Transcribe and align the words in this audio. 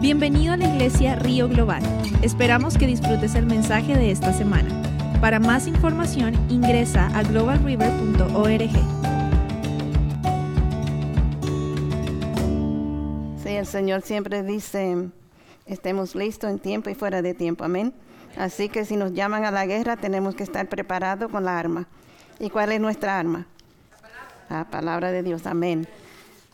Bienvenido 0.00 0.52
a 0.52 0.56
la 0.56 0.68
iglesia 0.68 1.16
Río 1.16 1.48
Global. 1.48 1.82
Esperamos 2.22 2.78
que 2.78 2.86
disfrutes 2.86 3.34
el 3.34 3.46
mensaje 3.46 3.96
de 3.96 4.12
esta 4.12 4.32
semana. 4.32 4.70
Para 5.20 5.40
más 5.40 5.66
información 5.66 6.36
ingresa 6.48 7.08
a 7.18 7.24
globalriver.org. 7.24 8.70
Sí, 13.42 13.48
el 13.48 13.66
Señor 13.66 14.02
siempre 14.02 14.44
dice, 14.44 15.08
estemos 15.66 16.14
listos 16.14 16.48
en 16.48 16.60
tiempo 16.60 16.90
y 16.90 16.94
fuera 16.94 17.20
de 17.20 17.34
tiempo, 17.34 17.64
amén. 17.64 17.92
Así 18.36 18.68
que 18.68 18.84
si 18.84 18.96
nos 18.96 19.14
llaman 19.14 19.44
a 19.44 19.50
la 19.50 19.66
guerra 19.66 19.96
tenemos 19.96 20.36
que 20.36 20.44
estar 20.44 20.68
preparados 20.68 21.28
con 21.28 21.44
la 21.44 21.58
arma. 21.58 21.88
¿Y 22.38 22.50
cuál 22.50 22.70
es 22.70 22.80
nuestra 22.80 23.18
arma? 23.18 23.48
La 24.48 24.70
palabra 24.70 25.10
de 25.10 25.24
Dios, 25.24 25.44
amén. 25.44 25.88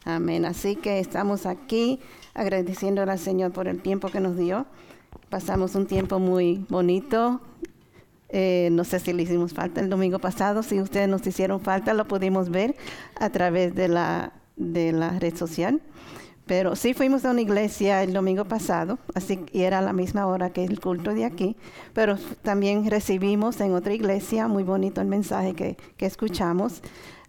Amén. 0.07 0.47
Así 0.47 0.77
que 0.77 0.99
estamos 0.99 1.45
aquí 1.45 2.01
agradeciéndole 2.35 3.13
al 3.13 3.19
Señor 3.19 3.53
por 3.53 3.69
el 3.69 3.81
tiempo 3.81 4.09
que 4.09 4.21
nos 4.21 4.37
dio. 4.37 4.67
Pasamos 5.31 5.75
un 5.75 5.87
tiempo 5.87 6.19
muy 6.19 6.67
bonito. 6.69 7.41
Eh, 8.29 8.69
no 8.73 8.85
sé 8.85 8.99
si 8.99 9.13
le 9.13 9.23
hicimos 9.23 9.55
falta 9.55 9.81
el 9.81 9.89
domingo 9.89 10.19
pasado. 10.19 10.63
Si 10.63 10.81
ustedes 10.81 11.09
nos 11.09 11.27
hicieron 11.27 11.61
falta, 11.61 11.95
lo 11.95 12.07
pudimos 12.07 12.51
ver 12.51 12.75
a 13.19 13.31
través 13.31 13.75
de 13.75 13.89
la, 13.89 14.33
de 14.57 14.93
la 14.93 15.19
red 15.19 15.37
social. 15.37 15.81
Pero 16.47 16.77
sí 16.77 16.93
fuimos 16.93 17.25
a 17.25 17.31
una 17.31 17.41
iglesia 17.41 18.03
el 18.03 18.13
domingo 18.13 18.45
pasado, 18.45 18.99
así 19.15 19.41
y 19.51 19.63
era 19.63 19.81
la 19.81 19.95
misma 19.95 20.27
hora 20.27 20.51
que 20.51 20.63
el 20.63 20.79
culto 20.79 21.15
de 21.15 21.25
aquí, 21.25 21.57
pero 21.95 22.19
también 22.43 22.91
recibimos 22.91 23.59
en 23.63 23.73
otra 23.73 23.95
iglesia 23.95 24.47
muy 24.47 24.63
bonito 24.63 25.01
el 25.01 25.07
mensaje 25.07 25.55
que, 25.55 25.79
que 25.97 26.05
escuchamos. 26.05 26.83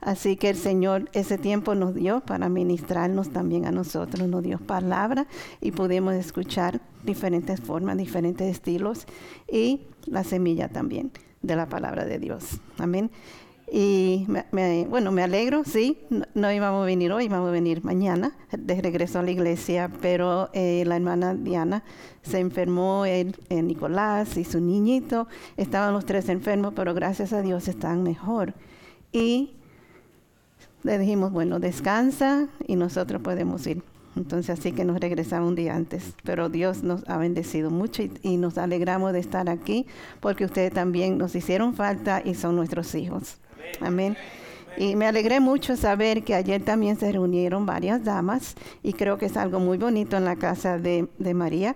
Así 0.05 0.35
que 0.35 0.51
el 0.51 0.55
Señor 0.55 1.09
ese 1.13 1.39
tiempo 1.39 1.73
nos 1.73 1.95
dio 1.95 2.19
para 2.19 2.47
ministrarnos 2.47 3.31
también 3.31 3.65
a 3.65 3.71
nosotros, 3.71 4.29
nos 4.29 4.43
dio 4.43 4.59
palabra 4.59 5.25
y 5.61 5.71
pudimos 5.71 6.13
escuchar 6.13 6.79
diferentes 7.03 7.59
formas, 7.59 7.97
diferentes 7.97 8.47
estilos 8.47 9.07
y 9.51 9.81
la 10.05 10.23
semilla 10.23 10.69
también 10.69 11.11
de 11.41 11.55
la 11.55 11.67
palabra 11.67 12.05
de 12.05 12.19
Dios. 12.19 12.61
Amén. 12.77 13.09
Y 13.71 14.27
bueno, 14.89 15.11
me 15.11 15.23
alegro, 15.23 15.63
sí, 15.63 15.97
no, 16.35 16.51
íbamos 16.51 16.83
a 16.83 16.85
venir 16.85 17.11
hoy, 17.11 17.25
íbamos 17.25 17.49
a 17.49 17.51
venir 17.51 17.83
mañana 17.83 18.37
de 18.51 18.79
regreso 18.79 19.17
a 19.17 19.23
la 19.23 19.31
iglesia, 19.31 19.91
pero 20.03 20.51
eh, 20.53 20.83
la 20.85 20.97
hermana 20.97 21.33
Diana 21.33 21.83
se 22.21 22.37
enfermó, 22.41 23.07
el, 23.07 23.35
Nicolás 23.49 24.37
y 24.37 24.43
su 24.43 24.61
niñito, 24.61 25.27
estaban 25.57 25.95
los 25.95 26.05
tres 26.05 26.29
enfermos, 26.29 26.73
pero 26.75 26.93
gracias 26.93 27.33
a 27.33 27.41
Dios 27.41 27.67
están 27.67 28.03
mejor. 28.03 28.53
Y 29.11 29.55
le 30.85 30.99
dijimos, 30.99 31.31
bueno, 31.31 31.59
descansa 31.59 32.47
y 32.67 32.75
nosotros 32.75 33.21
podemos 33.21 33.65
ir. 33.65 33.81
Entonces 34.15 34.57
así 34.57 34.71
que 34.71 34.85
nos 34.85 34.99
regresamos 34.99 35.49
un 35.49 35.55
día 35.55 35.75
antes. 35.75 36.13
Pero 36.23 36.47
Dios 36.47 36.83
nos 36.83 37.03
ha 37.09 37.17
bendecido 37.17 37.69
mucho 37.69 38.03
y, 38.21 38.37
nos 38.37 38.57
alegramos 38.57 39.11
de 39.11 39.19
estar 39.19 39.49
aquí 39.49 39.87
porque 40.21 40.45
ustedes 40.45 40.71
también 40.71 41.17
nos 41.17 41.35
hicieron 41.35 41.73
falta 41.73 42.21
y 42.23 42.35
son 42.35 42.55
nuestros 42.55 42.93
hijos. 42.95 43.37
Amén. 43.81 44.15
Y 44.77 44.95
me 44.95 45.07
alegré 45.07 45.39
mucho 45.39 45.75
saber 45.75 46.23
que 46.23 46.35
ayer 46.35 46.61
también 46.61 46.97
se 46.97 47.11
reunieron 47.11 47.65
varias 47.65 48.03
damas 48.03 48.55
y 48.83 48.93
creo 48.93 49.17
que 49.17 49.25
es 49.25 49.37
algo 49.37 49.59
muy 49.59 49.77
bonito 49.77 50.17
en 50.17 50.25
la 50.25 50.35
casa 50.35 50.77
de, 50.77 51.07
de 51.17 51.33
María 51.33 51.75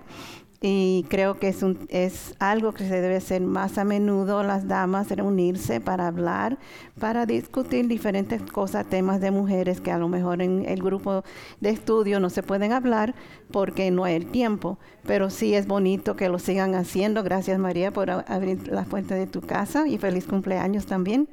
y 0.61 1.05
creo 1.07 1.39
que 1.39 1.47
es, 1.47 1.63
un, 1.63 1.87
es 1.87 2.35
algo 2.39 2.73
que 2.73 2.85
se 2.85 2.99
debe 2.99 3.15
hacer 3.15 3.41
más 3.41 3.77
a 3.77 3.85
menudo, 3.85 4.43
las 4.43 4.67
damas 4.67 5.09
reunirse 5.09 5.79
para 5.79 6.07
hablar, 6.07 6.57
para 6.99 7.25
discutir 7.25 7.87
diferentes 7.87 8.41
cosas, 8.41 8.85
temas 8.85 9.21
de 9.21 9.31
mujeres 9.31 9.79
que 9.79 9.91
a 9.91 9.97
lo 9.97 10.09
mejor 10.09 10.41
en 10.41 10.65
el 10.67 10.83
grupo 10.83 11.23
de 11.61 11.69
estudio 11.69 12.19
no 12.19 12.29
se 12.29 12.43
pueden 12.43 12.73
hablar 12.73 13.15
porque 13.51 13.89
no 13.89 14.03
hay 14.03 14.15
el 14.15 14.25
tiempo, 14.25 14.77
pero 15.07 15.29
sí 15.29 15.55
es 15.55 15.65
bonito 15.65 16.17
que 16.17 16.27
lo 16.27 16.39
sigan 16.39 16.75
haciendo. 16.75 17.23
Gracias 17.23 17.57
María 17.57 17.91
por 17.91 18.09
abrir 18.09 18.67
las 18.67 18.85
puertas 18.85 19.17
de 19.17 19.27
tu 19.27 19.39
casa 19.39 19.87
y 19.87 19.97
feliz 19.97 20.25
cumpleaños 20.25 20.85
también. 20.85 21.29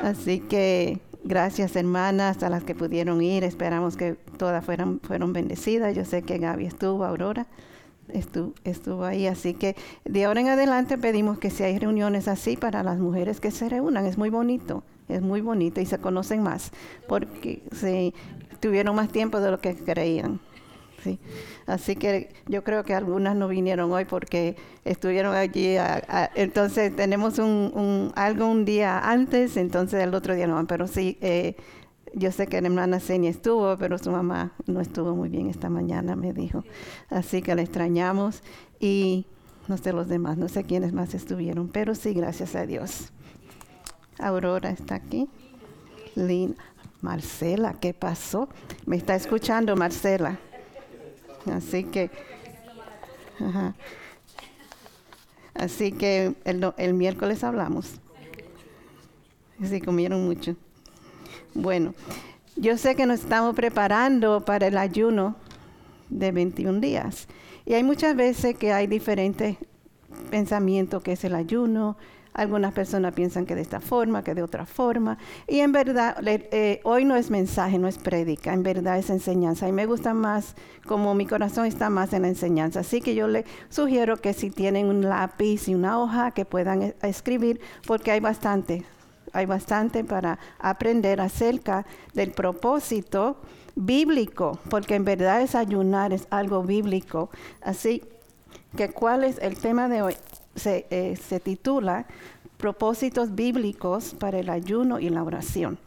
Así 0.00 0.38
que 0.38 1.00
gracias 1.24 1.74
hermanas 1.74 2.44
a 2.44 2.48
las 2.48 2.62
que 2.62 2.76
pudieron 2.76 3.22
ir, 3.22 3.42
esperamos 3.42 3.96
que 3.96 4.12
todas 4.38 4.64
fueran, 4.64 5.00
fueron 5.00 5.32
bendecidas. 5.32 5.96
Yo 5.96 6.04
sé 6.04 6.22
que 6.22 6.38
Gaby 6.38 6.66
estuvo, 6.66 7.04
Aurora 7.04 7.48
estuvo, 8.12 8.52
estuvo 8.64 9.04
ahí. 9.04 9.26
Así 9.26 9.54
que 9.54 9.76
de 10.04 10.24
ahora 10.24 10.40
en 10.40 10.48
adelante 10.48 10.98
pedimos 10.98 11.38
que 11.38 11.50
si 11.50 11.62
hay 11.62 11.78
reuniones 11.78 12.28
así 12.28 12.56
para 12.56 12.82
las 12.82 12.98
mujeres 12.98 13.40
que 13.40 13.50
se 13.50 13.68
reúnan, 13.68 14.06
es 14.06 14.18
muy 14.18 14.30
bonito, 14.30 14.82
es 15.08 15.22
muy 15.22 15.40
bonito 15.40 15.80
y 15.80 15.86
se 15.86 15.98
conocen 15.98 16.42
más, 16.42 16.72
porque 17.08 17.62
se 17.72 18.12
tuvieron 18.60 18.96
más 18.96 19.08
tiempo 19.10 19.40
de 19.40 19.50
lo 19.50 19.60
que 19.60 19.74
creían. 19.74 20.40
Sí. 21.02 21.18
Así 21.66 21.94
que 21.94 22.32
yo 22.46 22.64
creo 22.64 22.82
que 22.84 22.94
algunas 22.94 23.36
no 23.36 23.48
vinieron 23.48 23.92
hoy 23.92 24.04
porque 24.06 24.56
estuvieron 24.84 25.34
allí. 25.34 25.76
entonces 26.34 26.94
tenemos 26.96 27.38
un, 27.38 27.72
un, 27.74 28.12
algo 28.16 28.46
un 28.46 28.64
día 28.64 28.98
antes, 28.98 29.56
entonces 29.56 30.02
el 30.02 30.14
otro 30.14 30.34
día 30.34 30.46
no. 30.46 30.66
Pero 30.66 30.88
sí, 30.88 31.18
eh, 31.20 31.54
yo 32.16 32.32
sé 32.32 32.46
que 32.46 32.60
la 32.62 32.68
hermana 32.68 32.98
Senia 32.98 33.28
estuvo, 33.28 33.76
pero 33.76 33.98
su 33.98 34.10
mamá 34.10 34.52
no 34.66 34.80
estuvo 34.80 35.14
muy 35.14 35.28
bien 35.28 35.50
esta 35.50 35.68
mañana, 35.68 36.16
me 36.16 36.32
dijo. 36.32 36.64
Así 37.10 37.42
que 37.42 37.54
la 37.54 37.60
extrañamos 37.60 38.42
y 38.80 39.26
no 39.68 39.76
sé 39.76 39.92
los 39.92 40.08
demás, 40.08 40.38
no 40.38 40.48
sé 40.48 40.64
quiénes 40.64 40.94
más 40.94 41.14
estuvieron, 41.14 41.68
pero 41.68 41.94
sí, 41.94 42.14
gracias 42.14 42.56
a 42.56 42.64
Dios. 42.64 43.12
Aurora 44.18 44.70
está 44.70 44.94
aquí. 44.94 45.28
Lina. 46.14 46.54
Marcela, 47.02 47.74
¿qué 47.74 47.92
pasó? 47.92 48.48
Me 48.86 48.96
está 48.96 49.14
escuchando 49.14 49.76
Marcela. 49.76 50.38
Así 51.52 51.84
que, 51.84 52.10
así 55.54 55.92
que 55.92 56.34
el, 56.44 56.72
el 56.78 56.94
miércoles 56.94 57.44
hablamos. 57.44 58.00
Sí, 59.62 59.80
comieron 59.82 60.24
mucho. 60.24 60.56
Bueno, 61.56 61.94
yo 62.56 62.76
sé 62.76 62.96
que 62.96 63.06
nos 63.06 63.20
estamos 63.20 63.56
preparando 63.56 64.44
para 64.44 64.66
el 64.66 64.76
ayuno 64.76 65.36
de 66.10 66.30
21 66.30 66.80
días. 66.80 67.28
Y 67.64 67.72
hay 67.72 67.82
muchas 67.82 68.14
veces 68.14 68.56
que 68.56 68.74
hay 68.74 68.86
diferentes 68.86 69.56
pensamientos 70.30 71.02
que 71.02 71.12
es 71.12 71.24
el 71.24 71.34
ayuno. 71.34 71.96
Algunas 72.34 72.74
personas 72.74 73.14
piensan 73.14 73.46
que 73.46 73.54
de 73.54 73.62
esta 73.62 73.80
forma, 73.80 74.22
que 74.22 74.34
de 74.34 74.42
otra 74.42 74.66
forma. 74.66 75.16
Y 75.48 75.60
en 75.60 75.72
verdad, 75.72 76.18
eh, 76.26 76.80
hoy 76.84 77.06
no 77.06 77.16
es 77.16 77.30
mensaje, 77.30 77.78
no 77.78 77.88
es 77.88 77.96
prédica, 77.96 78.52
en 78.52 78.62
verdad 78.62 78.98
es 78.98 79.08
enseñanza. 79.08 79.66
Y 79.66 79.72
me 79.72 79.86
gusta 79.86 80.12
más, 80.12 80.56
como 80.86 81.14
mi 81.14 81.24
corazón 81.24 81.64
está 81.64 81.88
más 81.88 82.12
en 82.12 82.22
la 82.22 82.28
enseñanza. 82.28 82.80
Así 82.80 83.00
que 83.00 83.14
yo 83.14 83.28
le 83.28 83.46
sugiero 83.70 84.18
que 84.18 84.34
si 84.34 84.50
tienen 84.50 84.88
un 84.88 85.08
lápiz 85.08 85.68
y 85.68 85.74
una 85.74 85.98
hoja, 85.98 86.32
que 86.32 86.44
puedan 86.44 86.94
escribir, 87.00 87.60
porque 87.86 88.10
hay 88.10 88.20
bastante 88.20 88.84
hay 89.36 89.46
bastante 89.46 90.02
para 90.02 90.38
aprender 90.58 91.20
acerca 91.20 91.84
del 92.14 92.32
propósito 92.32 93.36
bíblico, 93.74 94.58
porque 94.70 94.94
en 94.94 95.04
verdad 95.04 95.42
es 95.42 95.54
ayunar, 95.54 96.12
es 96.12 96.26
algo 96.30 96.62
bíblico. 96.62 97.30
Así 97.60 98.02
que, 98.76 98.90
¿cuál 98.90 99.24
es 99.24 99.38
el 99.38 99.58
tema 99.58 99.88
de 99.88 100.02
hoy? 100.02 100.16
Se, 100.54 100.86
eh, 100.90 101.16
se 101.16 101.38
titula 101.38 102.06
Propósitos 102.56 103.34
bíblicos 103.34 104.14
para 104.14 104.38
el 104.38 104.48
ayuno 104.48 104.98
y 104.98 105.10
la 105.10 105.22
oración. 105.22 105.78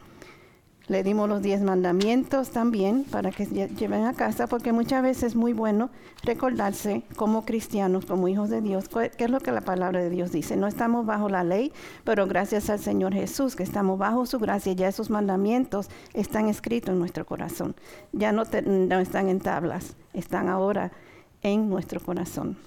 Le 0.89 1.03
dimos 1.03 1.29
los 1.29 1.43
diez 1.43 1.61
mandamientos 1.61 2.49
también 2.49 3.03
para 3.03 3.29
que 3.29 3.45
lleven 3.45 4.05
a 4.05 4.13
casa, 4.15 4.47
porque 4.47 4.73
muchas 4.73 5.03
veces 5.03 5.23
es 5.23 5.35
muy 5.35 5.53
bueno 5.53 5.91
recordarse 6.23 7.03
como 7.15 7.45
cristianos, 7.45 8.07
como 8.07 8.27
hijos 8.27 8.49
de 8.49 8.59
Dios, 8.61 8.85
qué 8.89 9.23
es 9.23 9.29
lo 9.29 9.39
que 9.39 9.51
la 9.51 9.61
palabra 9.61 10.01
de 10.01 10.09
Dios 10.09 10.31
dice. 10.31 10.57
No 10.57 10.65
estamos 10.65 11.05
bajo 11.05 11.29
la 11.29 11.43
ley, 11.43 11.71
pero 12.03 12.25
gracias 12.25 12.71
al 12.71 12.79
Señor 12.79 13.13
Jesús, 13.13 13.55
que 13.55 13.61
estamos 13.61 13.99
bajo 13.99 14.25
su 14.25 14.39
gracia, 14.39 14.73
ya 14.73 14.87
esos 14.87 15.11
mandamientos 15.11 15.89
están 16.15 16.49
escritos 16.49 16.91
en 16.93 16.99
nuestro 16.99 17.23
corazón. 17.23 17.75
Ya 18.11 18.31
no, 18.31 18.43
no 18.65 18.99
están 18.99 19.29
en 19.29 19.41
tablas, 19.41 19.95
están 20.13 20.49
ahora 20.49 20.91
en 21.43 21.69
nuestro 21.69 21.99
corazón. 21.99 22.57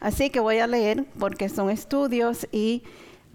Así 0.00 0.28
que 0.28 0.40
voy 0.40 0.58
a 0.58 0.66
leer 0.66 1.06
porque 1.18 1.48
son 1.48 1.70
estudios 1.70 2.46
y 2.52 2.82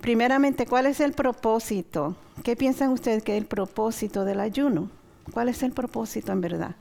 Primeramente, 0.03 0.65
¿cuál 0.65 0.85
es 0.87 0.99
el 0.99 1.13
propósito? 1.13 2.17
¿Qué 2.43 2.57
piensan 2.57 2.89
ustedes 2.89 3.23
que 3.23 3.37
es 3.37 3.41
el 3.41 3.47
propósito 3.47 4.25
del 4.25 4.41
ayuno? 4.41 4.89
¿Cuál 5.31 5.47
es 5.47 5.63
el 5.63 5.71
propósito 5.71 6.33
en 6.33 6.41
verdad? 6.41 6.75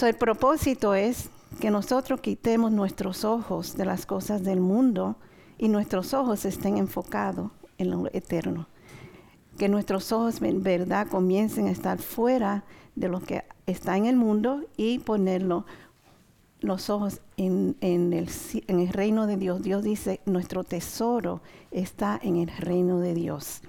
el 0.00 0.14
propósito 0.14 0.94
es 0.94 1.28
que 1.60 1.72
nosotros 1.72 2.20
quitemos 2.20 2.70
nuestros 2.70 3.24
ojos 3.24 3.76
de 3.76 3.84
las 3.84 4.06
cosas 4.06 4.44
del 4.44 4.60
mundo 4.60 5.16
y 5.58 5.66
nuestros 5.66 6.14
ojos 6.14 6.44
estén 6.44 6.78
enfocados 6.78 7.50
en 7.78 7.90
lo 7.90 8.06
eterno. 8.12 8.68
Que 9.58 9.68
nuestros 9.68 10.12
ojos 10.12 10.40
en 10.40 10.62
verdad 10.62 11.08
comiencen 11.08 11.66
a 11.66 11.72
estar 11.72 11.98
fuera 11.98 12.62
de 12.94 13.08
lo 13.08 13.18
que 13.18 13.42
está 13.66 13.96
en 13.96 14.06
el 14.06 14.14
mundo 14.14 14.62
y 14.76 15.00
ponerlo 15.00 15.66
los 16.62 16.90
ojos 16.90 17.20
en, 17.36 17.76
el, 17.80 18.88
reino 18.88 19.26
de 19.26 19.36
Dios. 19.36 19.62
Dios 19.62 19.82
dice, 19.82 20.20
nuestro 20.24 20.64
tesoro 20.64 21.42
está 21.70 22.18
en 22.22 22.36
el 22.36 22.48
reino 22.48 23.00
de 23.00 23.14
Dios. 23.14 23.60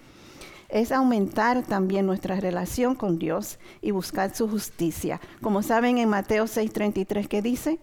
es 0.70 0.92
aumentar 0.92 1.64
también 1.64 2.06
nuestra 2.06 2.40
relación 2.40 2.96
con 2.96 3.20
Dios 3.20 3.60
y 3.82 3.92
buscar 3.92 4.36
su 4.36 4.48
justicia. 4.48 5.20
Como 5.42 5.62
saben 5.62 5.98
en 6.00 6.10
Mateo 6.10 6.46
6:33, 6.46 7.28
¿qué 7.28 7.42
dice? 7.42 7.80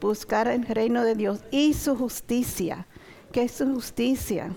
Buscar 0.00 0.48
el 0.48 0.64
reino 0.64 1.04
de 1.04 1.14
Dios 1.14 1.40
y 1.50 1.74
su 1.74 1.94
justicia. 1.96 2.86
¿Qué 3.32 3.42
es 3.42 3.52
su 3.52 3.66
justicia? 3.66 4.56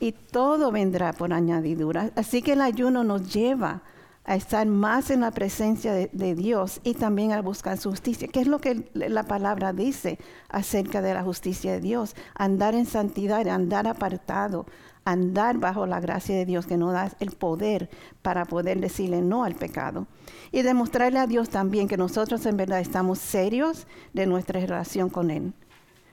Y 0.00 0.12
todo 0.12 0.70
vendrá 0.70 1.12
por 1.12 1.32
añadidura. 1.32 2.12
Así 2.14 2.40
que 2.40 2.52
el 2.52 2.60
ayuno 2.60 3.02
nos 3.02 3.32
lleva 3.32 3.82
a 4.24 4.36
estar 4.36 4.66
más 4.66 5.10
en 5.10 5.20
la 5.20 5.30
presencia 5.30 5.92
de, 5.92 6.34
Dios 6.34 6.80
y 6.84 6.94
también 6.94 7.32
a 7.32 7.42
buscar 7.42 7.78
justicia. 7.82 8.28
¿Qué 8.28 8.40
es 8.40 8.46
lo 8.46 8.60
que 8.60 8.88
la 8.94 9.24
palabra 9.24 9.72
dice 9.72 10.18
acerca 10.48 11.02
de 11.02 11.14
la 11.14 11.22
justicia 11.22 11.72
de 11.72 11.80
Dios? 11.80 12.14
Andar 12.34 12.74
en 12.74 12.86
santidad, 12.86 13.46
andar 13.48 13.86
apartado, 13.88 14.66
andar 15.04 15.58
bajo 15.58 15.86
la 15.86 16.00
gracia 16.00 16.36
de 16.36 16.44
Dios 16.44 16.66
que 16.66 16.76
nos 16.76 16.92
da 16.92 17.10
el 17.20 17.30
poder 17.32 17.88
para 18.22 18.44
poder 18.44 18.80
decirle 18.80 19.22
no 19.22 19.44
al 19.44 19.54
pecado. 19.54 20.06
Y 20.52 20.62
demostrarle 20.62 21.18
a 21.18 21.26
Dios 21.26 21.48
también 21.48 21.88
que 21.88 21.96
nosotros 21.96 22.44
en 22.46 22.56
verdad 22.56 22.80
estamos 22.80 23.18
serios 23.18 23.86
de 24.12 24.26
nuestra 24.26 24.60
relación 24.60 25.08
con 25.08 25.30
Él 25.30 25.54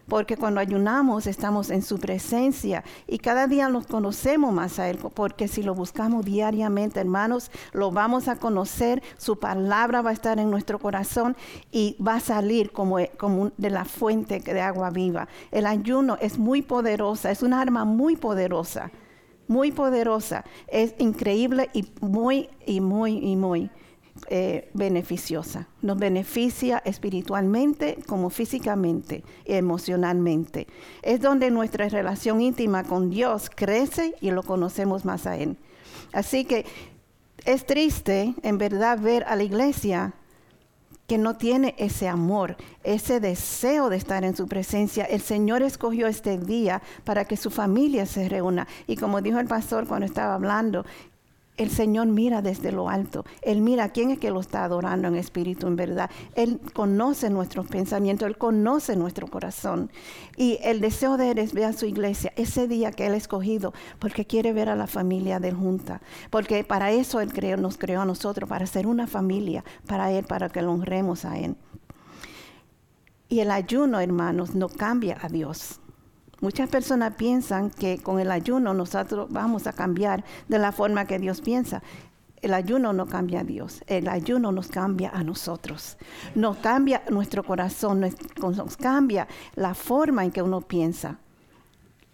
porque 0.07 0.37
cuando 0.37 0.59
ayunamos 0.59 1.27
estamos 1.27 1.69
en 1.69 1.81
su 1.81 1.99
presencia 1.99 2.83
y 3.07 3.19
cada 3.19 3.47
día 3.47 3.69
nos 3.69 3.87
conocemos 3.87 4.53
más 4.53 4.79
a 4.79 4.89
Él, 4.89 4.97
porque 5.13 5.47
si 5.47 5.63
lo 5.63 5.75
buscamos 5.75 6.25
diariamente, 6.25 6.99
hermanos, 6.99 7.51
lo 7.73 7.91
vamos 7.91 8.27
a 8.27 8.37
conocer, 8.37 9.03
su 9.17 9.37
palabra 9.37 10.01
va 10.01 10.11
a 10.11 10.13
estar 10.13 10.39
en 10.39 10.49
nuestro 10.49 10.79
corazón 10.79 11.35
y 11.71 11.97
va 12.01 12.15
a 12.15 12.19
salir 12.19 12.71
como, 12.71 12.99
de 12.99 13.69
la 13.69 13.85
fuente 13.85 14.39
de 14.39 14.61
agua 14.61 14.89
viva. 14.89 15.27
El 15.51 15.65
ayuno 15.65 16.17
es 16.21 16.37
muy 16.37 16.61
poderosa, 16.61 17.31
es 17.31 17.43
una 17.43 17.61
arma 17.61 17.85
muy 17.85 18.15
poderosa, 18.15 18.91
muy 19.47 19.71
poderosa, 19.71 20.43
es 20.67 20.95
increíble 20.99 21.69
y 21.73 21.85
muy, 22.01 22.49
y 22.65 22.79
muy, 22.81 23.17
y 23.17 23.35
muy 23.35 23.69
eh, 24.29 24.69
beneficiosa. 24.73 25.67
Nos 25.81 25.97
beneficia 25.97 26.81
espiritualmente 26.85 27.99
como 28.07 28.29
físicamente 28.29 29.23
y 29.45 29.53
emocionalmente. 29.53 30.67
Es 31.01 31.21
donde 31.21 31.51
nuestra 31.51 31.89
relación 31.89 32.41
íntima 32.41 32.83
con 32.83 33.09
Dios 33.09 33.49
crece 33.53 34.15
y 34.21 34.31
lo 34.31 34.43
conocemos 34.43 35.05
más 35.05 35.27
a 35.27 35.37
Él. 35.37 35.57
Así 36.13 36.45
que 36.45 36.65
es 37.45 37.65
triste 37.65 38.33
en 38.43 38.57
verdad 38.57 38.99
ver 38.99 39.23
a 39.25 39.35
la 39.35 39.43
iglesia 39.43 40.13
que 41.07 41.17
no 41.17 41.37
tiene 41.37 41.73
ese 41.77 42.09
amor, 42.09 42.57
ese 42.83 43.21
deseo 43.21 43.89
de 43.89 43.95
estar 43.95 44.25
en 44.25 44.35
su 44.35 44.47
presencia. 44.47 45.05
El 45.05 45.21
Señor 45.21 45.63
escogió 45.63 46.07
este 46.07 46.37
día 46.37 46.81
para 47.05 47.23
que 47.25 47.37
su 47.37 47.49
familia 47.49 48.05
se 48.05 48.27
reúna. 48.27 48.67
Y 48.87 48.97
como 48.97 49.21
dijo 49.21 49.39
el 49.39 49.47
pastor 49.47 49.87
cuando 49.87 50.05
estaba 50.05 50.35
hablando, 50.35 50.85
el 51.57 51.71
Señor 51.71 52.07
mira 52.07 52.41
desde 52.41 52.71
lo 52.71 52.89
alto. 52.89 53.25
Él 53.41 53.61
mira 53.61 53.89
quién 53.89 54.11
es 54.11 54.19
que 54.19 54.31
lo 54.31 54.39
está 54.39 54.63
adorando 54.63 55.07
en 55.07 55.15
espíritu, 55.15 55.67
en 55.67 55.75
verdad. 55.75 56.09
Él 56.35 56.61
conoce 56.73 57.29
nuestros 57.29 57.67
pensamientos, 57.67 58.27
Él 58.27 58.37
conoce 58.37 58.95
nuestro 58.95 59.27
corazón. 59.27 59.91
Y 60.35 60.59
el 60.63 60.79
deseo 60.79 61.17
de 61.17 61.31
Él 61.31 61.39
es 61.39 61.53
ver 61.53 61.65
a 61.65 61.73
su 61.73 61.85
iglesia 61.85 62.31
ese 62.35 62.67
día 62.67 62.91
que 62.91 63.07
Él 63.07 63.13
ha 63.13 63.17
escogido, 63.17 63.73
porque 63.99 64.25
quiere 64.25 64.53
ver 64.53 64.69
a 64.69 64.75
la 64.75 64.87
familia 64.87 65.39
de 65.39 65.51
Junta. 65.51 66.01
Porque 66.29 66.63
para 66.63 66.91
eso 66.91 67.19
Él 67.19 67.33
creó, 67.33 67.57
nos 67.57 67.77
creó 67.77 68.01
a 68.01 68.05
nosotros, 68.05 68.47
para 68.47 68.67
ser 68.67 68.87
una 68.87 69.07
familia, 69.07 69.63
para 69.87 70.11
Él, 70.11 70.25
para 70.25 70.49
que 70.49 70.61
lo 70.61 70.71
honremos 70.71 71.25
a 71.25 71.37
Él. 71.39 71.55
Y 73.29 73.39
el 73.39 73.51
ayuno, 73.51 73.99
hermanos, 73.99 74.55
no 74.55 74.69
cambia 74.69 75.17
a 75.21 75.27
Dios. 75.27 75.81
Muchas 76.39 76.69
personas 76.69 77.15
piensan 77.15 77.71
que 77.71 77.97
con 77.97 78.19
el 78.19 78.31
ayuno 78.31 78.73
nosotros 78.73 79.27
vamos 79.31 79.65
a 79.65 79.73
cambiar 79.73 80.23
de 80.47 80.59
la 80.59 80.71
forma 80.71 81.05
que 81.05 81.17
Dios 81.17 81.41
piensa. 81.41 81.81
El 82.41 82.53
ayuno 82.53 82.93
no 82.93 83.07
cambia 83.07 83.39
a 83.39 83.43
Dios, 83.43 83.83
el 83.87 84.07
ayuno 84.07 84.51
nos 84.51 84.67
cambia 84.67 85.09
a 85.09 85.23
nosotros, 85.23 85.97
nos 86.35 86.57
cambia 86.57 87.01
nuestro 87.09 87.43
corazón, 87.43 88.05
nos 88.39 88.77
cambia 88.77 89.27
la 89.55 89.73
forma 89.73 90.23
en 90.23 90.31
que 90.31 90.43
uno 90.43 90.61
piensa. 90.61 91.17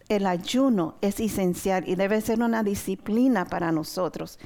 El 0.08 0.26
ayuno 0.26 0.96
es 1.02 1.20
esencial 1.20 1.88
y 1.88 1.96
debe 1.96 2.22
ser 2.22 2.42
una 2.42 2.64
disciplina 2.64 3.44
para 3.46 3.74
nosotros. 3.74 4.40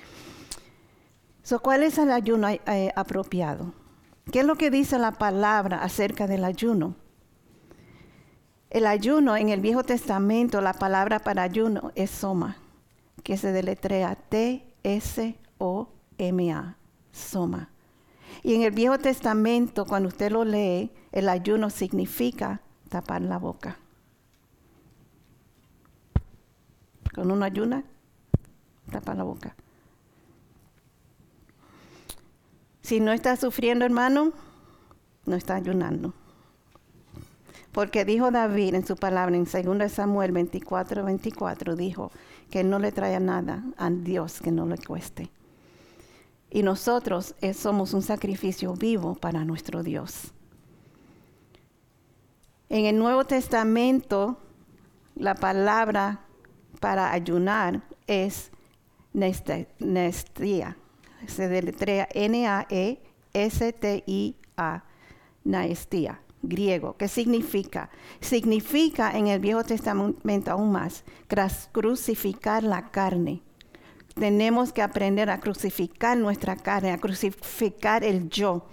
¿Cuál 1.61 1.83
es 1.83 1.99
el 1.99 2.11
ayuno 2.11 2.49
eh, 2.49 2.91
apropiado? 2.95 3.73
¿Qué 4.31 4.39
es 4.39 4.45
lo 4.45 4.55
que 4.55 4.71
dice 4.71 4.97
la 4.97 5.13
palabra 5.13 5.83
acerca 5.83 6.25
del 6.25 6.43
ayuno? 6.43 6.95
El 8.69 8.85
ayuno 8.85 9.37
en 9.37 9.49
el 9.49 9.61
Viejo 9.61 9.83
Testamento, 9.83 10.59
la 10.59 10.73
palabra 10.73 11.19
para 11.19 11.43
ayuno 11.43 11.91
es 11.95 12.11
soma, 12.11 12.57
que 13.23 13.37
se 13.37 13.53
deletrea 13.53 14.15
T-S-O-M-A, 14.15 14.65
soma. 17.11 17.69
Y 18.43 18.55
en 18.55 18.63
el 18.63 18.71
Viejo 18.71 18.99
Testamento, 18.99 19.85
cuando 19.85 20.09
usted 20.09 20.31
lo 20.31 20.43
lee, 20.43 20.91
el 21.11 21.29
ayuno 21.29 21.69
significa 21.69 22.61
tapar 22.89 23.21
la 23.21 23.37
boca. 23.37 23.77
Con 27.15 27.31
una 27.31 27.45
ayuna, 27.47 27.83
tapa 28.91 29.13
la 29.15 29.23
boca. 29.23 29.55
Si 32.81 32.99
no 32.99 33.11
está 33.11 33.35
sufriendo, 33.37 33.85
hermano, 33.85 34.33
no 35.25 35.35
está 35.35 35.55
ayunando. 35.55 36.13
Porque 37.77 38.05
dijo 38.05 38.31
David 38.31 38.73
en 38.73 38.87
su 38.87 38.95
palabra 38.95 39.35
en 39.35 39.43
2 39.43 39.91
Samuel 39.91 40.31
24, 40.31 41.03
24, 41.03 41.75
dijo 41.75 42.11
que 42.49 42.63
no 42.63 42.79
le 42.79 42.91
traía 42.91 43.19
nada 43.19 43.63
a 43.77 43.91
Dios 43.91 44.41
que 44.41 44.51
no 44.51 44.65
le 44.65 44.79
cueste. 44.79 45.29
Y 46.49 46.63
nosotros 46.63 47.35
eh, 47.39 47.53
somos 47.53 47.93
un 47.93 48.01
sacrificio 48.01 48.73
vivo 48.73 49.13
para 49.13 49.45
nuestro 49.45 49.83
Dios. 49.83 50.33
En 52.67 52.87
el 52.87 52.97
Nuevo 52.97 53.25
Testamento, 53.25 54.39
la 55.13 55.35
palabra 55.35 56.21
para 56.79 57.11
ayunar 57.11 57.83
es 58.07 58.49
nestía. 59.13 60.77
Se 61.27 61.47
deletrea 61.47 62.07
N-A-E-S-T-I-A, 62.11 63.03
naestía 65.43 66.21
griego. 66.41 66.95
¿Qué 66.97 67.07
significa? 67.07 67.89
Significa 68.19 69.17
en 69.17 69.27
el 69.27 69.39
Viejo 69.39 69.63
Testamento 69.63 70.51
aún 70.51 70.71
más, 70.71 71.03
crucificar 71.71 72.63
la 72.63 72.89
carne. 72.89 73.41
Tenemos 74.15 74.73
que 74.73 74.81
aprender 74.81 75.29
a 75.29 75.39
crucificar 75.39 76.17
nuestra 76.17 76.55
carne, 76.55 76.91
a 76.91 76.97
crucificar 76.97 78.03
el 78.03 78.29
yo, 78.29 78.65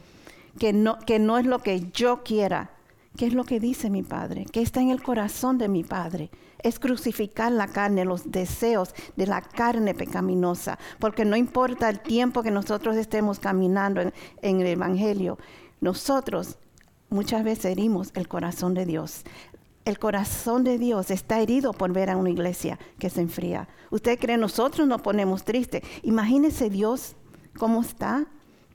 que 0.59 0.73
no, 0.73 0.99
que 1.01 1.19
no 1.19 1.39
es 1.39 1.47
lo 1.47 1.59
que 1.59 1.91
yo 1.93 2.23
quiera, 2.23 2.71
¿Qué 3.17 3.27
es 3.27 3.33
lo 3.33 3.45
que 3.45 3.61
dice 3.61 3.91
mi 3.91 4.03
Padre? 4.03 4.45
¿Qué 4.51 4.61
está 4.61 4.81
en 4.81 4.91
el 4.91 5.01
corazón 5.01 5.57
de 5.57 5.69
mi 5.69 5.85
Padre? 5.85 6.31
Es 6.65 6.81
crucificar 6.81 7.53
la 7.53 7.69
carne, 7.69 8.05
los 8.05 8.33
deseos 8.33 8.93
de 9.15 9.29
la 9.29 9.41
carne 9.41 9.95
pecaminosa, 9.95 10.81
porque 10.99 11.25
no 11.25 11.37
importa 11.37 11.89
el 11.89 12.01
tiempo 12.01 12.43
que 12.43 12.51
nosotros 12.51 12.97
estemos 12.97 13.39
caminando 13.39 14.01
en, 14.01 14.13
en 14.43 14.61
el 14.61 14.67
Evangelio, 14.67 15.39
nosotros 15.81 16.59
muchas 17.11 17.45
veces 17.45 17.67
herimos 17.67 18.11
el 18.15 18.29
corazón 18.29 18.75
de 18.75 18.87
Dios. 18.87 19.23
El 19.85 19.99
corazón 19.99 20.65
de 20.65 20.79
Dios 20.79 21.11
está 21.11 21.41
herido 21.41 21.73
por 21.73 21.93
ver 21.93 22.09
a 22.09 22.17
una 22.17 22.31
iglesia 22.31 22.79
que 22.99 23.11
se 23.11 23.21
enfría. 23.21 23.69
¿Usted 23.91 24.19
cree 24.19 24.39
nosotros 24.39 24.89
nos 24.89 25.03
ponemos 25.03 25.45
tristes? 25.45 25.83
Imagínese 26.03 26.71
Dios 26.71 27.17
cómo 27.59 27.83
está, 27.83 28.27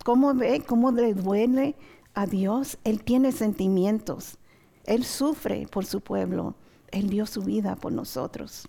cómo 0.03 0.33
ve, 0.35 0.63
cómo 0.65 0.91
le 0.91 1.15
duele 1.15 1.75
a 2.13 2.27
Dios. 2.27 2.77
Él 2.83 3.03
tiene 3.03 3.31
sentimientos. 3.31 4.37
Él 4.85 5.03
sufre 5.03 5.67
por 5.71 5.85
su 5.85 6.01
pueblo. 6.01 6.55
Él 6.91 7.09
dio 7.09 7.25
su 7.25 7.41
vida 7.41 7.75
por 7.75 7.91
nosotros. 7.91 8.67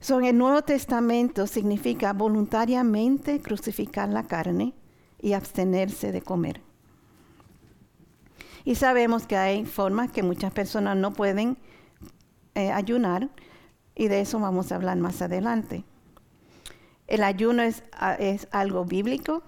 So, 0.00 0.18
en 0.18 0.24
el 0.24 0.38
Nuevo 0.38 0.62
Testamento 0.62 1.46
significa 1.46 2.14
voluntariamente 2.14 3.42
crucificar 3.42 4.08
la 4.08 4.26
carne 4.26 4.72
y 5.20 5.34
abstenerse 5.34 6.12
de 6.12 6.22
comer. 6.22 6.62
Y 8.70 8.76
sabemos 8.76 9.26
que 9.26 9.36
hay 9.36 9.64
formas 9.64 10.12
que 10.12 10.22
muchas 10.22 10.52
personas 10.52 10.96
no 10.96 11.12
pueden 11.12 11.58
eh, 12.54 12.70
ayunar 12.70 13.28
y 13.96 14.06
de 14.06 14.20
eso 14.20 14.38
vamos 14.38 14.70
a 14.70 14.76
hablar 14.76 14.96
más 14.96 15.20
adelante. 15.22 15.82
El 17.08 17.24
ayuno 17.24 17.64
es, 17.64 17.82
es 18.20 18.46
algo 18.52 18.84
bíblico 18.84 19.42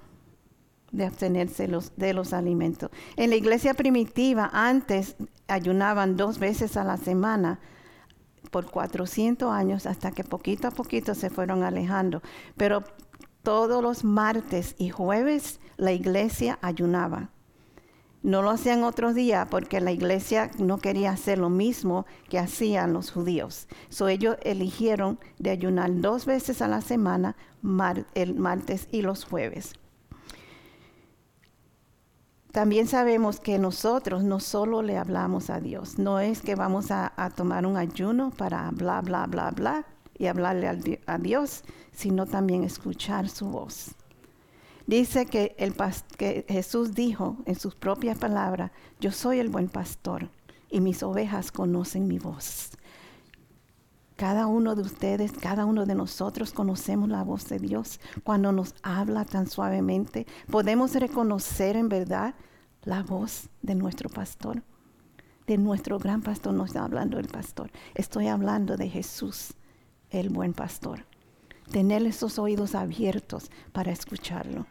de 0.91 1.07
abstenerse 1.07 1.69
los, 1.69 1.97
de 1.97 2.14
los 2.14 2.33
alimentos. 2.33 2.91
En 3.14 3.31
la 3.31 3.37
iglesia 3.37 3.75
primitiva 3.75 4.50
antes 4.52 5.14
ayunaban 5.47 6.17
dos 6.17 6.41
veces 6.41 6.76
a 6.76 6.83
la 6.83 6.97
semana 6.97 7.61
por 8.50 8.73
400 8.73 9.52
años 9.52 9.87
hasta 9.87 10.11
que 10.11 10.25
poquito 10.25 10.67
a 10.67 10.73
poquito 10.73 11.14
se 11.14 11.31
fueron 11.31 11.62
alejando. 11.62 12.23
Pero 12.57 12.83
todos 13.45 13.85
los 13.85 14.02
martes 14.02 14.75
y 14.79 14.88
jueves 14.88 15.61
la 15.76 15.93
iglesia 15.93 16.59
ayunaba 16.61 17.31
No 18.23 18.41
lo 18.41 18.50
hacían 18.50 18.85
otros 18.85 19.17
días 19.17 19.49
porque 19.50 19.81
la 19.81 19.91
iglesia 19.91 20.50
no 20.59 20.79
quería 20.79 21.11
hacer 21.11 21.38
lo 21.38 21.50
mismo 21.50 22.07
que 22.29 22.38
hacían 22.38 22.93
los 22.93 23.11
judíos. 23.11 23.67
So 23.88 24.07
ellos 24.07 24.37
eligieron 24.43 25.19
de 25.38 25.50
ayunar 25.50 25.91
dos 26.00 26.25
veces 26.25 26.62
a 26.62 26.69
la 26.69 26.83
semana, 26.83 27.37
el 28.14 28.35
martes 28.37 28.87
y 28.93 29.02
los 29.02 29.25
jueves. 29.25 29.75
También 32.52 32.87
sabemos 32.87 33.41
que 33.41 33.59
nosotros 33.59 34.23
no 34.23 34.38
solo 34.38 34.83
le 34.83 34.99
hablamos 34.99 35.49
a 35.49 35.59
Dios, 35.59 35.99
no 35.99 36.21
es 36.21 36.43
que 36.43 36.55
vamos 36.55 36.91
a, 36.91 37.11
tomar 37.35 37.64
un 37.64 37.79
ayuno 37.79 38.31
para 38.31 38.71
bla, 38.73 39.00
bla, 39.00 39.26
bla, 39.26 39.50
bla 39.50 39.87
y 40.19 40.26
hablarle 40.26 41.00
a 41.07 41.19
Dios, 41.19 41.64
sino 41.93 42.26
también 42.26 42.62
escuchar 42.62 43.31
su 43.31 43.47
voz. 43.47 43.97
Dice 44.87 45.27
que, 45.27 45.55
el, 45.59 45.75
que 46.17 46.45
Jesús 46.49 46.95
dijo 46.95 47.37
en 47.47 47.55
sus 47.55 47.75
propias 47.75 48.19
palabras, 48.19 48.73
yo 49.01 49.12
soy 49.12 49.39
el 49.39 49.49
buen 49.49 49.69
pastor 49.69 50.29
y 50.71 50.81
mis 50.81 51.03
ovejas 51.03 51.53
conocen 51.53 52.09
mi 52.09 52.19
voz. 52.19 52.71
Cada 54.17 54.47
uno 54.47 54.75
de 54.75 54.83
ustedes, 54.83 55.33
cada 55.33 55.65
uno 55.65 55.85
de 55.85 55.95
nosotros 55.95 56.53
conocemos 56.53 57.09
la 57.09 57.25
voz 57.25 57.49
de 57.49 57.59
Dios 57.59 57.99
cuando 58.25 58.53
nos 58.53 58.75
habla 58.83 59.25
tan 59.25 59.49
suavemente. 59.49 60.27
Podemos 60.51 60.95
reconocer 60.95 61.77
en 61.77 61.89
verdad 61.89 62.35
la 62.85 63.03
voz 63.03 63.49
de 63.62 63.75
nuestro 63.75 64.09
pastor, 64.09 64.62
de 65.47 65.59
nuestro 65.59 65.99
gran 65.99 66.23
pastor. 66.23 66.55
No 66.55 66.65
estoy 66.65 66.83
hablando 66.83 67.17
del 67.17 67.29
pastor, 67.29 67.71
estoy 67.95 68.29
hablando 68.29 68.77
de 68.77 68.89
Jesús, 68.89 69.55
el 70.11 70.29
buen 70.29 70.53
pastor. 70.53 71.05
Tener 71.71 72.03
esos 72.07 72.39
oídos 72.39 72.75
abiertos 72.75 73.51
para 73.73 73.93
escucharlo. 73.93 74.67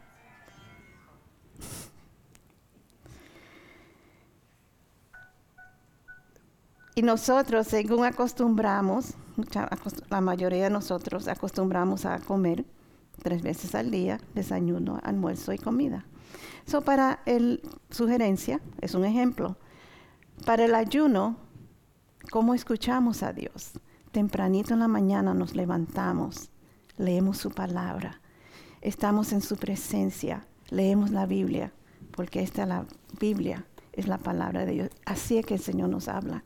Y 6.94 7.02
nosotros, 7.02 7.66
según 7.68 8.04
acostumbramos, 8.04 9.14
la 10.10 10.20
mayoría 10.20 10.64
de 10.64 10.70
nosotros 10.70 11.26
acostumbramos 11.26 12.04
a 12.04 12.18
comer 12.18 12.66
tres 13.22 13.42
veces 13.42 13.74
al 13.74 13.90
día, 13.90 14.20
desayuno, 14.34 15.00
almuerzo 15.02 15.52
y 15.52 15.58
comida. 15.58 16.04
Eso 16.66 16.82
para 16.82 17.20
el 17.24 17.62
sugerencia, 17.90 18.60
es 18.80 18.94
un 18.94 19.04
ejemplo. 19.04 19.56
Para 20.44 20.64
el 20.64 20.74
ayuno, 20.74 21.36
¿cómo 22.30 22.54
escuchamos 22.54 23.22
a 23.22 23.32
Dios? 23.32 23.72
Tempranito 24.10 24.74
en 24.74 24.80
la 24.80 24.88
mañana 24.88 25.32
nos 25.32 25.54
levantamos, 25.54 26.50
leemos 26.98 27.38
su 27.38 27.50
palabra, 27.50 28.20
estamos 28.82 29.32
en 29.32 29.40
su 29.40 29.56
presencia, 29.56 30.46
leemos 30.68 31.10
la 31.10 31.24
Biblia, 31.24 31.72
porque 32.14 32.42
esta 32.42 32.66
la 32.66 32.84
Biblia 33.18 33.64
es 33.92 34.08
la 34.08 34.18
palabra 34.18 34.66
de 34.66 34.72
Dios. 34.72 34.90
Así 35.06 35.38
es 35.38 35.46
que 35.46 35.54
el 35.54 35.60
Señor 35.60 35.88
nos 35.88 36.08
habla. 36.08 36.44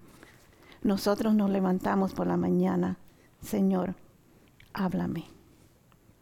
Nosotros 0.87 1.35
nos 1.35 1.51
levantamos 1.51 2.13
por 2.13 2.29
la 2.29 2.37
mañana, 2.37 2.97
Señor, 3.43 3.97
háblame. 4.73 5.25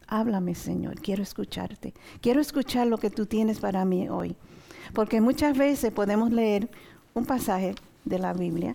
Háblame, 0.07 0.55
Señor, 0.55 1.03
quiero 1.03 1.23
escucharte. 1.23 1.93
Quiero 2.23 2.41
escuchar 2.41 2.87
lo 2.87 2.97
que 2.97 3.11
tú 3.11 3.27
tienes 3.27 3.61
para 3.61 3.85
mí 3.85 4.09
hoy. 4.09 4.37
Porque 4.95 5.21
muchas 5.21 5.59
veces 5.59 5.93
podemos 5.93 6.31
leer 6.31 6.71
un 7.13 7.27
pasaje 7.27 7.75
de 8.07 8.19
la 8.19 8.33
Biblia 8.33 8.75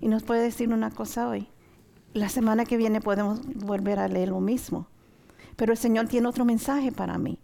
y 0.00 0.08
nos 0.08 0.22
puede 0.22 0.42
decir 0.42 0.70
una 0.70 0.90
cosa 0.90 1.26
hoy. 1.26 1.48
La 2.12 2.28
semana 2.28 2.66
que 2.66 2.76
viene 2.76 3.00
podemos 3.00 3.40
volver 3.54 4.00
a 4.00 4.08
leer 4.08 4.28
lo 4.28 4.40
mismo. 4.40 4.86
Pero 5.56 5.72
el 5.72 5.78
Señor 5.78 6.08
tiene 6.08 6.28
otro 6.28 6.44
mensaje 6.44 6.92
para 6.92 7.16
mí 7.16 7.38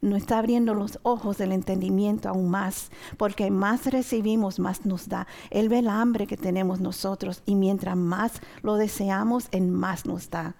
nos 0.00 0.18
está 0.18 0.38
abriendo 0.38 0.74
los 0.74 0.98
ojos 1.02 1.38
del 1.38 1.52
entendimiento 1.52 2.28
aún 2.28 2.50
más, 2.50 2.90
porque 3.16 3.50
más 3.50 3.86
recibimos, 3.86 4.58
más 4.58 4.86
nos 4.86 5.08
da. 5.08 5.26
Él 5.50 5.68
ve 5.68 5.80
el 5.80 5.88
hambre 5.88 6.26
que 6.26 6.36
tenemos 6.36 6.80
nosotros 6.80 7.42
y 7.46 7.54
mientras 7.56 7.96
más 7.96 8.40
lo 8.62 8.76
deseamos, 8.76 9.48
en 9.50 9.70
más 9.72 10.06
nos 10.06 10.30
da. 10.30 10.54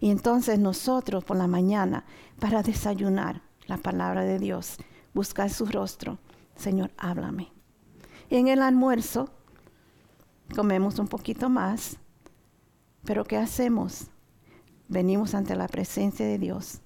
Y 0.00 0.10
entonces 0.10 0.58
nosotros 0.58 1.24
por 1.24 1.36
la 1.36 1.46
mañana, 1.46 2.04
para 2.38 2.62
desayunar 2.62 3.42
la 3.66 3.76
palabra 3.76 4.22
de 4.22 4.38
Dios, 4.38 4.78
buscar 5.12 5.50
su 5.50 5.66
rostro, 5.66 6.18
Señor, 6.56 6.90
háblame. 6.96 7.52
Y 8.30 8.36
en 8.36 8.48
el 8.48 8.62
almuerzo 8.62 9.30
comemos 10.54 10.98
un 10.98 11.08
poquito 11.08 11.48
más, 11.48 11.98
pero 13.04 13.24
¿qué 13.24 13.36
hacemos? 13.36 14.06
Venimos 14.88 15.34
ante 15.34 15.56
la 15.56 15.68
presencia 15.68 16.26
de 16.26 16.38
Dios. 16.38 16.80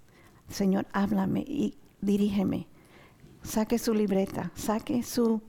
Señor, 0.48 0.86
háblame 0.92 1.40
y 1.40 1.78
dirígeme. 2.02 2.66
Saque 3.42 3.78
su 3.78 3.94
libreta, 3.94 4.52
saque 4.54 5.02
su, 5.02 5.40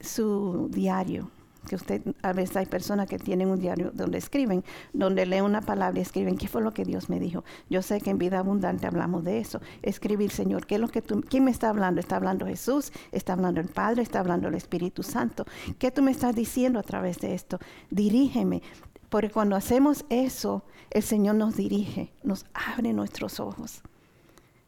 su 0.00 0.68
diario. 0.70 1.30
Que 1.66 1.76
usted, 1.76 2.02
a 2.20 2.34
veces 2.34 2.58
hay 2.58 2.66
personas 2.66 3.08
que 3.08 3.18
tienen 3.18 3.48
un 3.48 3.58
diario 3.58 3.90
donde 3.94 4.18
escriben, 4.18 4.62
donde 4.92 5.24
leen 5.24 5.44
una 5.44 5.62
palabra 5.62 5.98
y 5.98 6.02
escriben, 6.02 6.36
¿qué 6.36 6.46
fue 6.46 6.60
lo 6.60 6.74
que 6.74 6.84
Dios 6.84 7.08
me 7.08 7.18
dijo? 7.18 7.42
Yo 7.70 7.80
sé 7.80 8.02
que 8.02 8.10
en 8.10 8.18
vida 8.18 8.40
abundante 8.40 8.86
hablamos 8.86 9.24
de 9.24 9.38
eso. 9.38 9.62
Escribir, 9.80 10.30
Señor, 10.30 10.66
¿qué 10.66 10.74
es 10.74 10.80
lo 10.82 10.88
que 10.88 11.00
tú, 11.00 11.22
¿quién 11.26 11.44
me 11.44 11.50
está 11.50 11.70
hablando? 11.70 12.00
¿Está 12.00 12.16
hablando 12.16 12.44
Jesús? 12.44 12.92
¿Está 13.12 13.32
hablando 13.32 13.62
el 13.62 13.68
Padre? 13.68 14.02
¿Está 14.02 14.20
hablando 14.20 14.48
el 14.48 14.54
Espíritu 14.54 15.02
Santo? 15.02 15.46
¿Qué 15.78 15.90
tú 15.90 16.02
me 16.02 16.10
estás 16.10 16.36
diciendo 16.36 16.78
a 16.78 16.82
través 16.82 17.18
de 17.20 17.34
esto? 17.34 17.58
Dirígeme. 17.88 18.60
Porque 19.08 19.30
cuando 19.30 19.56
hacemos 19.56 20.04
eso, 20.10 20.64
el 20.90 21.02
Señor 21.02 21.36
nos 21.36 21.56
dirige, 21.56 22.12
nos 22.22 22.44
abre 22.52 22.92
nuestros 22.92 23.40
ojos. 23.40 23.80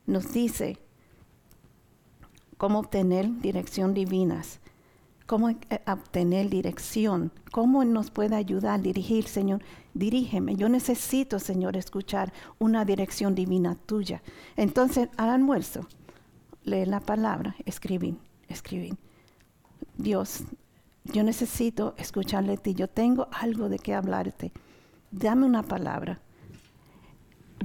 Nos 0.06 0.32
dice, 0.32 0.78
cómo 2.56 2.78
obtener 2.78 3.40
dirección 3.40 3.94
divinas, 3.94 4.60
cómo 5.26 5.50
eh, 5.50 5.58
obtener 5.86 6.48
dirección, 6.48 7.32
cómo 7.52 7.84
nos 7.84 8.10
puede 8.10 8.36
ayudar, 8.36 8.80
dirigir, 8.80 9.26
Señor, 9.26 9.62
dirígeme. 9.94 10.56
Yo 10.56 10.68
necesito, 10.68 11.38
Señor, 11.38 11.76
escuchar 11.76 12.32
una 12.58 12.84
dirección 12.84 13.34
divina 13.34 13.76
tuya. 13.86 14.22
Entonces, 14.56 15.08
al 15.16 15.30
almuerzo, 15.30 15.86
lee 16.64 16.86
la 16.86 17.00
palabra, 17.00 17.56
escribir, 17.64 18.16
escribir. 18.48 18.96
Dios, 19.96 20.44
yo 21.04 21.22
necesito 21.22 21.94
escucharle 21.96 22.54
a 22.54 22.56
ti, 22.56 22.74
yo 22.74 22.88
tengo 22.88 23.28
algo 23.32 23.68
de 23.68 23.78
qué 23.78 23.94
hablarte. 23.94 24.52
Dame 25.10 25.46
una 25.46 25.62
palabra. 25.62 26.20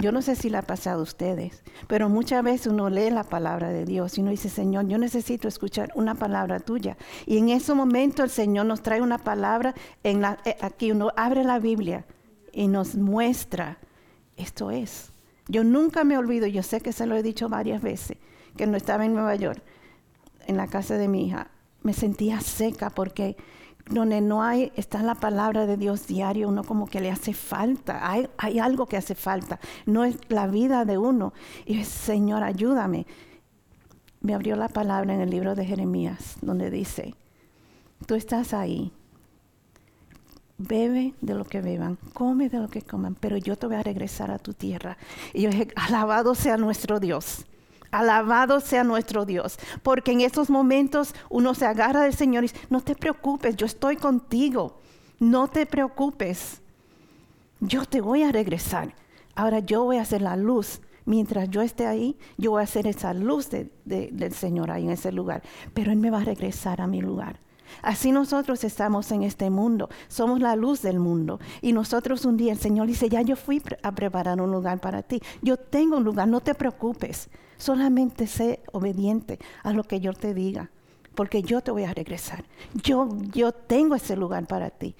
Yo 0.02 0.10
no 0.10 0.20
sé 0.20 0.34
si 0.34 0.50
le 0.50 0.58
ha 0.58 0.62
pasado 0.62 0.98
a 0.98 1.04
ustedes, 1.04 1.62
pero 1.86 2.08
muchas 2.08 2.42
veces 2.42 2.66
uno 2.66 2.90
lee 2.90 3.10
la 3.10 3.22
palabra 3.22 3.68
de 3.68 3.84
Dios 3.84 4.18
y 4.18 4.20
uno 4.20 4.32
dice, 4.32 4.48
Señor, 4.48 4.88
yo 4.88 4.98
necesito 4.98 5.46
escuchar 5.46 5.92
una 5.94 6.16
palabra 6.16 6.58
tuya. 6.58 6.96
Y 7.24 7.38
en 7.38 7.50
ese 7.50 7.72
momento 7.72 8.24
el 8.24 8.30
Señor 8.30 8.66
nos 8.66 8.82
trae 8.82 9.00
una 9.00 9.18
palabra, 9.18 9.76
en 10.02 10.20
la, 10.20 10.38
eh, 10.44 10.56
aquí 10.60 10.90
uno 10.90 11.12
abre 11.16 11.44
la 11.44 11.60
Biblia 11.60 12.04
y 12.52 12.66
nos 12.66 12.96
muestra, 12.96 13.78
esto 14.36 14.72
es. 14.72 15.12
Yo 15.46 15.62
nunca 15.62 16.02
me 16.02 16.18
olvido, 16.18 16.48
yo 16.48 16.64
sé 16.64 16.80
que 16.80 16.92
se 16.92 17.06
lo 17.06 17.14
he 17.14 17.22
dicho 17.22 17.48
varias 17.48 17.80
veces, 17.80 18.16
que 18.56 18.66
no 18.66 18.76
estaba 18.76 19.04
en 19.04 19.14
Nueva 19.14 19.36
York, 19.36 19.62
en 20.48 20.56
la 20.56 20.66
casa 20.66 20.96
de 20.98 21.06
mi 21.06 21.28
hija, 21.28 21.52
me 21.84 21.92
sentía 21.92 22.40
seca 22.40 22.90
porque 22.90 23.36
donde 23.86 24.20
no 24.20 24.42
hay, 24.42 24.72
está 24.76 25.02
la 25.02 25.14
palabra 25.14 25.66
de 25.66 25.76
Dios 25.76 26.06
diario, 26.06 26.48
uno 26.48 26.64
como 26.64 26.86
que 26.86 27.00
le 27.00 27.10
hace 27.10 27.34
falta, 27.34 28.10
hay, 28.10 28.28
hay 28.38 28.58
algo 28.58 28.86
que 28.86 28.96
hace 28.96 29.14
falta, 29.14 29.60
no 29.86 30.04
es 30.04 30.16
la 30.28 30.46
vida 30.46 30.84
de 30.84 30.98
uno. 30.98 31.32
Y 31.66 31.78
es, 31.78 31.88
Señor, 31.88 32.42
ayúdame. 32.42 33.06
Me 34.20 34.34
abrió 34.34 34.56
la 34.56 34.68
palabra 34.68 35.14
en 35.14 35.20
el 35.20 35.30
libro 35.30 35.54
de 35.54 35.66
Jeremías, 35.66 36.36
donde 36.42 36.70
dice, 36.70 37.14
tú 38.06 38.14
estás 38.14 38.54
ahí, 38.54 38.92
bebe 40.58 41.14
de 41.20 41.34
lo 41.34 41.44
que 41.44 41.60
beban, 41.60 41.98
come 42.12 42.48
de 42.48 42.58
lo 42.58 42.68
que 42.68 42.82
coman, 42.82 43.16
pero 43.16 43.36
yo 43.36 43.56
te 43.56 43.66
voy 43.66 43.76
a 43.76 43.82
regresar 43.82 44.30
a 44.30 44.38
tu 44.38 44.54
tierra. 44.54 44.96
Y 45.32 45.42
yo 45.42 45.50
dije, 45.50 45.68
alabado 45.74 46.34
sea 46.34 46.56
nuestro 46.56 47.00
Dios. 47.00 47.46
Alabado 47.92 48.58
sea 48.58 48.82
nuestro 48.82 49.24
Dios, 49.24 49.58
porque 49.84 50.10
en 50.10 50.22
estos 50.22 50.50
momentos 50.50 51.14
uno 51.30 51.54
se 51.54 51.66
agarra 51.66 52.02
del 52.02 52.14
Señor 52.14 52.42
y 52.42 52.48
dice, 52.48 52.66
no 52.70 52.80
te 52.80 52.96
preocupes, 52.96 53.54
yo 53.54 53.66
estoy 53.66 53.96
contigo, 53.96 54.80
no 55.20 55.46
te 55.46 55.66
preocupes, 55.66 56.60
yo 57.60 57.84
te 57.84 58.00
voy 58.00 58.24
a 58.24 58.32
regresar. 58.32 58.94
Ahora 59.34 59.60
yo 59.60 59.84
voy 59.84 59.98
a 59.98 60.02
hacer 60.02 60.22
la 60.22 60.34
luz. 60.36 60.80
Mientras 61.04 61.50
yo 61.50 61.62
esté 61.62 61.86
ahí, 61.86 62.16
yo 62.38 62.52
voy 62.52 62.60
a 62.60 62.64
hacer 62.64 62.86
esa 62.86 63.12
luz 63.12 63.50
del 63.50 64.32
Señor 64.32 64.70
ahí 64.70 64.84
en 64.84 64.90
ese 64.90 65.10
lugar, 65.10 65.42
pero 65.74 65.90
Él 65.90 65.98
me 65.98 66.10
va 66.10 66.18
a 66.18 66.24
regresar 66.24 66.80
a 66.80 66.86
mi 66.86 67.00
lugar. 67.00 67.40
Así 67.80 68.12
nosotros 68.12 68.64
estamos 68.64 69.10
en 69.12 69.22
este 69.22 69.50
mundo, 69.50 69.88
somos 70.08 70.40
la 70.40 70.56
luz 70.56 70.82
del 70.82 70.98
mundo. 70.98 71.40
Y 71.60 71.72
nosotros 71.72 72.24
un 72.24 72.36
día 72.36 72.52
el 72.52 72.58
Señor 72.58 72.86
dice, 72.86 73.08
ya 73.08 73.22
yo 73.22 73.36
fui 73.36 73.62
a 73.82 73.92
preparar 73.92 74.40
un 74.40 74.50
lugar 74.50 74.80
para 74.80 75.02
ti, 75.02 75.22
yo 75.40 75.56
tengo 75.56 75.96
un 75.96 76.04
lugar, 76.04 76.28
no 76.28 76.40
te 76.40 76.54
preocupes, 76.54 77.30
solamente 77.56 78.26
sé 78.26 78.60
obediente 78.72 79.38
a 79.62 79.72
lo 79.72 79.84
que 79.84 80.00
yo 80.00 80.12
te 80.12 80.34
diga, 80.34 80.70
porque 81.14 81.42
yo 81.42 81.60
te 81.60 81.70
voy 81.70 81.84
a 81.84 81.94
regresar. 81.94 82.44
Yo, 82.74 83.08
yo 83.32 83.52
tengo 83.52 83.94
ese 83.94 84.16
lugar 84.16 84.46
para 84.46 84.70
ti. 84.70 84.94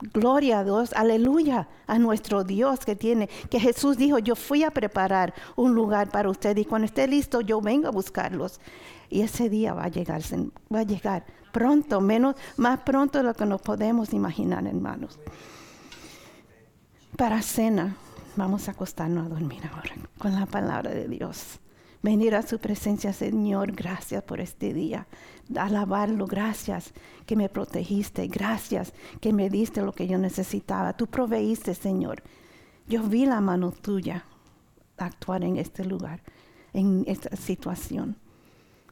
Gloria 0.00 0.58
a 0.58 0.64
Dios, 0.64 0.92
aleluya 0.92 1.68
a 1.86 1.98
nuestro 1.98 2.44
Dios 2.44 2.84
que 2.84 2.96
tiene, 2.96 3.28
que 3.48 3.58
Jesús 3.58 3.96
dijo, 3.96 4.18
yo 4.18 4.36
fui 4.36 4.62
a 4.62 4.70
preparar 4.70 5.32
un 5.56 5.74
lugar 5.74 6.10
para 6.10 6.28
usted 6.28 6.54
y 6.58 6.66
cuando 6.66 6.84
esté 6.84 7.08
listo 7.08 7.40
yo 7.40 7.60
vengo 7.62 7.88
a 7.88 7.92
buscarlos. 7.92 8.60
Y 9.08 9.22
ese 9.22 9.48
día 9.48 9.72
va 9.72 9.84
a 9.84 9.88
llegar, 9.88 10.20
va 10.72 10.80
a 10.80 10.82
llegar 10.82 11.24
pronto, 11.50 12.02
menos, 12.02 12.36
más 12.58 12.80
pronto 12.80 13.18
de 13.18 13.24
lo 13.24 13.32
que 13.32 13.46
nos 13.46 13.62
podemos 13.62 14.12
imaginar, 14.12 14.66
hermanos. 14.66 15.18
Para 17.16 17.40
cena, 17.40 17.96
vamos 18.36 18.68
a 18.68 18.72
acostarnos 18.72 19.24
a 19.24 19.28
dormir 19.30 19.62
ahora 19.72 19.94
con 20.18 20.34
la 20.34 20.44
palabra 20.44 20.90
de 20.90 21.08
Dios. 21.08 21.58
Venir 22.02 22.34
a 22.34 22.42
su 22.42 22.58
presencia, 22.58 23.14
Señor, 23.14 23.72
gracias 23.72 24.22
por 24.22 24.40
este 24.40 24.74
día. 24.74 25.06
Alabarlo, 25.54 26.26
gracias 26.26 26.92
que 27.24 27.36
me 27.36 27.48
protegiste, 27.48 28.26
gracias 28.26 28.92
que 29.20 29.32
me 29.32 29.48
diste 29.50 29.82
lo 29.82 29.92
que 29.92 30.08
yo 30.08 30.18
necesitaba. 30.18 30.94
Tú 30.94 31.06
proveíste, 31.06 31.74
Señor. 31.74 32.22
Yo 32.88 33.02
vi 33.02 33.26
la 33.26 33.40
mano 33.40 33.72
tuya 33.72 34.24
actuar 34.96 35.44
en 35.44 35.56
este 35.56 35.84
lugar, 35.84 36.22
en 36.72 37.04
esta 37.06 37.36
situación. 37.36 38.16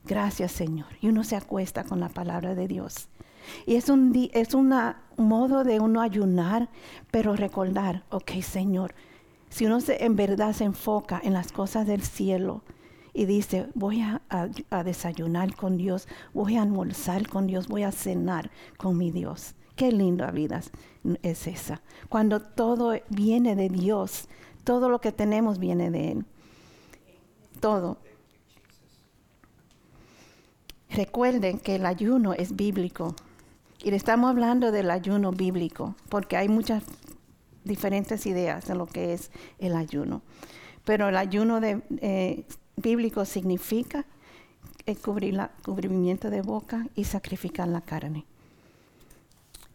Gracias, 0.05 0.53
Señor. 0.53 0.87
Y 1.01 1.09
uno 1.09 1.25
se 1.25 1.37
acuesta 1.37 1.85
con 1.85 2.01
la 2.01 2.09
palabra 2.09 2.55
de 2.55 2.69
Dios. 2.69 3.09
Y 3.67 3.77
es 3.77 3.89
un 3.89 4.13
es 4.33 4.55
una 4.55 5.03
modo 5.17 5.65
de 5.65 5.81
uno 5.81 6.01
ayunar, 6.01 6.69
pero 7.11 7.37
recordar, 7.37 8.05
ok, 8.11 8.33
Señor, 8.43 8.95
si 9.49 9.67
uno 9.67 9.81
se, 9.81 10.05
en 10.05 10.17
verdad 10.17 10.53
se 10.53 10.65
enfoca 10.65 11.21
en 11.23 11.33
las 11.33 11.53
cosas 11.53 11.87
del 11.87 12.03
cielo 12.03 12.63
y 13.15 13.27
dice, 13.27 13.69
voy 13.75 14.01
a, 14.03 14.21
desayunar 14.85 15.55
con 15.55 15.77
Dios, 15.77 16.09
voy 16.35 16.57
a 16.57 16.63
almorzar 16.63 17.29
con 17.29 17.47
Dios, 17.47 17.69
voy 17.69 17.85
a 17.85 17.93
cenar 17.93 18.51
con 18.77 18.99
mi 18.99 19.13
Dios. 19.13 19.55
Qué 19.77 19.93
linda 19.93 20.33
vida 20.33 20.61
es 21.23 21.47
esa. 21.47 21.81
Cuando 22.09 22.41
todo 22.41 22.93
viene 23.09 23.55
de 23.55 23.69
Dios, 23.69 24.29
todo 24.65 24.89
lo 24.89 25.01
que 25.01 25.13
tenemos 25.13 25.61
viene 25.61 25.91
de 25.93 26.13
Él. 26.13 26.25
Todo. 27.61 27.99
Recuerden 30.91 31.61
que 31.61 31.77
el 31.77 31.87
ayuno 31.87 32.35
es 32.35 32.57
bíblico. 32.57 33.15
Y 33.83 33.91
le 33.91 33.97
estamos 33.97 34.31
hablando 34.31 34.73
del 34.73 34.91
ayuno 34.91 35.31
bíblico, 35.31 35.95
porque 36.09 36.37
hay 36.37 36.49
muchas 36.49 36.83
diferentes 37.65 38.27
ideas 38.27 38.67
de 38.67 38.75
lo 38.75 38.87
que 38.87 39.13
es 39.13 39.31
el 39.59 39.77
ayuno. 39.77 40.23
Pero 40.85 41.09
el 41.09 41.17
ayuno 41.17 41.61
de, 41.61 41.83
eh, 42.01 42.47
bíblico 42.77 43.25
significa 43.25 44.05
el 44.87 44.99
cubrimiento 44.99 46.31
de 46.31 46.43
boca 46.43 46.87
y 46.95 47.05
sacrificar 47.05 47.69
la 47.69 47.81
carne. 47.81 48.25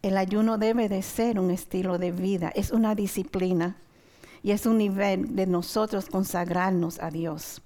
El 0.02 0.16
ayuno 0.16 0.56
debe 0.56 0.88
de 0.88 1.02
ser 1.02 1.38
un 1.38 1.50
estilo 1.50 1.98
de 1.98 2.12
vida, 2.12 2.50
es 2.54 2.70
una 2.70 2.94
disciplina 2.94 3.76
y 4.42 4.52
es 4.52 4.64
un 4.66 4.78
nivel 4.78 5.36
de 5.36 5.46
nosotros 5.46 6.06
consagrarnos 6.06 6.98
a 7.00 7.10
Dios 7.10 7.62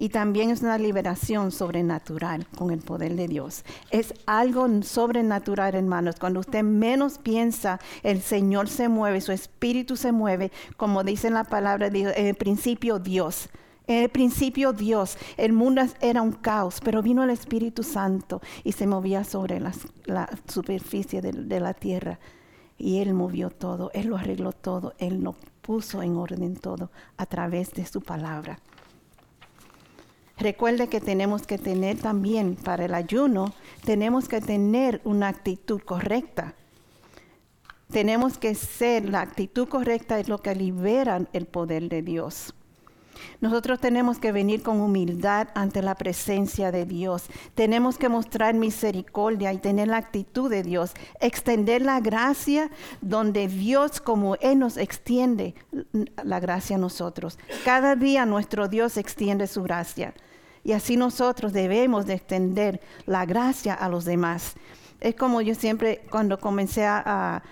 y 0.00 0.08
también 0.08 0.48
es 0.48 0.62
una 0.62 0.78
liberación 0.78 1.52
sobrenatural 1.52 2.46
con 2.56 2.70
el 2.70 2.80
poder 2.80 3.16
de 3.16 3.28
Dios. 3.28 3.64
Es 3.90 4.14
algo 4.24 4.66
sobrenatural, 4.82 5.74
hermanos. 5.74 6.16
Cuando 6.18 6.40
usted 6.40 6.62
menos 6.62 7.18
piensa, 7.18 7.78
el 8.02 8.22
Señor 8.22 8.70
se 8.70 8.88
mueve, 8.88 9.20
su 9.20 9.30
espíritu 9.30 9.96
se 9.96 10.10
mueve, 10.10 10.52
como 10.78 11.04
dice 11.04 11.28
en 11.28 11.34
la 11.34 11.44
palabra 11.44 11.90
de 11.90 11.98
Dios, 11.98 12.12
en 12.16 12.28
el 12.28 12.34
principio 12.34 12.98
Dios. 12.98 13.50
En 13.90 14.04
el 14.04 14.08
principio 14.08 14.72
Dios, 14.72 15.18
el 15.36 15.52
mundo 15.52 15.82
era 16.00 16.22
un 16.22 16.30
caos, 16.30 16.80
pero 16.80 17.02
vino 17.02 17.24
el 17.24 17.30
Espíritu 17.30 17.82
Santo 17.82 18.40
y 18.62 18.70
se 18.70 18.86
movía 18.86 19.24
sobre 19.24 19.58
la 19.58 20.30
superficie 20.46 21.20
de, 21.20 21.32
de 21.32 21.58
la 21.58 21.74
tierra. 21.74 22.20
Y 22.78 22.98
Él 22.98 23.14
movió 23.14 23.50
todo, 23.50 23.90
Él 23.92 24.06
lo 24.06 24.16
arregló 24.16 24.52
todo, 24.52 24.94
Él 24.98 25.24
lo 25.24 25.34
puso 25.60 26.04
en 26.04 26.14
orden 26.16 26.54
todo 26.54 26.92
a 27.16 27.26
través 27.26 27.72
de 27.72 27.84
su 27.84 28.00
palabra. 28.00 28.60
Recuerde 30.38 30.86
que 30.86 31.00
tenemos 31.00 31.44
que 31.44 31.58
tener 31.58 31.98
también 31.98 32.54
para 32.54 32.84
el 32.84 32.94
ayuno, 32.94 33.54
tenemos 33.84 34.28
que 34.28 34.40
tener 34.40 35.00
una 35.02 35.26
actitud 35.26 35.80
correcta. 35.80 36.54
Tenemos 37.90 38.38
que 38.38 38.54
ser, 38.54 39.10
la 39.10 39.22
actitud 39.22 39.66
correcta 39.66 40.20
es 40.20 40.28
lo 40.28 40.38
que 40.38 40.54
libera 40.54 41.26
el 41.32 41.46
poder 41.46 41.88
de 41.88 42.02
Dios. 42.02 42.54
Nosotros 43.40 43.80
tenemos 43.80 44.18
que 44.18 44.32
venir 44.32 44.62
con 44.62 44.80
humildad 44.80 45.48
ante 45.54 45.82
la 45.82 45.94
presencia 45.94 46.70
de 46.72 46.84
Dios. 46.84 47.24
Tenemos 47.54 47.98
que 47.98 48.08
mostrar 48.08 48.54
misericordia 48.54 49.52
y 49.52 49.58
tener 49.58 49.88
la 49.88 49.96
actitud 49.98 50.50
de 50.50 50.62
Dios. 50.62 50.92
Extender 51.20 51.82
la 51.82 52.00
gracia 52.00 52.70
donde 53.00 53.48
Dios, 53.48 54.00
como 54.00 54.36
Él 54.36 54.58
nos 54.58 54.76
extiende 54.76 55.54
la 56.24 56.40
gracia 56.40 56.76
a 56.76 56.78
nosotros. 56.78 57.38
Cada 57.64 57.96
día 57.96 58.26
nuestro 58.26 58.68
Dios 58.68 58.96
extiende 58.96 59.46
su 59.46 59.62
gracia. 59.62 60.14
Y 60.62 60.72
así 60.72 60.96
nosotros 60.96 61.52
debemos 61.52 62.06
de 62.06 62.14
extender 62.14 62.80
la 63.06 63.24
gracia 63.24 63.74
a 63.74 63.88
los 63.88 64.04
demás. 64.04 64.54
Es 65.00 65.14
como 65.14 65.40
yo 65.40 65.54
siempre, 65.54 66.02
cuando 66.10 66.38
comencé 66.38 66.84
a, 66.86 67.42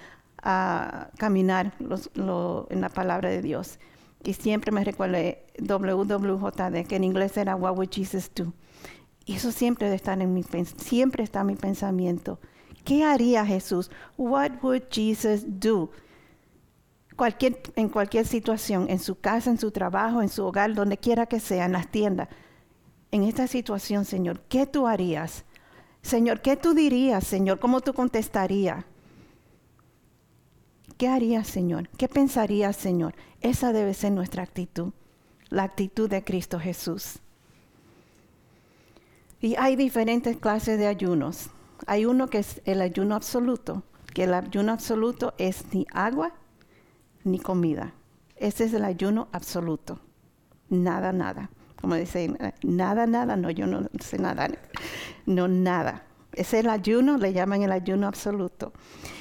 caminar 1.18 1.72
en 1.81 2.81
la 2.81 2.88
palabra 2.88 3.28
de 3.28 3.42
Dios, 3.42 3.78
y 4.24 4.35
siempre 4.35 4.72
me 4.72 4.85
recuerdo 4.85 5.18
WWJD, 5.59 6.87
que 6.87 6.96
en 6.96 7.04
inglés 7.04 7.37
era 7.37 7.57
What 7.57 7.76
would 7.76 7.90
Jesus 7.90 8.31
do? 8.35 8.52
Y 9.24 9.35
eso 9.35 9.52
siempre 9.52 9.92
está 9.94 10.14
en 10.14 10.33
mi, 10.33 10.44
siempre 10.76 11.22
está 11.22 11.40
en 11.40 11.46
mi 11.48 11.57
pensamiento. 11.57 12.38
¿Qué 12.85 13.04
haría 13.04 13.44
Jesús? 13.44 13.90
What 14.16 14.62
would 14.62 14.85
Jesus 14.90 15.44
do? 15.46 15.90
Cualquier, 17.16 17.61
en 17.76 17.88
cualquier 17.88 18.26
situación, 18.26 18.87
en 18.88 18.98
su 18.98 19.18
casa, 19.18 19.50
en 19.50 19.59
su 19.59 19.70
trabajo, 19.70 20.22
en 20.22 20.28
su 20.28 20.44
hogar, 20.44 20.72
donde 20.74 20.96
quiera 20.96 21.26
que 21.26 21.40
sea, 21.40 21.66
en 21.66 21.72
las 21.72 21.88
tiendas 21.88 22.28
en 23.11 23.24
esta 23.24 23.46
situación, 23.46 24.04
Señor, 24.04 24.40
¿qué 24.48 24.66
tú 24.66 24.87
harías? 24.87 25.44
Señor, 26.02 26.40
¿qué 26.40 26.57
tú 26.57 26.74
dirías, 26.74 27.24
Señor? 27.24 27.59
¿Cómo 27.59 27.81
tú 27.81 27.94
contestarías? 27.94 28.85
¿Qué 30.96 31.09
harías, 31.09 31.46
Señor? 31.46 31.88
¿Qué 31.90 32.09
pensarías, 32.09 32.76
Señor? 32.76 33.14
Esa 33.40 33.72
debe 33.72 33.94
ser 33.94 34.12
nuestra 34.12 34.42
actitud, 34.42 34.92
la 35.48 35.62
actitud 35.62 36.09
de 36.09 36.24
Cristo 36.24 36.59
Jesús. 36.59 37.20
Y 39.40 39.55
hay 39.57 39.77
diferentes 39.77 40.37
clases 40.37 40.79
de 40.79 40.87
ayunos. 40.87 41.51
Hay 41.87 42.05
uno 42.05 42.29
que 42.29 42.38
es 42.38 42.61
el 42.64 42.81
ayuno 42.81 43.14
absoluto, 43.14 43.85
que 44.12 44.24
el 44.24 44.35
ayuno 44.35 44.72
absoluto 44.72 45.35
es 45.38 45.64
ni 45.72 45.87
agua 45.92 46.35
ni 47.22 47.38
comida. 47.38 47.94
Ese 48.37 48.64
es 48.64 48.72
el 48.74 48.85
ayuno 48.85 49.29
absoluto. 49.33 50.01
Nada, 50.68 51.12
nada 51.12 51.51
como 51.81 51.94
dicen, 51.94 52.37
nada, 52.62 53.07
nada, 53.07 53.37
no, 53.37 53.51
yo 53.51 53.66
no 53.66 53.88
sé 54.01 54.18
nada, 54.18 54.48
no, 55.27 55.48
nada. 55.48 56.03
Es 56.33 56.55
el 56.55 56.68
ayuno, 56.68 57.18
le 57.18 57.33
llaman 57.33 57.62
el 57.62 57.72
ayuno 57.72 58.07
absoluto. 58.07 58.72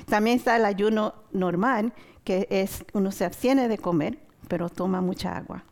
También 0.08 0.38
está 0.38 0.56
el 0.58 0.66
ayuno 0.66 1.14
normal, 1.32 1.94
que 2.28 2.46
es 2.50 2.84
uno 2.92 3.14
se 3.14 3.24
abstiene 3.24 3.70
de 3.70 3.78
comer, 3.78 4.20
pero 4.50 4.68
toma 4.68 5.00
mucha 5.00 5.38
agua. 5.38 5.64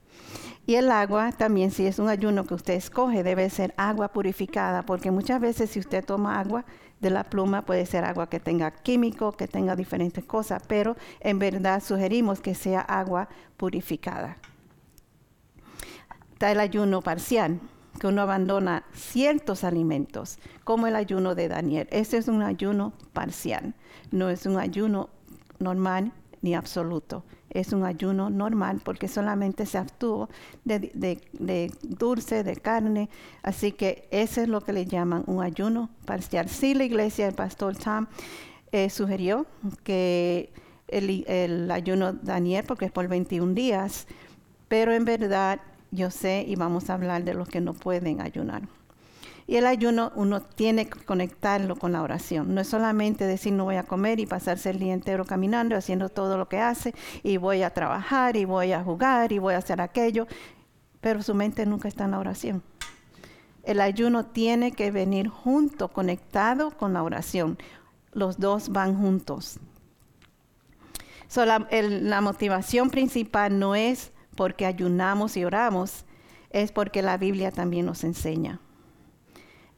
Y 0.66 0.76
el 0.76 0.90
agua 0.90 1.34
también, 1.34 1.70
si 1.70 1.86
es 1.86 2.00
un 2.00 2.08
ayuno 2.08 2.46
que 2.46 2.54
usted 2.54 2.76
escoge, 2.76 3.24
debe 3.24 3.50
ser 3.50 3.74
agua 3.76 4.08
purificada, 4.14 4.84
porque 4.84 5.12
muchas 5.12 5.42
veces 5.42 5.70
si 5.70 5.80
usted 5.80 6.06
toma 6.06 6.40
agua 6.40 6.64
de 7.02 7.10
la 7.10 7.26
pluma, 7.26 7.66
puede 7.66 7.86
ser 7.86 8.06
agua 8.06 8.30
que 8.30 8.40
tenga 8.40 8.72
químico, 8.72 9.34
que 9.34 9.50
tenga 9.50 9.76
diferentes 9.76 10.24
cosas, 10.24 10.64
pero 10.66 10.96
en 11.20 11.40
verdad 11.40 11.84
sugerimos 11.84 12.40
que 12.40 12.56
sea 12.56 12.80
agua 12.80 13.28
purificada 13.58 14.38
está 16.36 16.52
el 16.52 16.60
ayuno 16.60 17.02
parcial, 17.02 17.62
que 17.98 18.08
uno 18.08 18.22
abandona 18.22 18.84
ciertos 18.94 19.64
alimentos, 19.64 20.38
como 20.66 20.86
el 20.86 20.98
ayuno 20.98 21.34
de 21.34 21.48
Daniel. 21.48 21.88
Ese 21.92 22.18
es 22.18 22.28
un 22.28 22.42
ayuno 22.42 22.92
parcial, 23.14 23.74
no 24.12 24.30
es 24.30 24.46
un 24.46 24.58
ayuno 24.58 25.10
normal 25.60 26.12
ni 26.46 26.54
absoluto. 26.54 27.24
Es 27.50 27.74
un 27.74 27.84
ayuno 27.86 28.30
normal 28.30 28.80
porque 28.84 29.08
solamente 29.08 29.66
se 29.66 29.80
abstuvo 29.80 30.30
de, 30.64 31.72
dulce, 31.82 32.44
de 32.44 32.56
carne. 32.58 33.10
Así 33.42 33.72
que 33.72 34.08
ese 34.12 34.44
es 34.44 34.48
lo 34.48 34.62
que 34.62 34.72
le 34.72 34.86
llaman 34.86 35.24
un 35.26 35.42
ayuno 35.42 35.90
parcial. 36.06 36.48
Sí, 36.48 36.76
la 36.76 36.84
iglesia, 36.84 37.28
el 37.28 37.34
pastor 37.34 37.76
Tom 37.76 38.06
eh, 38.72 38.92
sugirió 38.92 39.48
que 39.84 40.54
el, 40.88 41.26
el 41.28 41.72
ayuno 41.72 42.14
Daniel, 42.14 42.64
porque 42.68 42.86
es 42.86 42.92
por 42.92 43.08
21 43.08 43.56
días, 43.56 44.06
pero 44.68 44.94
en 44.94 45.04
verdad 45.04 45.60
yo 45.90 46.12
sé 46.12 46.46
y 46.48 46.56
vamos 46.56 46.92
a 46.92 46.94
hablar 46.94 47.24
de 47.24 47.34
los 47.34 47.50
que 47.50 47.60
no 47.60 47.74
pueden 47.74 48.22
ayunar. 48.22 48.68
Y 49.48 49.58
el 49.58 49.68
ayuno 49.68 50.12
uno 50.16 50.42
tiene 50.42 50.88
que 50.88 51.00
conectarlo 51.04 51.76
con 51.76 51.92
la 51.92 52.02
oración. 52.02 52.56
No 52.56 52.62
es 52.62 52.68
solamente 52.68 53.28
decir 53.28 53.54
no 53.54 53.66
voy 53.66 53.76
a 53.76 53.84
comer 53.84 54.20
y 54.20 54.26
pasarse 54.26 54.72
el 54.72 54.80
día 54.80 54.94
entero 54.94 55.26
caminando, 55.26 55.76
haciendo 55.76 56.10
todo 56.10 56.38
lo 56.38 56.50
que 56.50 56.60
hace, 56.60 56.96
y 57.22 57.38
voy 57.38 57.62
a 57.62 57.70
trabajar, 57.70 58.38
y 58.38 58.46
voy 58.46 58.72
a 58.72 58.84
jugar, 58.84 59.32
y 59.32 59.40
voy 59.40 59.54
a 59.54 59.60
hacer 59.60 59.82
aquello, 59.82 60.26
pero 61.00 61.22
su 61.22 61.36
mente 61.36 61.66
nunca 61.66 61.88
está 61.88 62.06
en 62.06 62.12
la 62.12 62.20
oración. 62.20 62.64
El 63.64 63.82
ayuno 63.82 64.26
tiene 64.26 64.72
que 64.72 64.90
venir 64.92 65.28
junto, 65.28 65.90
conectado 65.90 66.72
con 66.72 66.94
la 66.94 67.04
oración. 67.04 67.58
Los 68.14 68.40
dos 68.40 68.70
van 68.70 68.98
juntos. 68.98 69.60
la 71.36 72.22
motivación 72.22 72.90
principal 72.90 73.60
no 73.60 73.76
es 73.76 74.12
porque 74.36 74.66
ayunamos 74.66 75.38
y 75.38 75.46
oramos, 75.46 76.06
es 76.50 76.72
porque 76.72 77.02
la 77.02 77.18
Biblia 77.18 77.52
también 77.52 77.86
nos 77.86 78.04
enseña. 78.04 78.60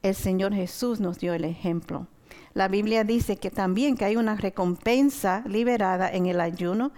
El 0.02 0.14
Señor 0.14 0.54
Jesús 0.54 1.00
nos 1.00 1.18
dio 1.18 1.34
el 1.34 1.44
ejemplo. 1.44 2.06
La 2.54 2.68
Biblia 2.68 3.04
dice 3.04 3.36
que 3.36 3.50
también 3.50 3.96
que 3.96 4.04
hay 4.04 4.16
una 4.16 4.36
recompensa 4.36 5.42
liberada 5.46 6.10
en 6.10 6.26
el 6.26 6.40
ayuno. 6.40 6.92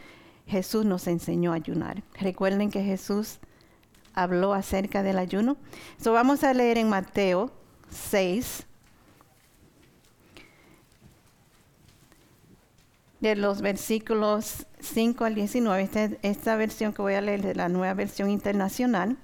Jesús 0.46 0.84
nos 0.84 1.06
enseñó 1.06 1.52
a 1.52 1.56
ayunar. 1.56 2.02
Recuerden 2.18 2.70
que 2.70 2.82
Jesús 2.82 3.38
habló 4.14 4.54
acerca 4.54 5.02
del 5.02 5.18
ayuno. 5.18 5.56
So 6.02 6.12
vamos 6.12 6.44
a 6.44 6.54
leer 6.54 6.78
en 6.78 6.88
Mateo 6.88 7.50
6, 7.90 8.66
de 13.20 13.36
los 13.36 13.60
versículos 13.60 14.66
5 14.80 15.24
al 15.24 15.34
19. 15.34 15.82
Esta, 15.82 16.04
esta 16.22 16.56
versión 16.56 16.92
que 16.92 17.02
voy 17.02 17.14
a 17.14 17.20
leer 17.20 17.42
de 17.42 17.54
la 17.54 17.68
nueva 17.68 17.94
versión 17.94 18.30
internacional. 18.30 19.18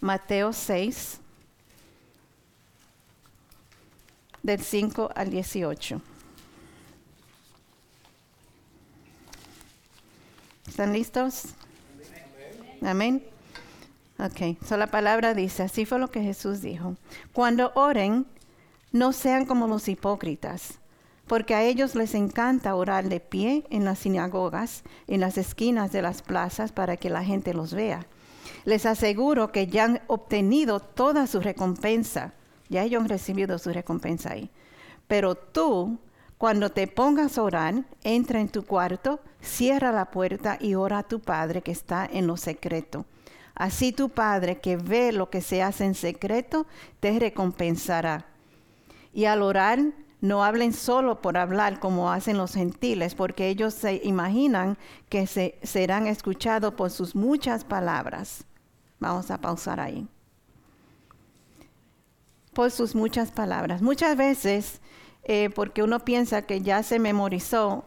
Mateo 0.00 0.52
6, 0.52 1.20
del 4.42 4.60
5 4.60 5.10
al 5.14 5.30
18. 5.30 6.00
¿Están 10.68 10.92
listos? 10.92 11.46
Amén. 12.82 13.22
Ok, 14.18 14.56
so 14.66 14.76
la 14.76 14.86
palabra 14.86 15.34
dice, 15.34 15.62
así 15.62 15.86
fue 15.86 15.98
lo 15.98 16.10
que 16.10 16.22
Jesús 16.22 16.60
dijo. 16.60 16.96
Cuando 17.32 17.72
oren, 17.74 18.26
no 18.92 19.12
sean 19.12 19.46
como 19.46 19.66
los 19.66 19.88
hipócritas, 19.88 20.78
porque 21.26 21.54
a 21.54 21.62
ellos 21.62 21.94
les 21.94 22.14
encanta 22.14 22.74
orar 22.74 23.08
de 23.08 23.20
pie 23.20 23.64
en 23.70 23.84
las 23.84 24.00
sinagogas, 24.00 24.82
en 25.06 25.20
las 25.20 25.38
esquinas 25.38 25.92
de 25.92 26.02
las 26.02 26.22
plazas, 26.22 26.72
para 26.72 26.96
que 26.96 27.08
la 27.08 27.24
gente 27.24 27.54
los 27.54 27.72
vea. 27.72 28.06
Les 28.64 28.84
aseguro 28.84 29.52
que 29.52 29.66
ya 29.66 29.84
han 29.84 30.02
obtenido 30.06 30.80
toda 30.80 31.26
su 31.26 31.40
recompensa. 31.40 32.34
Ya 32.70 32.84
ellos 32.84 33.02
han 33.02 33.08
recibido 33.08 33.58
su 33.58 33.70
recompensa 33.70 34.32
ahí. 34.32 34.50
Pero 35.06 35.34
tú, 35.34 35.98
cuando 36.38 36.70
te 36.70 36.86
pongas 36.86 37.36
a 37.36 37.42
orar, 37.42 37.84
entra 38.02 38.40
en 38.40 38.48
tu 38.48 38.64
cuarto, 38.64 39.20
cierra 39.42 39.92
la 39.92 40.10
puerta 40.10 40.56
y 40.58 40.76
ora 40.76 40.98
a 40.98 41.02
tu 41.02 41.20
Padre 41.20 41.60
que 41.60 41.72
está 41.72 42.08
en 42.10 42.26
lo 42.26 42.38
secreto. 42.38 43.04
Así 43.54 43.92
tu 43.92 44.08
Padre 44.08 44.60
que 44.60 44.76
ve 44.76 45.12
lo 45.12 45.28
que 45.28 45.42
se 45.42 45.62
hace 45.62 45.84
en 45.84 45.94
secreto, 45.94 46.66
te 47.00 47.18
recompensará. 47.18 48.24
Y 49.12 49.24
al 49.24 49.42
orar, 49.42 49.80
no 50.20 50.44
hablen 50.44 50.72
solo 50.72 51.20
por 51.20 51.36
hablar 51.36 51.80
como 51.80 52.12
hacen 52.12 52.38
los 52.38 52.54
gentiles, 52.54 53.14
porque 53.14 53.48
ellos 53.48 53.74
se 53.74 54.00
imaginan 54.04 54.78
que 55.08 55.26
se, 55.26 55.58
serán 55.62 56.06
escuchados 56.06 56.74
por 56.74 56.90
sus 56.90 57.16
muchas 57.16 57.64
palabras. 57.64 58.44
Vamos 59.00 59.30
a 59.30 59.38
pausar 59.38 59.80
ahí. 59.80 60.06
Por 62.52 62.70
sus 62.70 62.94
muchas 62.94 63.30
palabras. 63.30 63.82
Muchas 63.82 64.16
veces, 64.16 64.80
eh, 65.24 65.50
porque 65.54 65.82
uno 65.82 66.00
piensa 66.00 66.42
que 66.42 66.62
ya 66.62 66.82
se 66.82 66.98
memorizó 66.98 67.84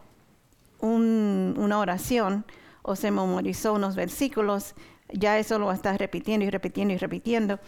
una 0.79 1.79
oración 1.79 2.45
o 2.81 2.95
se 2.95 3.09
memorizó 3.11 3.73
unos 3.73 3.95
versículos, 3.95 4.75
ya 5.09 5.39
eso 5.39 5.57
lo 5.57 5.71
estar 5.71 5.97
repitiendo 5.97 6.45
y 6.45 6.49
repitiendo 6.49 6.93
y 6.93 6.97
repitiendo. 6.97 7.59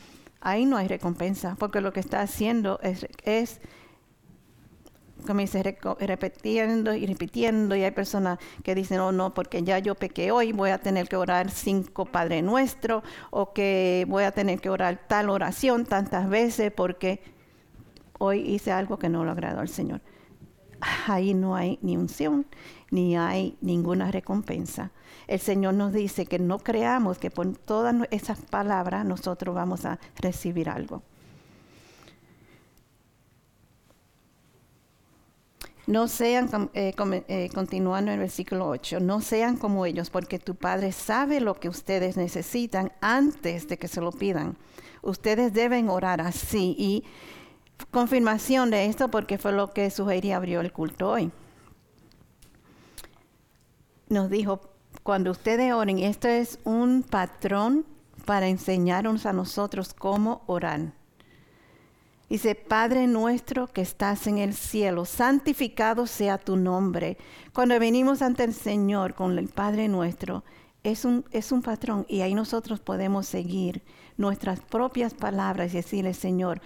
Ahí 0.41 0.65
no 0.65 0.77
hay 0.77 0.88
recompensa, 0.88 1.55
porque 1.58 1.81
lo 1.81 1.93
que 1.93 2.01
está 2.01 2.21
haciendo 2.21 2.79
es, 2.84 3.08
es 3.23 3.62
comienza 5.26 5.62
repitiendo 6.00 6.94
y 6.94 7.06
repitiendo 7.06 7.76
y 7.76 7.84
hay 7.84 7.92
personas 7.92 8.40
que 8.64 8.76
dicen, 8.76 9.00
oh 9.00 9.12
no, 9.12 9.34
porque 9.34 9.64
ya 9.64 9.80
yo 9.80 9.96
pequé 9.96 10.32
hoy, 10.32 10.52
voy 10.52 10.70
a 10.70 10.78
tener 10.78 11.08
que 11.08 11.16
orar 11.16 11.52
cinco 11.52 12.06
Padre 12.06 12.42
Nuestro 12.42 13.04
o 13.32 13.54
que 13.54 14.06
voy 14.08 14.24
a 14.24 14.32
tener 14.32 14.62
que 14.62 14.70
orar 14.70 15.08
tal 15.08 15.30
oración 15.30 15.86
tantas 15.86 16.30
veces 16.30 16.72
porque 16.72 17.22
hoy 18.20 18.40
hice 18.40 18.72
algo 18.72 18.98
que 18.98 19.10
no 19.10 19.26
lo 19.26 19.32
agradó 19.32 19.60
al 19.60 19.70
Señor. 19.70 20.02
Ahí 21.08 21.34
no 21.34 21.56
hay 21.56 21.80
ni 21.82 21.98
unción, 21.98 22.46
ni 22.92 23.18
hay 23.18 23.58
ninguna 23.62 24.12
recompensa. 24.12 24.92
El 25.28 25.40
Señor 25.40 25.74
nos 25.74 25.94
dice 25.94 26.26
que 26.26 26.38
no 26.38 26.60
creamos 26.60 27.18
que 27.18 27.32
por 27.32 27.56
todas 27.58 27.96
esas 28.12 28.40
palabras 28.42 29.06
nosotros 29.06 29.56
vamos 29.56 29.86
a 29.86 30.00
recibir 30.22 30.70
algo. 30.70 31.02
No 35.88 36.08
sean, 36.08 36.50
eh, 36.74 36.93
eh, 37.28 37.50
continuando 37.54 38.10
en 38.10 38.15
el 38.15 38.19
versículo 38.19 38.67
8, 38.69 39.00
no 39.00 39.21
sean 39.21 39.56
como 39.58 39.86
ellos, 39.86 40.10
porque 40.10 40.39
tu 40.39 40.56
Padre 40.56 40.91
sabe 40.91 41.39
lo 41.41 41.60
que 41.60 41.69
ustedes 41.69 42.17
necesitan 42.17 42.91
antes 43.02 43.67
de 43.67 43.78
que 43.78 43.88
se 43.88 44.02
lo 44.02 44.12
pidan. 44.12 44.58
Ustedes 45.04 45.54
deben 45.54 45.89
orar 45.89 46.21
así. 46.21 46.76
Y 46.80 47.04
confirmación 47.91 48.71
de 48.71 48.86
esto, 48.86 49.10
porque 49.10 49.38
fue 49.38 49.52
lo 49.52 49.74
que 49.74 49.91
sugería 49.91 50.38
abrió 50.38 50.62
el 50.62 50.74
culto 50.74 51.12
hoy. 51.12 51.32
Nos 54.10 54.32
dijo, 54.32 54.62
cuando 55.04 55.30
ustedes 55.30 55.71
oren, 55.71 56.00
esto 56.00 56.28
es 56.28 56.58
un 56.63 57.04
patrón 57.04 57.86
para 58.26 58.48
enseñarnos 58.48 59.28
a 59.28 59.34
nosotros 59.34 59.93
cómo 59.93 60.41
orar. 60.48 60.93
Dice, 62.30 62.56
Padre 62.56 63.06
nuestro 63.06 63.68
que 63.68 63.82
estás 63.82 64.26
en 64.26 64.40
el 64.40 64.54
cielo, 64.54 65.06
santificado 65.06 66.08
sea 66.08 66.38
tu 66.40 66.56
nombre. 66.56 67.18
Cuando 67.54 67.80
venimos 67.80 68.22
ante 68.24 68.44
el 68.44 68.54
Señor 68.54 69.14
con 69.14 69.38
el 69.38 69.48
Padre 69.48 69.88
nuestro, 69.88 70.44
es 70.84 71.06
un, 71.06 71.26
es 71.32 71.52
un 71.52 71.62
patrón 71.62 72.06
y 72.08 72.22
ahí 72.22 72.34
nosotros 72.34 72.80
podemos 72.80 73.28
seguir 73.28 73.84
nuestras 74.18 74.60
propias 74.60 75.14
palabras 75.14 75.74
y 75.74 75.78
decirle, 75.78 76.14
Señor, 76.14 76.62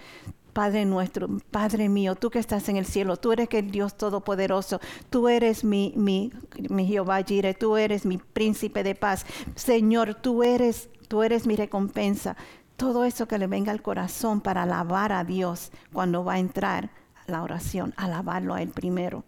Padre 0.52 0.84
nuestro, 0.84 1.28
Padre 1.50 1.88
mío, 1.88 2.16
tú 2.16 2.30
que 2.30 2.38
estás 2.38 2.68
en 2.68 2.76
el 2.76 2.84
cielo, 2.84 3.16
tú 3.16 3.32
eres 3.32 3.48
el 3.52 3.70
Dios 3.70 3.96
Todopoderoso, 3.96 4.80
tú 5.08 5.28
eres 5.28 5.62
mi, 5.62 5.92
mi, 5.96 6.32
mi 6.68 6.86
Jehová 6.86 7.22
Jireh, 7.22 7.54
tú 7.54 7.76
eres 7.76 8.04
mi 8.04 8.18
príncipe 8.18 8.82
de 8.82 8.94
paz. 8.94 9.24
Señor, 9.54 10.14
tú 10.16 10.42
eres, 10.42 10.88
tú 11.08 11.22
eres 11.22 11.46
mi 11.46 11.54
recompensa 11.54 12.36
todo 12.80 13.04
eso 13.04 13.28
que 13.28 13.36
le 13.36 13.46
venga 13.46 13.72
al 13.72 13.82
corazón 13.82 14.40
para 14.40 14.62
alabar 14.62 15.12
a 15.12 15.22
Dios 15.22 15.70
cuando 15.92 16.24
va 16.24 16.34
a 16.34 16.38
entrar 16.38 16.88
la 17.26 17.42
oración, 17.42 17.92
alabarlo 17.98 18.54
a 18.54 18.62
Él 18.62 18.70
primero. 18.70 19.22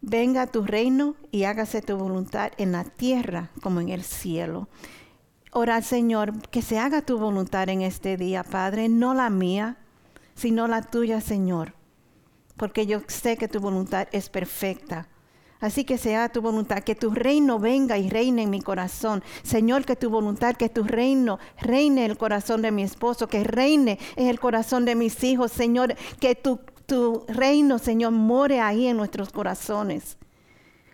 Venga 0.00 0.40
a 0.40 0.46
tu 0.46 0.64
reino 0.64 1.14
y 1.30 1.44
hágase 1.44 1.82
tu 1.82 1.98
voluntad 1.98 2.52
en 2.56 2.72
la 2.72 2.84
tierra 2.84 3.50
como 3.60 3.82
en 3.82 3.90
el 3.90 4.04
cielo. 4.04 4.68
Ora, 5.52 5.82
Señor, 5.82 6.32
que 6.48 6.62
se 6.62 6.78
haga 6.78 7.02
tu 7.02 7.18
voluntad 7.18 7.68
en 7.68 7.82
este 7.82 8.16
día, 8.16 8.42
Padre, 8.42 8.88
no 8.88 9.12
la 9.12 9.28
mía, 9.28 9.76
sino 10.34 10.66
la 10.66 10.80
tuya, 10.80 11.20
Señor, 11.20 11.74
porque 12.56 12.86
yo 12.86 13.02
sé 13.06 13.36
que 13.36 13.48
tu 13.48 13.60
voluntad 13.60 14.08
es 14.12 14.30
perfecta. 14.30 15.08
Así 15.62 15.84
que 15.84 15.96
sea 15.96 16.28
tu 16.28 16.42
voluntad, 16.42 16.82
que 16.82 16.96
tu 16.96 17.12
reino 17.12 17.60
venga 17.60 17.96
y 17.96 18.10
reine 18.10 18.42
en 18.42 18.50
mi 18.50 18.60
corazón. 18.60 19.22
Señor, 19.44 19.84
que 19.84 19.94
tu 19.94 20.10
voluntad, 20.10 20.56
que 20.56 20.68
tu 20.68 20.82
reino 20.82 21.38
reine 21.60 22.04
en 22.04 22.10
el 22.10 22.18
corazón 22.18 22.62
de 22.62 22.72
mi 22.72 22.82
esposo, 22.82 23.28
que 23.28 23.44
reine 23.44 24.00
en 24.16 24.26
el 24.26 24.40
corazón 24.40 24.84
de 24.84 24.96
mis 24.96 25.22
hijos. 25.22 25.52
Señor, 25.52 25.94
que 26.18 26.34
tu, 26.34 26.58
tu 26.84 27.24
reino, 27.28 27.78
Señor, 27.78 28.10
more 28.10 28.60
ahí 28.60 28.88
en 28.88 28.96
nuestros 28.96 29.30
corazones. 29.30 30.18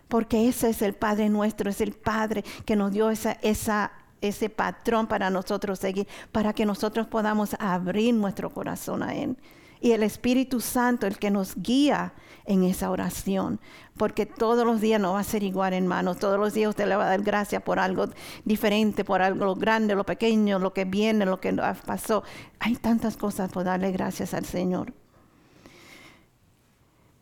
Porque 0.07 0.47
ese 0.47 0.69
es 0.69 0.83
el 0.83 0.93
Padre 0.93 1.29
nuestro, 1.29 1.71
es 1.71 1.81
el 1.81 1.93
Padre 1.93 2.43
que 2.63 2.75
nos 2.75 2.91
dio 2.91 3.09
esa, 3.09 3.39
esa, 3.41 3.91
ese 4.21 4.51
patrón 4.51 5.07
para 5.07 5.31
nosotros 5.31 5.79
seguir, 5.79 6.07
para 6.31 6.53
que 6.53 6.67
nosotros 6.67 7.07
podamos 7.07 7.55
abrir 7.57 8.13
nuestro 8.13 8.51
corazón 8.51 9.01
a 9.01 9.15
Él 9.15 9.35
y 9.81 9.91
el 9.91 10.03
Espíritu 10.03 10.59
Santo 10.61 11.07
el 11.07 11.17
que 11.17 11.31
nos 11.31 11.55
guía 11.55 12.13
en 12.45 12.63
esa 12.63 12.89
oración, 12.89 13.59
porque 13.97 14.25
todos 14.25 14.65
los 14.65 14.81
días 14.81 14.99
no 14.99 15.13
va 15.13 15.19
a 15.19 15.23
ser 15.23 15.43
igual, 15.43 15.73
hermano. 15.73 16.15
Todos 16.15 16.39
los 16.39 16.53
días 16.53 16.69
usted 16.69 16.87
le 16.87 16.95
va 16.95 17.05
a 17.05 17.09
dar 17.09 17.21
gracias 17.21 17.61
por 17.61 17.79
algo 17.79 18.07
diferente, 18.43 19.05
por 19.05 19.21
algo 19.21 19.55
grande, 19.55 19.95
lo 19.95 20.05
pequeño, 20.05 20.57
lo 20.59 20.73
que 20.73 20.85
viene, 20.85 21.25
lo 21.25 21.39
que 21.39 21.53
pasó. 21.85 22.23
Hay 22.59 22.75
tantas 22.75 23.17
cosas 23.17 23.51
por 23.51 23.65
darle 23.65 23.91
gracias 23.91 24.33
al 24.33 24.45
Señor. 24.45 24.93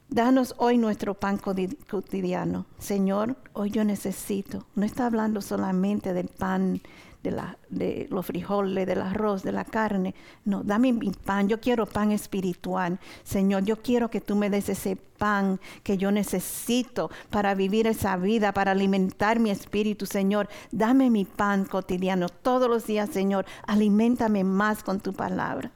Danos 0.09 0.55
hoy 0.57 0.77
nuestro 0.77 1.15
pan 1.15 1.37
cotidiano. 1.37 2.65
Señor, 2.79 3.35
hoy 3.51 3.71
yo 3.71 3.83
necesito. 3.83 4.65
No 4.73 4.85
está 4.85 5.05
hablando 5.05 5.41
solamente 5.41 6.13
del 6.13 6.29
pan 6.29 6.79
de, 7.23 7.31
la, 7.31 7.57
de 7.69 8.07
los 8.09 8.25
frijoles, 8.25 8.87
del 8.87 9.01
arroz, 9.01 9.43
de 9.43 9.51
la 9.51 9.65
carne. 9.65 10.15
No, 10.45 10.63
dame 10.63 10.93
mi 10.93 11.11
pan. 11.11 11.49
Yo 11.49 11.59
quiero 11.59 11.85
pan 11.85 12.13
espiritual. 12.13 12.99
Señor, 13.25 13.65
yo 13.65 13.81
quiero 13.81 14.09
que 14.09 14.21
tú 14.21 14.37
me 14.37 14.49
des 14.49 14.69
ese 14.69 14.95
pan 14.95 15.59
que 15.83 15.97
yo 15.97 16.09
necesito 16.09 17.11
para 17.29 17.53
vivir 17.53 17.85
esa 17.85 18.15
vida, 18.15 18.53
para 18.53 18.71
alimentar 18.71 19.39
mi 19.39 19.49
espíritu. 19.49 20.05
Señor, 20.05 20.47
dame 20.71 21.09
mi 21.09 21.25
pan 21.25 21.65
cotidiano 21.65 22.29
todos 22.29 22.69
los 22.69 22.87
días, 22.87 23.09
Señor. 23.09 23.45
Aliméntame 23.67 24.45
más 24.45 24.83
con 24.83 25.01
tu 25.01 25.11
palabra. 25.11 25.71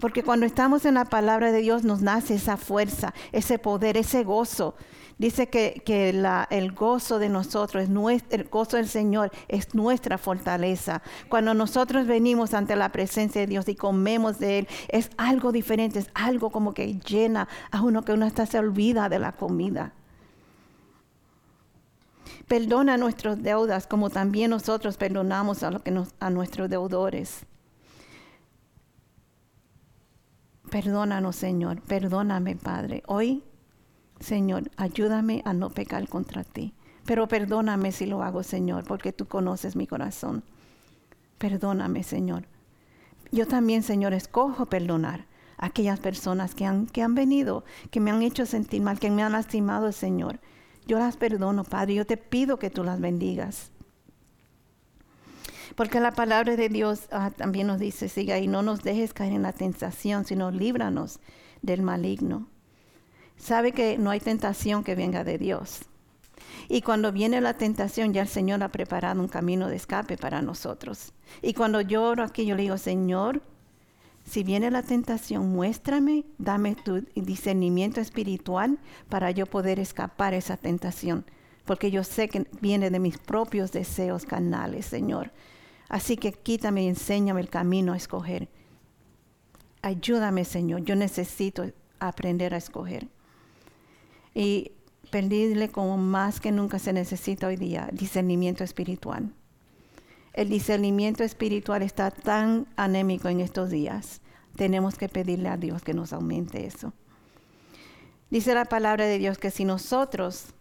Porque 0.00 0.22
cuando 0.22 0.44
estamos 0.46 0.84
en 0.84 0.94
la 0.94 1.04
palabra 1.04 1.52
de 1.52 1.60
Dios 1.60 1.84
nos 1.84 2.02
nace 2.02 2.34
esa 2.34 2.56
fuerza, 2.56 3.14
ese 3.32 3.58
poder, 3.58 3.96
ese 3.96 4.24
gozo. 4.24 4.74
Dice 5.16 5.48
que, 5.48 5.80
el 6.50 6.72
gozo 6.72 7.20
de 7.20 7.28
nosotros, 7.28 7.88
el 8.30 8.44
gozo 8.44 8.76
del 8.76 8.88
Señor 8.88 9.30
es 9.46 9.72
nuestra 9.74 10.18
fortaleza. 10.18 11.02
Cuando 11.28 11.54
nosotros 11.54 12.06
venimos 12.08 12.52
ante 12.52 12.74
la 12.74 12.90
presencia 12.90 13.40
de 13.40 13.46
Dios 13.46 13.68
y 13.68 13.76
comemos 13.76 14.40
de 14.40 14.58
Él, 14.58 14.68
es 14.88 15.10
algo 15.16 15.52
diferente, 15.52 16.00
es 16.00 16.10
algo 16.14 16.50
como 16.50 16.74
que 16.74 16.98
llena 16.98 17.48
a 17.70 17.82
uno 17.82 18.04
que 18.04 18.12
uno 18.12 18.26
hasta 18.26 18.44
se 18.46 18.58
olvida 18.58 19.08
de 19.08 19.20
la 19.20 19.32
comida. 19.32 19.92
Perdona 22.48 22.96
nuestras 22.96 23.40
deudas 23.40 23.86
como 23.86 24.10
también 24.10 24.50
nosotros 24.50 24.96
perdonamos 24.96 25.62
a 25.62 26.30
nuestros 26.30 26.68
deudores. 26.68 27.46
Perdónanos, 30.74 31.36
Señor. 31.36 31.80
Perdóname, 31.82 32.56
Padre. 32.56 33.04
Hoy 33.06 33.44
Señor, 34.18 34.72
ayúdame 34.76 35.40
a 35.44 35.52
no 35.52 35.70
pecar 35.70 36.08
contra 36.08 36.42
ti. 36.42 36.74
Pero 37.06 37.28
perdóname 37.28 37.92
si 37.92 38.06
lo 38.06 38.24
hago, 38.24 38.42
Señor, 38.42 38.82
porque 38.82 39.12
tú 39.12 39.26
conoces 39.26 39.76
mi 39.76 39.86
corazón. 39.86 40.42
Perdóname, 41.38 42.02
Señor. 42.02 42.48
Yo 43.30 43.46
también, 43.46 43.84
Señor, 43.84 44.14
escojo 44.14 44.66
perdonar 44.66 45.26
a 45.58 45.66
aquellas 45.66 46.00
personas 46.00 46.56
que 46.56 46.66
han, 46.66 46.86
que 46.86 47.02
han 47.02 47.14
venido, 47.14 47.64
que 47.92 48.00
me 48.00 48.10
han 48.10 48.22
hecho 48.22 48.44
sentir 48.44 48.82
mal, 48.82 48.98
que 48.98 49.12
me 49.12 49.22
han 49.22 49.30
lastimado, 49.30 49.92
Señor. 49.92 50.40
Yo 50.88 50.98
las 50.98 51.16
perdono, 51.16 51.62
Padre. 51.62 51.94
Yo 51.94 52.04
te 52.04 52.16
pido 52.16 52.58
que 52.58 52.70
tú 52.70 52.82
las 52.82 53.00
bendigas. 53.00 53.70
Porque 55.74 56.00
la 56.00 56.12
palabra 56.12 56.56
de 56.56 56.68
Dios 56.68 57.08
ah, 57.10 57.30
también 57.36 57.66
nos 57.66 57.80
dice, 57.80 58.08
siga 58.08 58.38
y 58.38 58.46
no 58.46 58.62
nos 58.62 58.82
dejes 58.82 59.12
caer 59.12 59.32
en 59.32 59.42
la 59.42 59.52
tentación, 59.52 60.24
sino 60.24 60.50
líbranos 60.50 61.20
del 61.62 61.82
maligno 61.82 62.48
sabe 63.36 63.72
que 63.72 63.98
no 63.98 64.10
hay 64.10 64.20
tentación 64.20 64.84
que 64.84 64.94
venga 64.94 65.24
de 65.24 65.38
Dios. 65.38 65.82
Y 66.68 66.82
cuando 66.82 67.12
viene 67.12 67.40
la 67.40 67.54
tentación, 67.54 68.12
ya 68.12 68.22
el 68.22 68.28
Señor 68.28 68.62
ha 68.62 68.70
preparado 68.70 69.20
un 69.20 69.28
camino 69.28 69.68
de 69.68 69.76
escape 69.76 70.16
para 70.16 70.40
nosotros. 70.40 71.12
Y 71.42 71.52
cuando 71.52 71.80
yo 71.80 72.02
oro 72.02 72.22
aquí, 72.22 72.46
yo 72.46 72.54
le 72.54 72.62
digo, 72.62 72.78
Señor, 72.78 73.42
si 74.24 74.42
viene 74.42 74.70
la 74.70 74.82
tentación, 74.82 75.50
muéstrame, 75.52 76.24
dame 76.38 76.74
tu 76.74 77.04
discernimiento 77.14 78.00
espiritual 78.00 78.78
para 79.10 79.30
yo 79.30 79.44
poder 79.44 79.78
escapar 79.78 80.32
esa 80.32 80.56
tentación. 80.56 81.26
Porque 81.66 81.90
yo 81.90 82.02
sé 82.04 82.28
que 82.28 82.46
viene 82.60 82.90
de 82.90 82.98
mis 82.98 83.18
propios 83.18 83.72
deseos 83.72 84.24
canales, 84.24 84.86
Señor. 84.86 85.32
Así 85.88 86.16
que 86.16 86.32
quítame 86.32 86.84
y 86.84 86.88
enséñame 86.88 87.40
el 87.40 87.48
camino 87.48 87.92
a 87.92 87.96
escoger. 87.96 88.48
Ayúdame, 89.82 90.44
Señor. 90.44 90.84
Yo 90.84 90.96
necesito 90.96 91.70
aprender 92.00 92.54
a 92.54 92.58
escoger 92.58 93.08
y 94.34 94.72
pedirle 95.10 95.68
como 95.68 95.96
más 95.96 96.40
que 96.40 96.52
nunca 96.52 96.78
se 96.78 96.92
necesita 96.92 97.46
hoy 97.46 97.56
día, 97.56 97.88
discernimiento 97.92 98.64
espiritual. 98.64 99.32
El 100.32 100.48
discernimiento 100.48 101.22
espiritual 101.22 101.82
está 101.82 102.10
tan 102.10 102.66
anémico 102.76 103.28
en 103.28 103.40
estos 103.40 103.70
días. 103.70 104.20
Tenemos 104.56 104.96
que 104.96 105.08
pedirle 105.08 105.48
a 105.48 105.56
Dios 105.56 105.82
que 105.82 105.94
nos 105.94 106.12
aumente 106.12 106.66
eso. 106.66 106.92
Dice 108.30 108.54
la 108.54 108.64
palabra 108.64 109.06
de 109.06 109.18
Dios 109.18 109.38
que 109.38 109.52
si 109.52 109.64
nosotros 109.64 110.53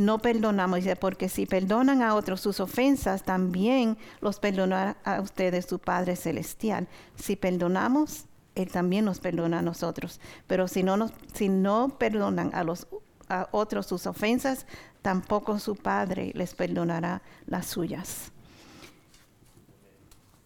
no 0.00 0.18
perdonamos, 0.18 0.78
dice, 0.78 0.96
porque 0.96 1.28
si 1.28 1.46
perdonan 1.46 2.02
a 2.02 2.14
otros 2.14 2.40
sus 2.40 2.60
ofensas, 2.60 3.22
también 3.22 3.96
los 4.20 4.40
perdonará 4.40 4.96
a 5.04 5.20
ustedes 5.20 5.66
su 5.66 5.78
Padre 5.78 6.16
Celestial. 6.16 6.88
Si 7.16 7.36
perdonamos, 7.36 8.24
él 8.54 8.70
también 8.70 9.04
nos 9.04 9.20
perdona 9.20 9.60
a 9.60 9.62
nosotros. 9.62 10.20
Pero 10.46 10.68
si 10.68 10.82
no, 10.82 10.96
nos, 10.96 11.12
si 11.34 11.48
no 11.48 11.96
perdonan 11.98 12.50
a 12.54 12.64
los 12.64 12.86
a 13.30 13.48
otros 13.52 13.86
sus 13.86 14.06
ofensas, 14.06 14.66
tampoco 15.02 15.58
su 15.58 15.76
Padre 15.76 16.32
les 16.34 16.54
perdonará 16.54 17.22
las 17.46 17.66
suyas. 17.66 18.32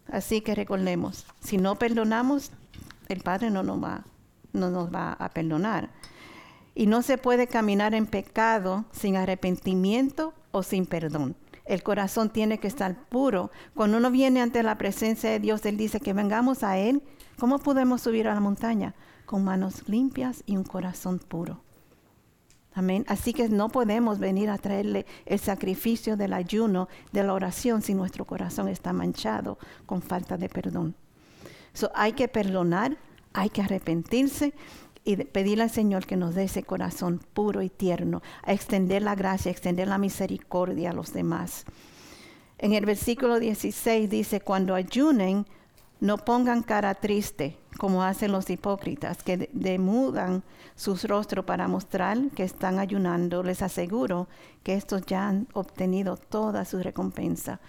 Así 0.07 0.41
que 0.41 0.55
recordemos, 0.55 1.25
si 1.41 1.57
no 1.57 1.75
perdonamos, 1.75 2.51
el 3.09 3.21
Padre 3.21 3.49
no 3.49 3.63
nos 3.63 3.83
va, 3.83 4.05
no 4.53 4.69
nos 4.69 4.93
va 4.93 5.13
a 5.13 5.29
perdonar. 5.29 5.89
Y 6.75 6.85
no 6.85 7.01
se 7.01 7.17
puede 7.17 7.47
caminar 7.47 7.95
en 7.95 8.05
pecado 8.05 8.85
sin 8.91 9.15
arrepentimiento 9.15 10.33
o 10.51 10.61
sin 10.61 10.85
perdón. 10.85 11.35
El 11.65 11.81
corazón 11.81 12.29
tiene 12.29 12.59
que 12.59 12.67
estar 12.67 13.07
puro. 13.09 13.49
Cuando 13.73 13.97
uno 13.97 14.11
viene 14.11 14.41
ante 14.41 14.61
la 14.61 14.77
presencia 14.77 15.31
de 15.31 15.39
Dios, 15.39 15.65
Él 15.65 15.77
dice 15.77 15.99
que 15.99 16.13
vengamos 16.13 16.61
a 16.61 16.77
Él 16.77 17.01
¿Cómo 17.37 17.59
podemos 17.59 18.01
subir 18.01 18.27
a 18.27 18.33
la 18.33 18.39
montaña? 18.39 18.95
Con 19.25 19.43
manos 19.43 19.89
limpias 19.89 20.43
y 20.45 20.55
un 20.55 20.63
corazón 20.63 21.19
puro. 21.19 21.63
Amén. 22.73 23.05
Así 23.07 23.33
que 23.33 23.49
no 23.49 23.69
podemos 23.69 24.19
venir 24.19 24.49
a 24.49 24.57
traerle 24.57 25.05
el 25.25 25.39
sacrificio 25.39 26.15
del 26.15 26.33
ayuno, 26.33 26.87
de 27.11 27.23
la 27.23 27.33
oración, 27.33 27.81
si 27.81 27.93
nuestro 27.93 28.25
corazón 28.25 28.69
está 28.69 28.93
manchado 28.93 29.57
con 29.85 30.01
falta 30.01 30.37
de 30.37 30.49
perdón. 30.49 30.95
So, 31.73 31.91
hay 31.93 32.13
que 32.13 32.29
perdonar, 32.29 32.97
hay 33.33 33.49
que 33.49 33.61
arrepentirse 33.61 34.53
y 35.05 35.15
pedirle 35.17 35.63
al 35.63 35.69
Señor 35.69 36.05
que 36.05 36.17
nos 36.17 36.35
dé 36.35 36.43
ese 36.43 36.63
corazón 36.63 37.21
puro 37.33 37.61
y 37.61 37.69
tierno, 37.69 38.23
a 38.43 38.51
extender 38.51 39.03
la 39.03 39.15
gracia, 39.15 39.49
a 39.49 39.53
extender 39.53 39.87
la 39.87 39.99
misericordia 39.99 40.89
a 40.89 40.93
los 40.93 41.13
demás. 41.13 41.63
En 42.57 42.73
el 42.73 42.85
versículo 42.85 43.39
16 43.39 44.09
dice, 44.09 44.41
cuando 44.41 44.73
ayunen, 44.73 45.45
no 45.99 46.17
pongan 46.17 46.63
cara 46.63 46.95
triste 46.95 47.57
como 47.77 48.03
hacen 48.03 48.31
los 48.31 48.49
hipócritas, 48.49 49.21
que 49.21 49.49
demudan 49.53 50.43
sus 50.75 51.03
rostros 51.03 51.45
para 51.45 51.67
mostrar 51.67 52.17
que 52.35 52.43
están 52.43 52.79
ayunando. 52.79 53.43
Les 53.43 53.61
aseguro 53.61 54.27
que 54.63 54.73
estos 54.73 55.05
ya 55.05 55.27
han 55.27 55.47
obtenido 55.53 56.17
toda 56.17 56.65
su 56.65 56.81
recompensa. 56.81 57.59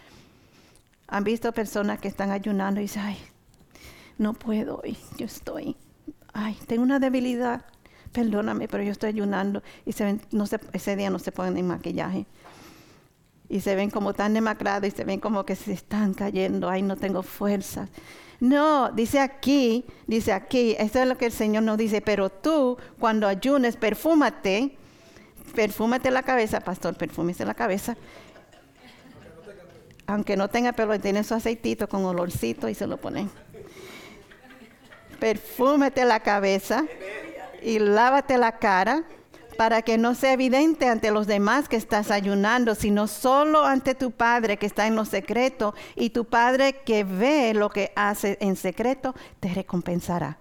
Han 1.08 1.24
visto 1.24 1.52
personas 1.52 2.00
que 2.00 2.08
están 2.08 2.30
ayunando 2.30 2.80
y 2.80 2.84
dicen, 2.84 3.02
ay, 3.02 3.18
no 4.18 4.32
puedo 4.32 4.80
hoy, 4.82 4.96
yo 5.18 5.26
estoy, 5.26 5.76
ay, 6.36 6.56
tengo 6.66 6.82
una 6.82 6.98
debilidad, 6.98 7.64
perdóname, 8.12 8.68
pero 8.68 8.82
yo 8.82 8.92
estoy 8.92 9.08
ayunando 9.08 9.62
y 9.86 9.92
se 9.92 10.04
ven, 10.04 10.20
no 10.30 10.46
se, 10.46 10.60
ese 10.72 10.94
día 10.94 11.08
no 11.10 11.18
se 11.18 11.32
ponen 11.32 11.56
en 11.56 11.66
maquillaje. 11.66 12.26
Y 13.48 13.60
se 13.60 13.74
ven 13.74 13.90
como 13.90 14.12
tan 14.12 14.34
demacrados 14.34 14.88
y 14.88 14.90
se 14.90 15.04
ven 15.04 15.20
como 15.20 15.46
que 15.46 15.56
se 15.56 15.72
están 15.72 16.14
cayendo, 16.14 16.68
ay, 16.68 16.82
no 16.82 16.96
tengo 16.96 17.22
fuerzas. 17.22 17.88
No, 18.38 18.90
dice 18.90 19.20
aquí, 19.20 19.86
dice 20.06 20.32
aquí, 20.32 20.76
esto 20.78 21.00
es 21.00 21.08
lo 21.08 21.16
que 21.16 21.26
el 21.26 21.32
Señor 21.32 21.62
nos 21.62 21.78
dice, 21.78 22.02
pero 22.02 22.28
tú 22.28 22.76
cuando 22.98 23.26
ayunes, 23.26 23.76
perfúmate, 23.76 24.76
perfúmate 25.54 26.10
la 26.10 26.22
cabeza, 26.22 26.60
pastor, 26.60 26.96
perfúmese 26.96 27.46
la 27.46 27.54
cabeza. 27.54 27.96
Aunque 30.06 30.36
no 30.36 30.48
tenga 30.48 30.72
pelo, 30.72 31.00
tiene 31.00 31.24
su 31.24 31.34
aceitito 31.34 31.88
con 31.88 32.04
olorcito 32.04 32.68
y 32.68 32.74
se 32.74 32.86
lo 32.86 32.98
pone. 32.98 33.28
Perfúmate 35.26 36.04
la 36.04 36.20
cabeza 36.20 36.84
y 37.60 37.80
lávate 37.80 38.38
la 38.38 38.60
cara 38.60 39.02
para 39.56 39.82
que 39.82 39.98
no 39.98 40.14
sea 40.14 40.34
evidente 40.34 40.88
ante 40.88 41.10
los 41.10 41.26
demás 41.26 41.68
que 41.68 41.74
estás 41.74 42.12
ayunando, 42.12 42.76
sino 42.76 43.08
solo 43.08 43.64
ante 43.64 43.96
tu 43.96 44.12
Padre 44.12 44.56
que 44.56 44.66
está 44.66 44.86
en 44.86 44.94
lo 44.94 45.04
secreto 45.04 45.74
y 45.96 46.10
tu 46.10 46.26
Padre 46.26 46.76
que 46.84 47.02
ve 47.02 47.54
lo 47.54 47.70
que 47.70 47.90
hace 47.96 48.38
en 48.40 48.54
secreto 48.54 49.16
te 49.40 49.52
recompensará. 49.52 50.38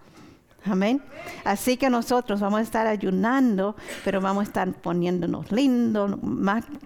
Amén. 0.64 1.02
Así 1.44 1.78
que 1.78 1.90
nosotros 1.90 2.40
vamos 2.40 2.60
a 2.60 2.64
estar 2.64 2.86
ayunando, 2.86 3.76
pero 4.04 4.22
vamos 4.22 4.42
a 4.42 4.44
estar 4.44 4.72
poniéndonos 4.72 5.52
lindos. 5.52 6.12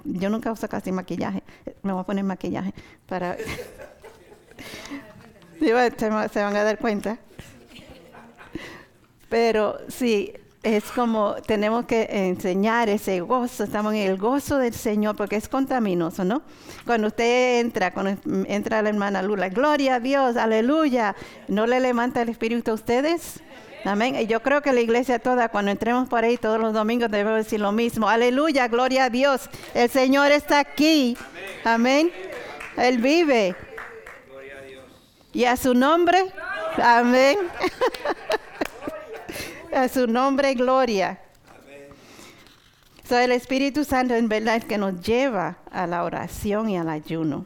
yo 0.06 0.30
nunca 0.30 0.54
uso 0.54 0.70
casi 0.70 0.94
maquillaje. 0.94 1.44
Me 1.84 1.92
voy 1.92 2.00
a 2.00 2.06
poner 2.06 2.24
maquillaje 2.24 2.74
para... 3.06 3.36
se 5.60 6.42
van 6.42 6.56
a 6.56 6.64
dar 6.64 6.80
cuenta. 6.80 7.20
Pero 9.30 9.78
sí, 9.88 10.34
es 10.64 10.84
como 10.92 11.36
tenemos 11.46 11.86
que 11.86 12.08
enseñar 12.10 12.90
ese 12.90 13.22
gozo, 13.22 13.64
estamos 13.64 13.94
en 13.94 14.02
el 14.02 14.18
gozo 14.18 14.58
del 14.58 14.74
Señor 14.74 15.16
porque 15.16 15.38
es 15.38 15.48
contaminoso, 15.48 16.26
¿no? 16.26 16.42
Cuando 16.86 17.08
usted 17.08 17.60
entra, 17.60 17.94
cuando 17.94 18.20
entra 18.48 18.82
la 18.82 18.90
hermana 18.90 19.22
Lula, 19.22 19.50
gloria 19.50 19.96
a 19.96 20.00
Dios, 20.00 20.36
aleluya, 20.36 21.16
¿no 21.48 21.66
le 21.66 21.80
levanta 21.80 22.22
el 22.22 22.30
espíritu 22.30 22.72
a 22.72 22.74
ustedes? 22.74 23.40
Amén. 23.86 24.16
Y 24.16 24.28
yo 24.28 24.42
creo 24.42 24.62
que 24.62 24.74
la 24.74 24.82
iglesia 24.82 25.20
toda, 25.20 25.48
cuando 25.48 25.72
entremos 25.72 26.10
por 26.10 26.26
ahí 26.26 26.36
todos 26.36 26.60
los 26.60 26.74
domingos, 26.74 27.10
debemos 27.10 27.38
decir 27.38 27.62
lo 27.62 27.72
mismo. 27.72 28.10
Aleluya, 28.10 28.68
gloria 28.68 29.06
a 29.06 29.10
Dios. 29.10 29.50
El 29.74 29.90
Señor 29.90 30.34
está 30.34 30.60
aquí. 30.60 31.16
Amén. 31.64 32.12
Él 32.76 32.98
vive. 32.98 33.56
Y 35.32 35.46
a 35.46 35.56
su 35.56 35.74
nombre. 35.74 36.26
Amén. 36.76 37.38
A 39.74 39.88
su 39.88 40.08
nombre, 40.08 40.56
gloria. 40.56 41.20
el 43.10 43.32
Espíritu 43.32 43.84
Santo 43.84 44.16
en 44.16 44.28
verdad 44.28 44.56
es 44.56 44.66
que 44.66 44.78
nos 44.78 45.02
lleva 45.02 45.58
a 45.72 45.86
la 45.86 46.04
oración 46.04 46.70
y 46.70 46.78
al 46.78 46.90
ayuno. 46.90 47.46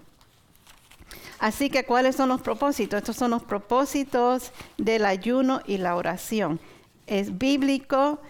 Así 1.40 1.70
que, 1.70 1.84
¿cuáles 1.84 2.16
son 2.16 2.30
los 2.30 2.42
propósitos? 2.42 2.98
Estos 2.98 3.18
son 3.18 3.32
los 3.32 3.44
propósitos 3.44 4.54
del 4.78 5.06
ayuno 5.06 5.62
y 5.66 5.78
la 5.78 5.96
oración. 5.98 6.60
Es 7.08 7.38
bíblico, 7.38 8.22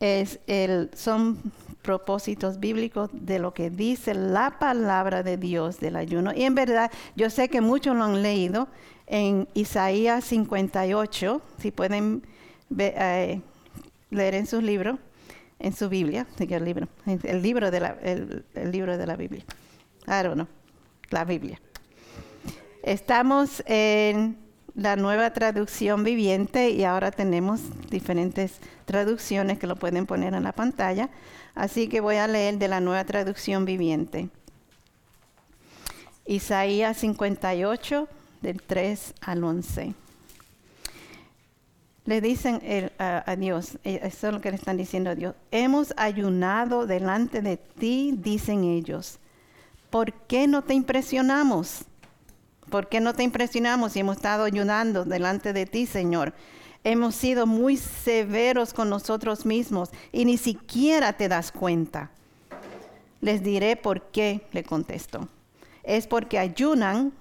es 0.00 0.38
el, 0.46 0.90
son 0.94 1.38
propósitos 1.80 2.60
bíblicos 2.60 3.08
de 3.12 3.38
lo 3.38 3.54
que 3.54 3.70
dice 3.70 4.12
la 4.14 4.58
palabra 4.58 5.22
de 5.22 5.38
Dios 5.38 5.80
del 5.80 5.96
ayuno. 5.96 6.32
Y 6.34 6.44
en 6.44 6.54
verdad, 6.54 6.90
yo 7.16 7.30
sé 7.30 7.48
que 7.48 7.62
muchos 7.62 7.96
lo 7.96 8.04
han 8.04 8.22
leído 8.22 8.68
en 9.06 9.48
Isaías 9.54 10.24
58, 10.24 11.40
si 11.58 11.70
pueden 11.70 12.22
eh, 12.78 13.40
leer 14.10 14.34
en 14.34 14.46
sus 14.46 14.62
libros, 14.62 14.98
en 15.58 15.74
su 15.74 15.88
Biblia, 15.88 16.26
el 16.38 16.64
libro, 16.64 16.88
el 17.06 17.42
libro 17.42 17.70
de 17.70 17.80
la, 17.80 17.96
el, 18.02 18.44
libro 18.70 18.98
de 18.98 19.06
la 19.06 19.16
Biblia. 19.16 19.44
I 20.06 20.22
don't 20.22 20.34
know, 20.34 20.48
la 21.10 21.24
Biblia. 21.24 21.60
Estamos 22.82 23.62
en 23.66 24.36
la 24.74 24.96
nueva 24.96 25.32
traducción 25.32 26.02
viviente 26.02 26.70
y 26.70 26.84
ahora 26.84 27.10
tenemos 27.10 27.60
diferentes 27.90 28.58
traducciones 28.86 29.58
que 29.58 29.66
lo 29.66 29.76
pueden 29.76 30.06
poner 30.06 30.34
en 30.34 30.42
la 30.42 30.52
pantalla. 30.52 31.10
Así 31.54 31.88
que 31.88 32.00
voy 32.00 32.16
a 32.16 32.26
leer 32.26 32.58
de 32.58 32.68
la 32.68 32.80
nueva 32.80 33.04
traducción 33.04 33.64
viviente. 33.64 34.30
Isaías 36.26 36.96
58, 36.98 38.08
del 38.40 38.62
3 38.62 39.14
al 39.20 39.44
11. 39.44 39.94
Le 42.04 42.20
dicen 42.20 42.60
a, 42.98 43.36
Dios, 43.36 43.78
eh, 43.84 44.00
eso 44.02 44.26
es 44.26 44.34
lo 44.34 44.40
que 44.40 44.50
le 44.50 44.56
están 44.56 44.76
diciendo 44.76 45.10
a 45.10 45.14
Dios, 45.14 45.34
hemos 45.52 45.94
ayunado 45.96 46.86
delante 46.86 47.42
de 47.42 47.56
ti, 47.56 48.14
dicen 48.16 48.64
ellos. 48.64 49.18
¿Por 49.88 50.12
qué 50.12 50.48
no 50.48 50.62
te 50.62 50.74
impresionamos? 50.74 51.84
¿Por 52.70 52.88
qué 52.88 53.00
no 53.00 53.14
te 53.14 53.22
impresionamos 53.22 53.92
si 53.92 54.00
hemos 54.00 54.16
estado 54.16 54.44
ayunando 54.44 55.04
delante 55.04 55.52
de 55.52 55.66
ti, 55.66 55.86
Señor? 55.86 56.32
Hemos 56.82 57.14
sido 57.14 57.46
muy 57.46 57.76
severos 57.76 58.72
con 58.72 58.90
nosotros 58.90 59.46
mismos 59.46 59.90
y 60.10 60.24
ni 60.24 60.38
siquiera 60.38 61.12
te 61.12 61.28
das 61.28 61.52
cuenta. 61.52 62.10
Les 63.20 63.44
diré 63.44 63.76
por 63.76 64.02
qué, 64.10 64.46
le 64.50 64.64
contestó. 64.64 65.28
Es 65.84 66.08
porque 66.08 66.40
ayunan, 66.40 67.12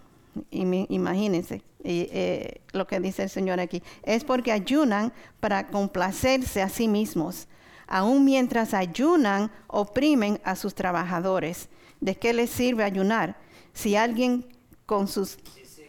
imagínense 0.51 1.61
eh, 1.83 2.61
lo 2.73 2.85
que 2.85 2.99
dice 2.99 3.23
el 3.23 3.29
Señor 3.29 3.59
aquí, 3.59 3.81
es 4.03 4.23
porque 4.23 4.51
ayunan 4.51 5.13
para 5.39 5.67
complacerse 5.67 6.61
a 6.61 6.69
sí 6.69 6.87
mismos. 6.87 7.47
Aún 7.87 8.23
mientras 8.23 8.73
ayunan, 8.73 9.51
oprimen 9.67 10.39
a 10.43 10.55
sus 10.55 10.75
trabajadores. 10.75 11.69
¿De 11.99 12.15
qué 12.15 12.33
les 12.33 12.49
sirve 12.49 12.83
ayunar? 12.83 13.37
Si 13.73 13.95
alguien 13.95 14.45
con 14.85 15.07
sus, 15.07 15.37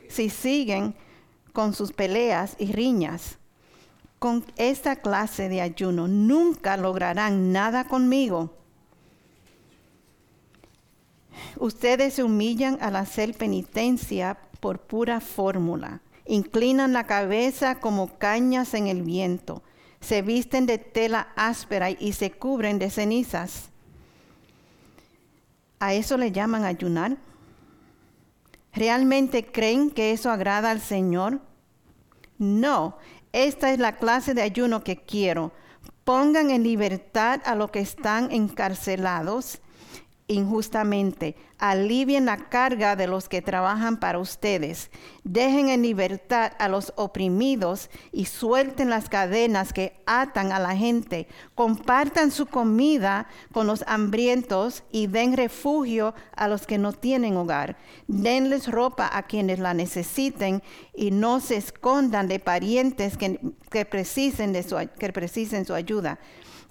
si 0.08 0.30
siguen 0.30 0.94
con 1.52 1.74
sus 1.74 1.92
peleas 1.92 2.56
y 2.58 2.72
riñas, 2.72 3.38
con 4.18 4.44
esta 4.56 4.96
clase 4.96 5.48
de 5.48 5.60
ayuno 5.60 6.08
nunca 6.08 6.76
lograrán 6.76 7.52
nada 7.52 7.84
conmigo. 7.84 8.54
Ustedes 11.58 12.14
se 12.14 12.24
humillan 12.24 12.78
al 12.80 12.96
hacer 12.96 13.34
penitencia 13.34 14.38
por 14.60 14.78
pura 14.80 15.20
fórmula. 15.20 16.00
Inclinan 16.26 16.92
la 16.92 17.04
cabeza 17.04 17.80
como 17.80 18.18
cañas 18.18 18.74
en 18.74 18.86
el 18.86 19.02
viento. 19.02 19.62
Se 20.00 20.22
visten 20.22 20.66
de 20.66 20.78
tela 20.78 21.28
áspera 21.36 21.90
y 21.90 22.12
se 22.12 22.30
cubren 22.30 22.78
de 22.78 22.90
cenizas. 22.90 23.70
¿A 25.80 25.94
eso 25.94 26.16
le 26.16 26.30
llaman 26.30 26.64
ayunar? 26.64 27.16
¿Realmente 28.72 29.44
creen 29.44 29.90
que 29.90 30.12
eso 30.12 30.30
agrada 30.30 30.70
al 30.70 30.80
Señor? 30.80 31.40
No, 32.38 32.96
esta 33.32 33.72
es 33.72 33.78
la 33.78 33.96
clase 33.96 34.34
de 34.34 34.42
ayuno 34.42 34.84
que 34.84 34.96
quiero. 34.96 35.52
Pongan 36.04 36.50
en 36.50 36.62
libertad 36.62 37.40
a 37.44 37.54
los 37.54 37.70
que 37.70 37.80
están 37.80 38.30
encarcelados 38.32 39.60
injustamente. 40.32 41.36
Alivien 41.58 42.24
la 42.24 42.36
carga 42.36 42.96
de 42.96 43.06
los 43.06 43.28
que 43.28 43.40
trabajan 43.40 43.98
para 43.98 44.18
ustedes. 44.18 44.90
Dejen 45.22 45.68
en 45.68 45.82
libertad 45.82 46.52
a 46.58 46.68
los 46.68 46.92
oprimidos 46.96 47.88
y 48.10 48.24
suelten 48.24 48.90
las 48.90 49.08
cadenas 49.08 49.72
que 49.72 49.92
atan 50.06 50.50
a 50.50 50.58
la 50.58 50.76
gente. 50.76 51.28
Compartan 51.54 52.32
su 52.32 52.46
comida 52.46 53.28
con 53.52 53.66
los 53.66 53.84
hambrientos 53.86 54.82
y 54.90 55.06
den 55.06 55.36
refugio 55.36 56.14
a 56.34 56.48
los 56.48 56.66
que 56.66 56.78
no 56.78 56.92
tienen 56.92 57.36
hogar. 57.36 57.76
Denles 58.08 58.68
ropa 58.68 59.08
a 59.12 59.22
quienes 59.22 59.60
la 59.60 59.74
necesiten 59.74 60.62
y 60.94 61.12
no 61.12 61.38
se 61.40 61.56
escondan 61.56 62.26
de 62.26 62.40
parientes 62.40 63.16
que, 63.16 63.84
precisen, 63.84 64.52
de 64.52 64.62
su, 64.64 64.76
que 64.98 65.12
precisen 65.12 65.64
su 65.64 65.74
ayuda. 65.74 66.18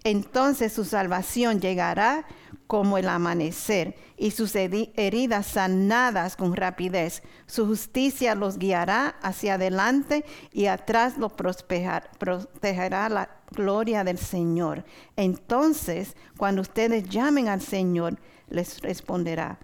Entonces 0.03 0.73
su 0.73 0.83
salvación 0.83 1.59
llegará 1.59 2.25
como 2.65 2.97
el 2.97 3.07
amanecer 3.09 3.95
y 4.17 4.31
sus 4.31 4.55
heridas 4.55 5.45
sanadas 5.45 6.35
con 6.35 6.55
rapidez. 6.55 7.21
Su 7.45 7.67
justicia 7.67 8.33
los 8.33 8.57
guiará 8.57 9.15
hacia 9.21 9.55
adelante 9.55 10.25
y 10.51 10.67
atrás 10.67 11.17
los 11.17 11.33
protegerá 11.33 13.09
la 13.09 13.29
gloria 13.51 14.03
del 14.03 14.17
Señor. 14.17 14.85
Entonces, 15.15 16.15
cuando 16.37 16.61
ustedes 16.61 17.09
llamen 17.09 17.47
al 17.49 17.61
Señor, 17.61 18.17
les 18.47 18.81
responderá, 18.81 19.59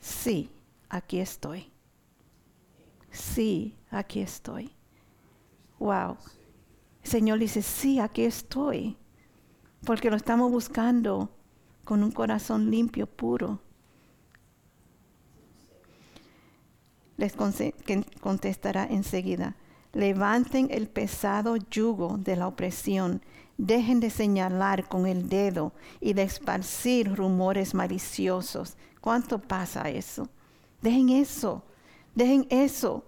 sí, 0.00 0.50
aquí 0.88 1.20
estoy. 1.20 1.70
Sí, 3.10 3.76
aquí 3.90 4.20
estoy. 4.20 4.72
Wow. 5.78 6.16
El 7.02 7.10
Señor 7.10 7.38
dice, 7.40 7.60
sí, 7.60 7.98
aquí 7.98 8.24
estoy. 8.24 8.96
Porque 9.84 10.10
lo 10.10 10.16
estamos 10.16 10.50
buscando 10.50 11.30
con 11.84 12.02
un 12.02 12.12
corazón 12.12 12.70
limpio, 12.70 13.06
puro. 13.06 13.60
Les 17.16 17.34
contestará 18.20 18.84
enseguida, 18.84 19.56
levanten 19.92 20.68
el 20.70 20.88
pesado 20.88 21.56
yugo 21.56 22.16
de 22.18 22.36
la 22.36 22.46
opresión, 22.48 23.22
dejen 23.58 24.00
de 24.00 24.10
señalar 24.10 24.88
con 24.88 25.06
el 25.06 25.28
dedo 25.28 25.72
y 26.00 26.14
de 26.14 26.22
esparcir 26.22 27.14
rumores 27.14 27.74
maliciosos. 27.74 28.76
¿Cuánto 29.00 29.40
pasa 29.40 29.90
eso? 29.90 30.28
Dejen 30.80 31.10
eso, 31.10 31.64
dejen 32.14 32.46
eso 32.50 33.04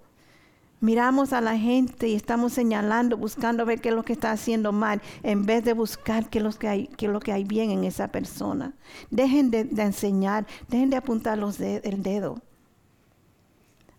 miramos 0.84 1.32
a 1.32 1.40
la 1.40 1.58
gente 1.58 2.08
y 2.08 2.14
estamos 2.14 2.52
señalando, 2.52 3.16
buscando 3.16 3.64
ver 3.64 3.80
qué 3.80 3.88
es 3.88 3.94
lo 3.94 4.02
que 4.04 4.12
está 4.12 4.30
haciendo 4.30 4.70
mal, 4.70 5.00
en 5.22 5.46
vez 5.46 5.64
de 5.64 5.72
buscar 5.72 6.28
qué 6.28 6.38
es 6.38 6.44
lo 6.44 6.52
que 6.52 6.68
hay, 6.68 6.86
qué 6.98 7.06
es 7.06 7.12
lo 7.12 7.20
que 7.20 7.32
hay 7.32 7.44
bien 7.44 7.70
en 7.70 7.84
esa 7.84 8.08
persona. 8.08 8.74
Dejen 9.10 9.50
de, 9.50 9.60
enseñar, 9.78 10.46
dejen 10.68 10.90
de 10.90 10.96
apuntar 10.96 11.38
los 11.38 11.58
el 11.58 12.02
dedo. 12.02 12.42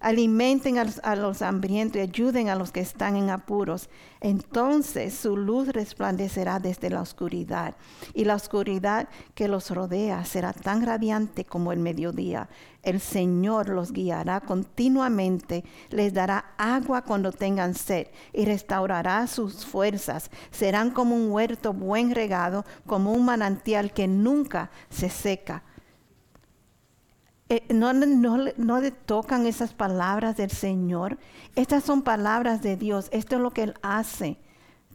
Alimenten 0.05 0.77
a 0.77 1.15
los, 1.15 1.41
hambrientos 1.41 1.97
y 1.97 2.01
ayuden 2.01 2.49
a 2.49 2.55
los 2.55 2.71
que 2.71 2.79
están 2.79 3.15
en 3.15 3.31
apuros. 3.31 3.89
Entonces 4.21 5.15
su 5.15 5.35
luz 5.35 5.69
resplandecerá 5.69 6.59
desde 6.59 6.91
la 6.91 7.01
oscuridad 7.01 7.75
y 8.13 8.25
la 8.25 8.35
oscuridad 8.35 9.09
que 9.33 9.47
los 9.47 9.71
rodea 9.71 10.23
será 10.23 10.53
tan 10.53 10.85
radiante 10.85 11.43
como 11.43 11.71
el 11.71 11.79
mediodía. 11.79 12.49
El 12.83 12.99
Señor 12.99 13.69
los 13.69 13.91
guiará 13.91 14.41
continuamente, 14.41 15.63
les 15.89 16.13
dará 16.13 16.53
agua 16.59 17.01
cuando 17.01 17.31
tengan 17.31 17.73
sed 17.73 18.05
y 18.31 18.45
restaurará 18.45 19.25
sus 19.25 19.65
fuerzas. 19.65 20.29
Serán 20.51 20.91
como 20.91 21.15
un 21.15 21.31
huerto 21.31 21.73
buen 21.73 22.13
regado, 22.13 22.63
como 22.85 23.11
un 23.11 23.25
manantial 23.25 23.91
que 23.91 24.07
nunca 24.07 24.69
se 24.91 25.09
seca 25.09 25.63
eh, 27.47 27.63
no, 27.69 27.93
no, 27.93 28.79
le 28.81 28.91
tocan 28.91 29.45
esas 29.45 29.73
palabras 29.73 30.35
del 30.37 30.49
Señor. 30.49 31.19
Estas 31.55 31.83
son 31.83 32.01
palabras 32.01 32.61
de 32.63 32.75
Dios. 32.75 33.07
Esto 33.11 33.35
es 33.35 33.41
lo 33.41 33.51
que 33.51 33.63
Él 33.63 33.75
hace 33.83 34.37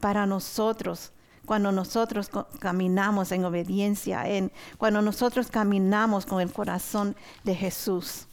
para 0.00 0.26
nosotros 0.26 1.12
cuando 1.46 1.72
nosotros 1.72 2.30
caminamos 2.58 3.32
en 3.32 3.44
obediencia 3.44 4.20
a 4.20 4.28
Él, 4.28 4.52
cuando 4.78 5.02
nosotros 5.02 5.48
caminamos 5.48 6.26
con 6.26 6.40
el 6.40 6.52
corazón 6.52 7.16
de 7.44 7.54
Jesús. 7.54 8.26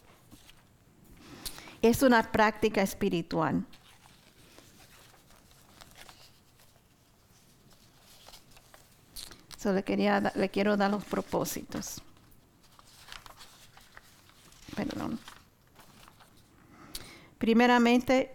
Es 1.82 2.02
una 2.02 2.32
práctica 2.32 2.82
espiritual. 2.82 3.66
Solo 9.58 9.84
quería, 9.84 10.32
le 10.36 10.50
quiero 10.50 10.78
dar 10.78 10.92
los 10.92 11.04
propósitos. 11.06 12.02
Perdón. 14.78 15.20
Primeramente, 17.40 18.32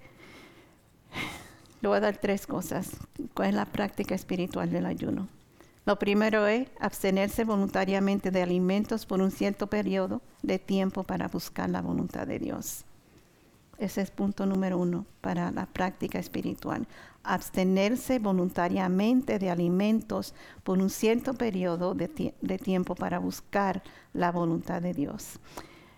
le 1.81 1.89
voy 1.89 1.97
a 1.99 2.01
dar 2.01 2.19
tres 2.19 2.47
cosas. 2.49 2.91
¿Cuál 3.33 3.51
es 3.51 3.55
la 3.55 3.67
práctica 3.67 4.17
espiritual 4.17 4.71
del 4.71 4.87
ayuno? 4.87 5.29
Lo 5.87 5.99
primero 5.99 6.47
es 6.49 6.69
abstenerse 6.81 7.45
voluntariamente 7.45 8.33
de 8.33 8.43
alimentos 8.43 9.07
por 9.07 9.23
un 9.23 9.31
cierto 9.31 9.69
periodo 9.69 10.21
de 10.43 10.59
tiempo 10.59 11.05
para 11.05 11.29
buscar 11.29 11.71
la 11.71 11.81
voluntad 11.81 12.27
de 12.27 12.41
Dios. 12.41 12.85
Ese 13.79 14.01
es 14.01 14.11
punto 14.11 14.45
número 14.45 14.79
uno 14.79 15.07
para 15.21 15.51
la 15.51 15.67
práctica 15.67 16.19
espiritual. 16.19 16.87
Abstenerse 17.25 18.19
voluntariamente 18.19 19.39
de 19.39 19.51
alimentos 19.51 20.35
por 20.63 20.79
un 20.79 20.91
cierto 20.91 21.35
periodo 21.35 21.95
de, 21.95 22.35
de 22.41 22.59
tiempo 22.59 22.95
para 22.97 23.19
buscar 23.19 23.83
la 24.13 24.31
voluntad 24.31 24.83
de 24.83 24.93
Dios. 24.93 25.41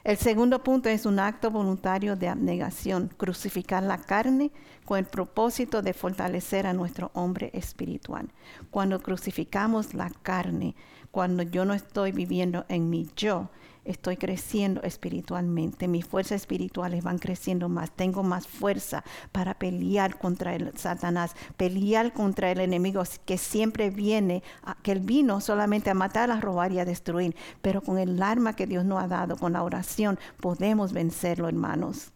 El 0.05 0.19
segundo 0.19 0.63
punto 0.63 0.91
es 0.91 1.07
un 1.07 1.19
acto 1.19 1.51
voluntario 1.51 2.15
de 2.15 2.29
abnegación, 2.29 3.09
crucificar 3.17 3.83
la 3.83 3.97
carne 3.97 4.51
con 4.85 4.99
el 4.99 5.07
propósito 5.07 5.81
de 5.81 5.95
fortalecer 5.95 6.67
a 6.67 6.75
nuestro 6.75 7.11
hombre 7.15 7.51
espiritual. 7.55 8.29
Cuando 8.71 9.01
crucificamos 9.01 9.95
la 9.95 10.11
carne, 10.11 10.77
cuando 11.11 11.43
yo 11.43 11.65
no 11.65 11.73
estoy 11.73 12.13
viviendo 12.13 12.67
en 12.69 12.91
mi 12.91 13.09
yo, 13.17 13.49
estoy 13.85 14.17
creciendo 14.17 14.83
espiritualmente, 14.83 15.89
mis 15.89 16.07
fuerzas 16.07 16.43
espirituales 16.43 17.05
van 17.05 17.19
creciendo 17.19 17.69
más, 17.69 17.91
tengo 17.91 18.23
más 18.23 18.47
fuerza 18.47 19.05
para 19.33 19.55
pelear 19.55 20.19
contra 20.19 20.55
el 20.55 20.77
Satanás, 20.77 21.35
pelear 21.57 22.13
contra 22.13 22.51
el 22.51 22.61
enemigo 22.61 23.03
que 23.25 23.39
siempre 23.39 23.91
viene, 23.91 24.43
que 24.83 24.93
él 24.93 25.01
vino 25.01 25.41
solamente 25.41 25.91
a 25.91 25.95
matar, 25.95 26.31
a 26.31 26.41
robar 26.41 26.73
y 26.73 26.79
a 26.79 26.85
destruir, 26.85 27.37
pero 27.63 27.83
con 27.83 27.99
el 27.99 28.23
arma 28.23 28.57
que 28.57 28.67
Dios 28.67 28.85
nos 28.85 29.03
ha 29.03 29.09
dado, 29.09 29.37
con 29.37 29.53
la 29.53 29.63
oración, 29.63 30.19
podemos 30.41 30.93
vencerlo, 30.93 31.49
hermanos. 31.49 32.11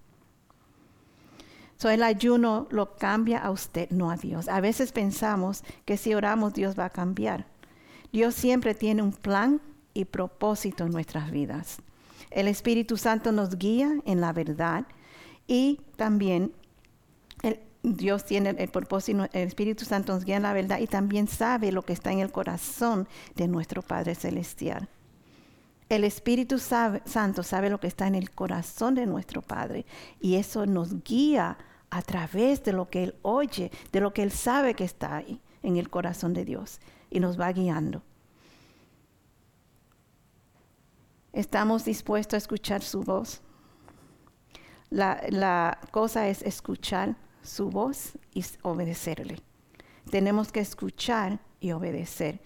So, 1.77 1.91
el 1.91 2.03
ayuno 2.03 2.66
lo 2.71 2.97
cambia 2.97 3.39
a 3.39 3.53
usted, 3.53 3.89
no 3.91 4.11
a 4.11 4.16
Dios. 4.16 4.49
A 4.49 4.61
veces 4.61 4.91
pensamos 4.91 5.62
que 5.85 5.97
si 5.97 6.12
oramos 6.12 6.55
Dios 6.55 6.77
va 6.77 6.87
a 6.87 6.91
cambiar. 6.91 7.47
Dios 8.12 8.35
siempre 8.35 8.75
tiene 8.75 9.03
un 9.03 9.12
plan 9.12 9.61
y 9.99 10.05
propósito 10.05 10.85
en 10.85 10.93
nuestras 10.93 11.31
vidas. 11.33 11.79
El 12.31 12.47
Espíritu 12.47 12.97
Santo 12.97 13.33
nos 13.33 13.59
guía 13.59 13.91
en 14.05 14.21
la 14.21 14.33
verdad 14.33 14.87
y 15.49 15.81
también 15.97 16.53
Dios 17.83 18.25
tiene 18.25 18.51
el 18.51 18.69
propósito, 18.69 19.29
el 19.33 19.49
Espíritu 19.49 19.85
Santo 19.85 20.13
nos 20.13 20.25
guía 20.25 20.37
en 20.37 20.45
la 20.45 20.53
verdad 20.53 20.79
y 20.79 20.87
también 20.87 21.27
sabe 21.27 21.73
lo 21.73 21.83
que 21.83 21.93
está 21.93 22.13
en 22.13 22.21
el 22.21 22.31
corazón 22.31 23.09
de 23.35 23.49
nuestro 23.49 23.83
Padre 23.83 24.15
Celestial. 24.15 24.89
El 25.89 26.05
Espíritu 26.05 26.59
Santo 26.59 27.43
sabe 27.43 27.71
lo 27.71 27.81
que 27.81 27.87
está 27.89 28.07
en 28.07 28.15
el 28.15 28.31
corazón 28.31 28.95
de 28.95 29.07
nuestro 29.07 29.43
Padre 29.43 29.85
y 30.21 30.37
eso 30.37 30.65
nos 30.65 31.03
guía 31.03 31.59
a 31.91 32.03
través 32.03 32.63
de 32.63 32.73
lo 32.73 32.89
que 32.89 33.05
Él 33.05 33.15
oye, 33.23 33.73
de 33.91 34.01
lo 34.01 34.13
que 34.13 34.23
Él 34.23 34.31
sabe 34.31 34.75
que 34.75 34.85
está 34.85 35.17
ahí 35.17 35.41
en 35.63 35.77
el 35.77 35.91
corazón 35.91 36.35
de 36.35 36.45
Dios 36.45 36.81
y 37.11 37.19
nos 37.19 37.41
va 37.41 37.51
guiando. 37.53 38.03
Estamos 41.39 41.84
dispuestos 41.84 42.34
a 42.34 42.39
escuchar 42.39 42.82
su 42.82 43.03
voz. 43.03 43.41
La, 44.91 45.78
cosa 45.93 46.26
es 46.26 46.43
escuchar 46.43 47.16
su 47.43 47.70
voz 47.70 48.18
y 48.34 48.45
obedecerle. 48.62 49.39
Tenemos 50.11 50.51
que 50.51 50.59
escuchar 50.59 51.39
y 51.61 51.70
obedecer. 51.70 52.41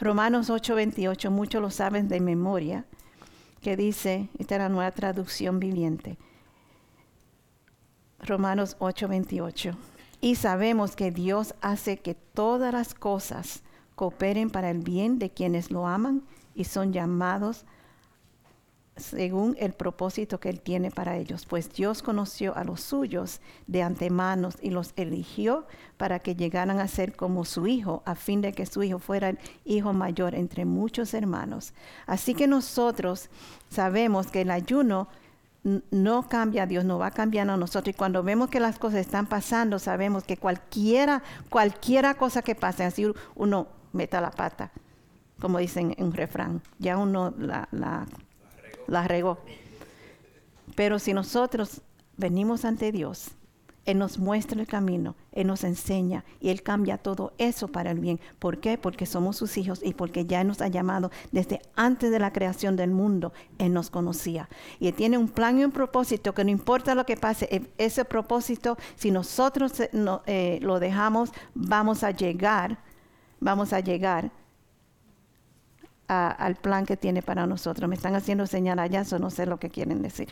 Romanos 0.00 0.48
8:28, 0.48 1.30
muchos 1.30 1.60
lo 1.60 1.70
saben 1.70 2.08
de 2.08 2.20
memoria, 2.20 2.86
que 3.60 3.76
dice, 3.76 4.30
esta 4.38 4.54
es 4.54 4.60
la 4.62 4.68
nueva 4.70 4.92
traducción 4.92 5.58
viviente. 5.58 6.16
Romanos 8.20 8.76
8:28. 8.78 9.76
Y 10.22 10.36
sabemos 10.36 10.96
que 10.96 11.10
Dios 11.10 11.54
hace 11.60 11.98
que 11.98 12.14
todas 12.14 12.72
las 12.72 12.94
cosas 12.94 13.62
cooperen 13.94 14.48
para 14.48 14.70
el 14.70 14.78
bien 14.78 15.18
de 15.18 15.30
quienes 15.30 15.70
lo 15.70 15.86
aman 15.86 16.22
y 16.54 16.64
son 16.64 16.94
llamados 16.94 17.66
según 18.98 19.56
el 19.58 19.72
propósito 19.72 20.40
que 20.40 20.48
Él 20.48 20.60
tiene 20.60 20.90
para 20.90 21.16
ellos, 21.16 21.46
pues 21.46 21.72
Dios 21.72 22.02
conoció 22.02 22.56
a 22.56 22.64
los 22.64 22.80
suyos 22.80 23.40
de 23.66 23.82
antemano 23.82 24.50
y 24.60 24.70
los 24.70 24.92
eligió 24.96 25.66
para 25.96 26.18
que 26.18 26.36
llegaran 26.36 26.78
a 26.78 26.88
ser 26.88 27.16
como 27.16 27.44
su 27.44 27.66
hijo, 27.66 28.02
a 28.04 28.14
fin 28.14 28.40
de 28.40 28.52
que 28.52 28.66
su 28.66 28.82
hijo 28.82 28.98
fuera 28.98 29.30
el 29.30 29.38
hijo 29.64 29.92
mayor 29.92 30.34
entre 30.34 30.64
muchos 30.64 31.14
hermanos. 31.14 31.72
Así 32.06 32.34
que 32.34 32.46
nosotros 32.46 33.30
sabemos 33.68 34.28
que 34.28 34.42
el 34.42 34.50
ayuno 34.50 35.08
no 35.90 36.28
cambia 36.28 36.66
Dios, 36.66 36.84
no 36.84 36.98
va 36.98 37.10
cambiando 37.10 37.52
a 37.52 37.56
nosotros. 37.56 37.94
Y 37.94 37.98
cuando 37.98 38.22
vemos 38.22 38.48
que 38.48 38.60
las 38.60 38.78
cosas 38.78 39.00
están 39.00 39.26
pasando, 39.26 39.78
sabemos 39.78 40.24
que 40.24 40.36
cualquiera, 40.36 41.22
cualquiera 41.50 42.14
cosa 42.14 42.42
que 42.42 42.54
pase, 42.54 42.84
así 42.84 43.12
uno 43.34 43.68
meta 43.92 44.20
la 44.20 44.30
pata, 44.30 44.70
como 45.40 45.58
dicen 45.58 45.94
en 45.96 46.06
un 46.06 46.12
refrán, 46.12 46.62
ya 46.78 46.96
uno 46.96 47.34
la 47.38 48.06
la 48.88 49.06
regó. 49.06 49.38
Pero 50.74 50.98
si 50.98 51.12
nosotros 51.12 51.82
venimos 52.16 52.64
ante 52.64 52.90
Dios, 52.92 53.30
Él 53.84 53.98
nos 53.98 54.18
muestra 54.18 54.60
el 54.60 54.66
camino, 54.66 55.14
Él 55.32 55.46
nos 55.46 55.64
enseña 55.64 56.24
y 56.40 56.50
Él 56.50 56.62
cambia 56.62 56.98
todo 56.98 57.32
eso 57.38 57.68
para 57.68 57.90
el 57.90 58.00
bien. 58.00 58.20
¿Por 58.38 58.58
qué? 58.58 58.76
Porque 58.78 59.06
somos 59.06 59.36
sus 59.36 59.56
hijos 59.56 59.80
y 59.82 59.94
porque 59.94 60.26
ya 60.26 60.44
nos 60.44 60.60
ha 60.60 60.68
llamado 60.68 61.10
desde 61.32 61.60
antes 61.74 62.10
de 62.10 62.18
la 62.18 62.32
creación 62.32 62.76
del 62.76 62.90
mundo. 62.90 63.32
Él 63.58 63.72
nos 63.72 63.90
conocía. 63.90 64.48
Y 64.80 64.88
Él 64.88 64.94
tiene 64.94 65.18
un 65.18 65.28
plan 65.28 65.58
y 65.58 65.64
un 65.64 65.72
propósito 65.72 66.34
que 66.34 66.44
no 66.44 66.50
importa 66.50 66.94
lo 66.94 67.06
que 67.06 67.16
pase, 67.16 67.48
e, 67.50 67.62
ese 67.78 68.04
propósito, 68.04 68.76
si 68.96 69.10
nosotros 69.10 69.80
eh, 69.80 69.90
eh, 70.26 70.58
lo 70.62 70.80
dejamos, 70.80 71.30
vamos 71.54 72.04
a 72.04 72.10
llegar, 72.10 72.78
vamos 73.40 73.72
a 73.72 73.80
llegar 73.80 74.30
al 76.08 76.56
plan 76.56 76.86
que 76.86 76.96
tiene 76.96 77.22
para 77.22 77.46
nosotros. 77.46 77.88
Me 77.88 77.94
están 77.94 78.14
haciendo 78.14 78.46
señal 78.46 78.78
allá, 78.78 79.04
no 79.20 79.30
sé 79.30 79.46
lo 79.46 79.58
que 79.58 79.68
quieren 79.68 80.02
decir. 80.02 80.28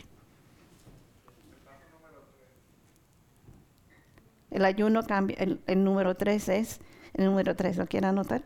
El 4.49 4.65
ayuno 4.65 5.03
cambia, 5.03 5.37
el, 5.37 5.83
número 5.83 6.15
tres 6.15 6.49
es, 6.49 6.79
el 7.13 7.25
número 7.25 7.55
tres, 7.55 7.77
¿lo 7.77 7.85
quieren 7.85 8.09
anotar? 8.09 8.43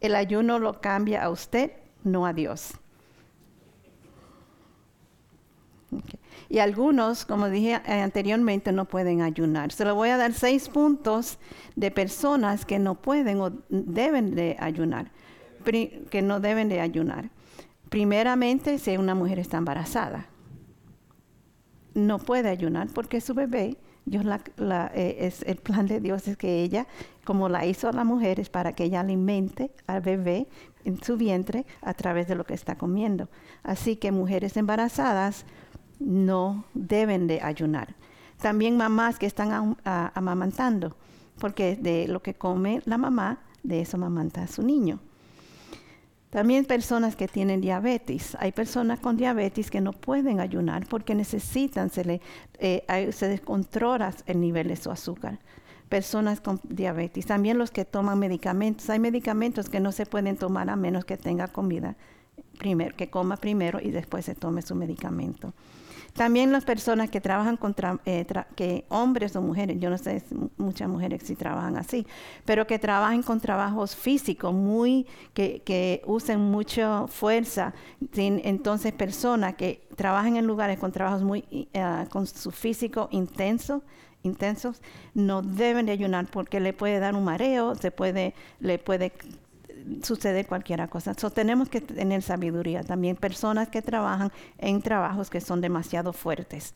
El 0.00 0.14
ayuno 0.14 0.58
lo 0.58 0.80
cambia 0.80 1.24
a 1.24 1.30
usted, 1.30 1.72
no 2.04 2.26
a 2.26 2.32
Dios. 2.32 2.74
Y 6.48 6.58
algunos, 6.58 7.24
como 7.24 7.48
dije 7.48 7.74
anteriormente, 7.74 8.70
no 8.70 8.84
pueden 8.84 9.22
ayunar. 9.22 9.72
Se 9.72 9.84
lo 9.84 9.94
voy 9.94 10.10
a 10.10 10.16
dar 10.16 10.32
seis 10.32 10.68
puntos 10.68 11.38
de 11.74 11.90
personas 11.90 12.64
que 12.64 12.78
no 12.78 12.94
pueden 12.94 13.40
o 13.40 13.50
deben 13.68 14.34
de 14.34 14.56
ayunar 14.60 15.10
que 15.72 16.22
no 16.22 16.40
deben 16.40 16.68
de 16.68 16.80
ayunar. 16.80 17.30
Primeramente, 17.88 18.78
si 18.78 18.96
una 18.96 19.14
mujer 19.14 19.38
está 19.38 19.58
embarazada, 19.58 20.26
no 21.94 22.18
puede 22.18 22.48
ayunar 22.48 22.88
porque 22.94 23.20
su 23.20 23.34
bebé, 23.34 23.76
Dios 24.04 24.24
la, 24.24 24.92
eh, 24.94 25.16
es, 25.20 25.42
el 25.42 25.56
plan 25.56 25.86
de 25.86 26.00
Dios 26.00 26.28
es 26.28 26.36
que 26.36 26.62
ella, 26.62 26.86
como 27.24 27.48
la 27.48 27.66
hizo 27.66 27.88
a 27.88 27.92
la 27.92 28.04
mujer, 28.04 28.38
es 28.38 28.50
para 28.50 28.72
que 28.74 28.84
ella 28.84 29.00
alimente 29.00 29.72
al 29.86 30.02
bebé 30.02 30.46
en 30.84 31.02
su 31.02 31.16
vientre 31.16 31.66
a 31.82 31.94
través 31.94 32.28
de 32.28 32.34
lo 32.34 32.44
que 32.44 32.54
está 32.54 32.76
comiendo. 32.76 33.28
Así 33.62 33.96
que 33.96 34.12
mujeres 34.12 34.56
embarazadas 34.56 35.44
no 35.98 36.64
deben 36.74 37.26
de 37.26 37.40
ayunar. 37.40 37.96
También 38.40 38.76
mamás 38.76 39.18
que 39.18 39.26
están 39.26 39.76
amamantando, 39.84 40.96
porque 41.38 41.76
de 41.76 42.06
lo 42.06 42.22
que 42.22 42.34
come 42.34 42.82
la 42.84 42.98
mamá, 42.98 43.40
de 43.62 43.80
eso 43.80 43.96
amamanta 43.96 44.42
a 44.42 44.46
su 44.46 44.62
niño. 44.62 45.00
También 46.30 46.64
personas 46.64 47.16
que 47.16 47.28
tienen 47.28 47.60
diabetes. 47.60 48.36
Hay 48.40 48.52
personas 48.52 49.00
con 49.00 49.16
diabetes 49.16 49.70
que 49.70 49.80
no 49.80 49.92
pueden 49.92 50.40
ayunar 50.40 50.86
porque 50.86 51.14
necesitan, 51.14 51.90
se, 51.90 52.04
le, 52.04 52.20
eh, 52.58 52.84
se 53.12 53.28
descontrola 53.28 54.12
el 54.26 54.40
nivel 54.40 54.68
de 54.68 54.76
su 54.76 54.90
azúcar. 54.90 55.38
Personas 55.88 56.40
con 56.40 56.60
diabetes. 56.64 57.26
También 57.26 57.58
los 57.58 57.70
que 57.70 57.84
toman 57.84 58.18
medicamentos. 58.18 58.90
Hay 58.90 58.98
medicamentos 58.98 59.68
que 59.68 59.80
no 59.80 59.92
se 59.92 60.04
pueden 60.04 60.36
tomar 60.36 60.68
a 60.68 60.76
menos 60.76 61.04
que 61.04 61.16
tenga 61.16 61.48
comida 61.48 61.96
primero, 62.58 62.96
que 62.96 63.08
coma 63.08 63.36
primero 63.36 63.78
y 63.80 63.90
después 63.90 64.24
se 64.24 64.34
tome 64.34 64.62
su 64.62 64.74
medicamento. 64.74 65.52
También 66.16 66.50
las 66.50 66.64
personas 66.64 67.10
que 67.10 67.20
trabajan 67.20 67.56
con, 67.56 67.74
eh, 68.06 68.26
que 68.54 68.86
hombres 68.88 69.36
o 69.36 69.42
mujeres, 69.42 69.76
yo 69.78 69.90
no 69.90 69.98
sé, 69.98 70.22
muchas 70.56 70.88
mujeres 70.88 71.22
sí 71.24 71.36
trabajan 71.36 71.76
así, 71.76 72.06
pero 72.44 72.66
que 72.66 72.78
trabajen 72.78 73.22
con 73.22 73.38
trabajos 73.38 73.94
físicos, 73.94 74.54
muy, 74.54 75.06
que, 75.34 75.62
que 75.62 76.02
usen 76.06 76.40
mucha 76.40 77.06
fuerza. 77.06 77.74
entonces, 78.16 78.92
personas 78.92 79.54
que 79.56 79.86
trabajan 79.94 80.36
en 80.36 80.46
lugares 80.46 80.78
con 80.78 80.90
trabajos 80.90 81.22
muy, 81.22 81.68
eh, 81.74 82.06
con 82.10 82.26
su 82.26 82.50
físico 82.50 83.08
intenso, 83.12 83.82
intensos, 84.22 84.80
no 85.14 85.42
deben 85.42 85.86
de 85.86 85.92
ayunar 85.92 86.26
porque 86.26 86.60
le 86.60 86.72
puede 86.72 86.98
dar 86.98 87.14
un 87.14 87.24
mareo, 87.24 87.74
se 87.74 87.90
puede, 87.90 88.34
le 88.60 88.78
puede 88.78 89.12
sucede 90.02 90.44
cualquier 90.44 90.88
cosa. 90.88 91.14
So, 91.14 91.30
tenemos 91.30 91.68
que 91.68 91.80
tener 91.80 92.22
sabiduría. 92.22 92.82
También 92.82 93.16
personas 93.16 93.68
que 93.68 93.82
trabajan 93.82 94.32
en 94.58 94.82
trabajos 94.82 95.30
que 95.30 95.40
son 95.40 95.60
demasiado 95.60 96.12
fuertes. 96.12 96.74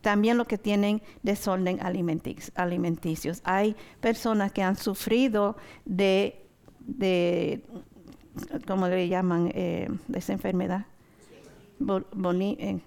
También 0.00 0.36
lo 0.36 0.44
que 0.46 0.58
tienen 0.58 1.02
desorden 1.22 1.80
alimenticios. 1.82 3.40
Hay 3.44 3.76
personas 4.00 4.52
que 4.52 4.62
han 4.62 4.76
sufrido 4.76 5.56
de, 5.84 6.46
de 6.80 7.64
¿cómo 8.66 8.88
le 8.88 9.08
llaman? 9.08 9.50
Eh, 9.54 9.88
de 10.08 10.18
esa 10.18 10.32
enfermedad. 10.32 10.86
Eh, 11.80 12.80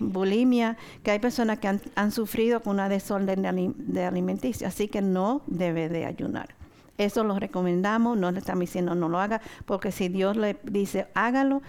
bulimia, 0.00 0.78
que 1.02 1.10
hay 1.10 1.18
personas 1.18 1.58
que 1.58 1.68
han, 1.94 2.10
sufrido 2.10 2.62
con 2.62 2.74
una 2.74 2.88
desorden 2.88 3.42
de, 3.42 3.74
de 3.76 4.04
alimenticia, 4.04 4.68
así 4.68 4.88
que 4.88 5.02
no 5.02 5.42
debe 5.46 5.88
de 5.90 6.06
ayunar. 6.06 6.59
Eso 7.00 7.24
lo 7.24 7.38
recomendamos, 7.38 8.18
no 8.18 8.30
le 8.30 8.40
estamos 8.40 8.60
diciendo 8.60 8.94
no 8.94 9.08
lo 9.08 9.18
haga, 9.18 9.40
porque 9.64 9.90
si 9.90 10.10
Dios 10.10 10.36
le 10.36 10.60
dice 10.64 11.08
hágalo, 11.14 11.62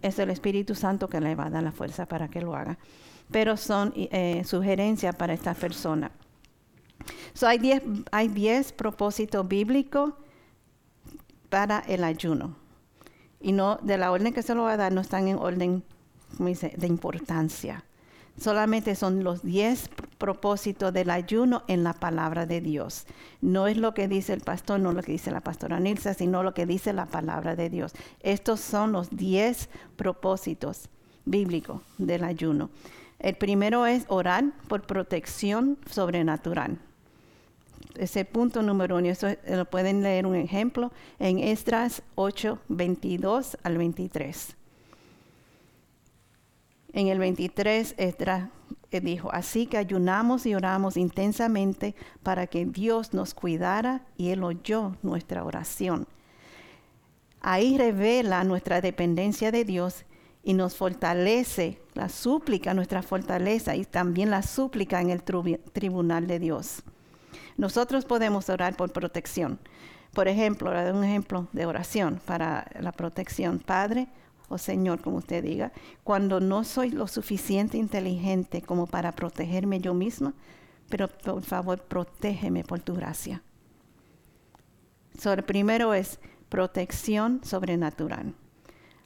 es 0.00 0.20
el 0.20 0.30
Espíritu 0.30 0.76
Santo 0.76 1.08
que 1.08 1.20
le 1.20 1.34
va 1.34 1.46
a 1.46 1.50
dar 1.50 1.64
la 1.64 1.72
fuerza 1.72 2.06
para 2.06 2.28
que 2.28 2.40
lo 2.40 2.54
haga. 2.54 2.78
Pero 3.32 3.56
son 3.56 3.92
eh, 3.96 4.44
sugerencias 4.44 5.16
para 5.16 5.32
esta 5.32 5.54
persona. 5.54 6.12
So, 7.32 7.48
hay 7.48 7.58
10 7.58 7.82
hay 8.12 8.28
diez 8.28 8.72
propósitos 8.72 9.48
bíblicos 9.48 10.14
para 11.48 11.80
el 11.80 12.04
ayuno. 12.04 12.54
Y 13.40 13.50
no, 13.50 13.76
de 13.82 13.98
la 13.98 14.12
orden 14.12 14.32
que 14.32 14.42
se 14.42 14.54
lo 14.54 14.62
va 14.62 14.74
a 14.74 14.76
dar, 14.76 14.92
no 14.92 15.00
están 15.00 15.26
en 15.26 15.36
orden 15.36 15.82
de 16.38 16.86
importancia. 16.86 17.82
Solamente 18.40 18.94
son 18.94 19.22
los 19.22 19.42
diez 19.42 19.90
propósitos 20.16 20.94
del 20.94 21.10
ayuno 21.10 21.62
en 21.68 21.84
la 21.84 21.92
palabra 21.92 22.46
de 22.46 22.62
Dios. 22.62 23.04
No 23.42 23.66
es 23.66 23.76
lo 23.76 23.92
que 23.92 24.08
dice 24.08 24.32
el 24.32 24.40
pastor, 24.40 24.80
no 24.80 24.92
lo 24.92 25.02
que 25.02 25.12
dice 25.12 25.30
la 25.30 25.42
pastora 25.42 25.78
Nilsa, 25.78 26.14
sino 26.14 26.42
lo 26.42 26.54
que 26.54 26.64
dice 26.64 26.94
la 26.94 27.04
palabra 27.04 27.54
de 27.54 27.68
Dios. 27.68 27.92
Estos 28.20 28.60
son 28.60 28.92
los 28.92 29.10
diez 29.10 29.68
propósitos 29.96 30.88
bíblicos 31.26 31.82
del 31.98 32.24
ayuno. 32.24 32.70
El 33.18 33.34
primero 33.36 33.84
es 33.84 34.06
orar 34.08 34.44
por 34.68 34.86
protección 34.86 35.76
sobrenatural. 35.90 36.78
Ese 37.96 38.24
punto 38.24 38.62
número 38.62 38.96
uno, 38.96 39.08
eso 39.08 39.28
lo 39.46 39.66
pueden 39.66 40.02
leer 40.02 40.24
un 40.24 40.34
ejemplo 40.34 40.92
en 41.18 41.40
Esdras 41.40 42.02
8, 42.14 42.58
22 42.68 43.58
al 43.62 43.76
23. 43.76 44.56
En 46.92 47.08
el 47.08 47.18
23, 47.18 47.94
Esdras 47.98 48.48
eh, 48.90 49.00
dijo, 49.00 49.30
así 49.32 49.66
que 49.66 49.78
ayunamos 49.78 50.46
y 50.46 50.54
oramos 50.54 50.96
intensamente 50.96 51.94
para 52.22 52.46
que 52.46 52.66
Dios 52.66 53.14
nos 53.14 53.34
cuidara 53.34 54.02
y 54.16 54.30
Él 54.30 54.42
oyó 54.42 54.96
nuestra 55.02 55.44
oración. 55.44 56.08
Ahí 57.40 57.78
revela 57.78 58.44
nuestra 58.44 58.80
dependencia 58.80 59.50
de 59.52 59.64
Dios 59.64 60.04
y 60.42 60.54
nos 60.54 60.74
fortalece 60.74 61.80
la 61.94 62.08
súplica, 62.08 62.74
nuestra 62.74 63.02
fortaleza 63.02 63.76
y 63.76 63.84
también 63.84 64.30
la 64.30 64.42
súplica 64.42 65.00
en 65.00 65.10
el 65.10 65.22
tribunal 65.22 66.26
de 66.26 66.38
Dios. 66.38 66.82
Nosotros 67.56 68.04
podemos 68.04 68.48
orar 68.48 68.76
por 68.76 68.92
protección. 68.92 69.58
Por 70.12 70.28
ejemplo, 70.28 70.70
un 70.70 71.04
ejemplo 71.04 71.46
de 71.52 71.66
oración 71.66 72.20
para 72.24 72.66
la 72.80 72.90
protección. 72.90 73.60
Padre, 73.60 74.08
o 74.50 74.58
Señor, 74.58 75.00
como 75.00 75.18
usted 75.18 75.42
diga, 75.42 75.72
cuando 76.04 76.40
no 76.40 76.64
soy 76.64 76.90
lo 76.90 77.06
suficiente 77.06 77.78
inteligente 77.78 78.60
como 78.60 78.86
para 78.86 79.12
protegerme 79.12 79.80
yo 79.80 79.94
misma, 79.94 80.34
pero 80.88 81.08
por 81.08 81.42
favor, 81.42 81.80
protégeme 81.84 82.64
por 82.64 82.80
tu 82.80 82.94
gracia. 82.94 83.42
So, 85.16 85.32
el 85.32 85.44
primero 85.44 85.94
es 85.94 86.18
protección 86.48 87.40
sobrenatural. 87.44 88.34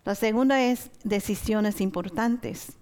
La 0.05 0.15
segunda 0.15 0.63
es 0.63 0.91
decisiones 1.05 1.81
importantes. 1.83 2.73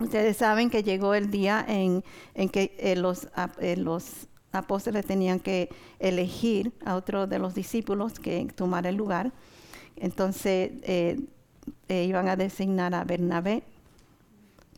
Ustedes 0.00 0.38
saben 0.38 0.70
que 0.70 0.82
llegó 0.82 1.14
el 1.14 1.30
día 1.30 1.64
en, 1.68 2.02
que 2.48 2.74
eh, 2.78 2.96
los, 2.96 3.28
eh, 3.60 3.76
los 3.76 4.28
apóstoles 4.50 5.04
tenían 5.04 5.40
que 5.40 5.68
elegir 5.98 6.72
a 6.84 6.96
otro 6.96 7.26
de 7.26 7.38
los 7.38 7.54
discípulos 7.54 8.18
que 8.18 8.46
tomara 8.54 8.88
el 8.88 8.96
lugar. 8.96 9.32
Entonces 9.96 10.72
eh, 10.82 11.20
eh, 11.88 12.04
iban 12.04 12.28
a 12.28 12.36
designar 12.36 12.94
a 12.94 13.04
Bernabé 13.04 13.62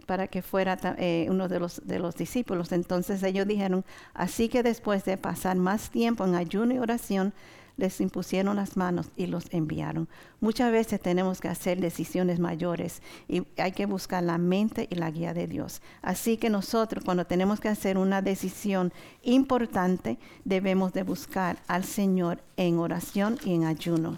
para 0.06 0.28
que 0.28 0.40
fuera 0.42 0.78
eh, 0.98 1.26
uno 1.28 1.48
de 1.48 1.60
los, 1.60 1.86
de 1.86 1.98
los 1.98 2.16
discípulos. 2.16 2.72
Entonces 2.72 3.22
ellos 3.22 3.46
dijeron, 3.46 3.84
así 4.14 4.48
que 4.48 4.62
después 4.62 5.04
de 5.04 5.16
pasar 5.16 5.56
más 5.56 5.90
tiempo 5.90 6.24
en 6.24 6.34
ayuno 6.34 6.74
y 6.74 6.78
oración, 6.78 7.32
les 7.76 8.00
impusieron 8.00 8.56
las 8.56 8.76
manos 8.76 9.10
y 9.16 9.26
los 9.26 9.52
enviaron. 9.52 10.08
Muchas 10.40 10.72
veces 10.72 11.00
tenemos 11.00 11.40
que 11.40 11.48
hacer 11.48 11.80
decisiones 11.80 12.38
mayores 12.38 13.02
y 13.28 13.46
hay 13.58 13.72
que 13.72 13.86
buscar 13.86 14.22
la 14.22 14.38
mente 14.38 14.88
y 14.90 14.94
la 14.94 15.10
guía 15.10 15.34
de 15.34 15.46
Dios. 15.46 15.82
Así 16.02 16.36
que 16.36 16.50
nosotros 16.50 17.04
cuando 17.04 17.26
tenemos 17.26 17.60
que 17.60 17.68
hacer 17.68 17.98
una 17.98 18.22
decisión 18.22 18.92
importante, 19.22 20.18
debemos 20.44 20.92
de 20.92 21.02
buscar 21.02 21.58
al 21.66 21.84
Señor 21.84 22.42
en 22.56 22.78
oración 22.78 23.38
y 23.44 23.54
en 23.54 23.64
ayuno. 23.64 24.16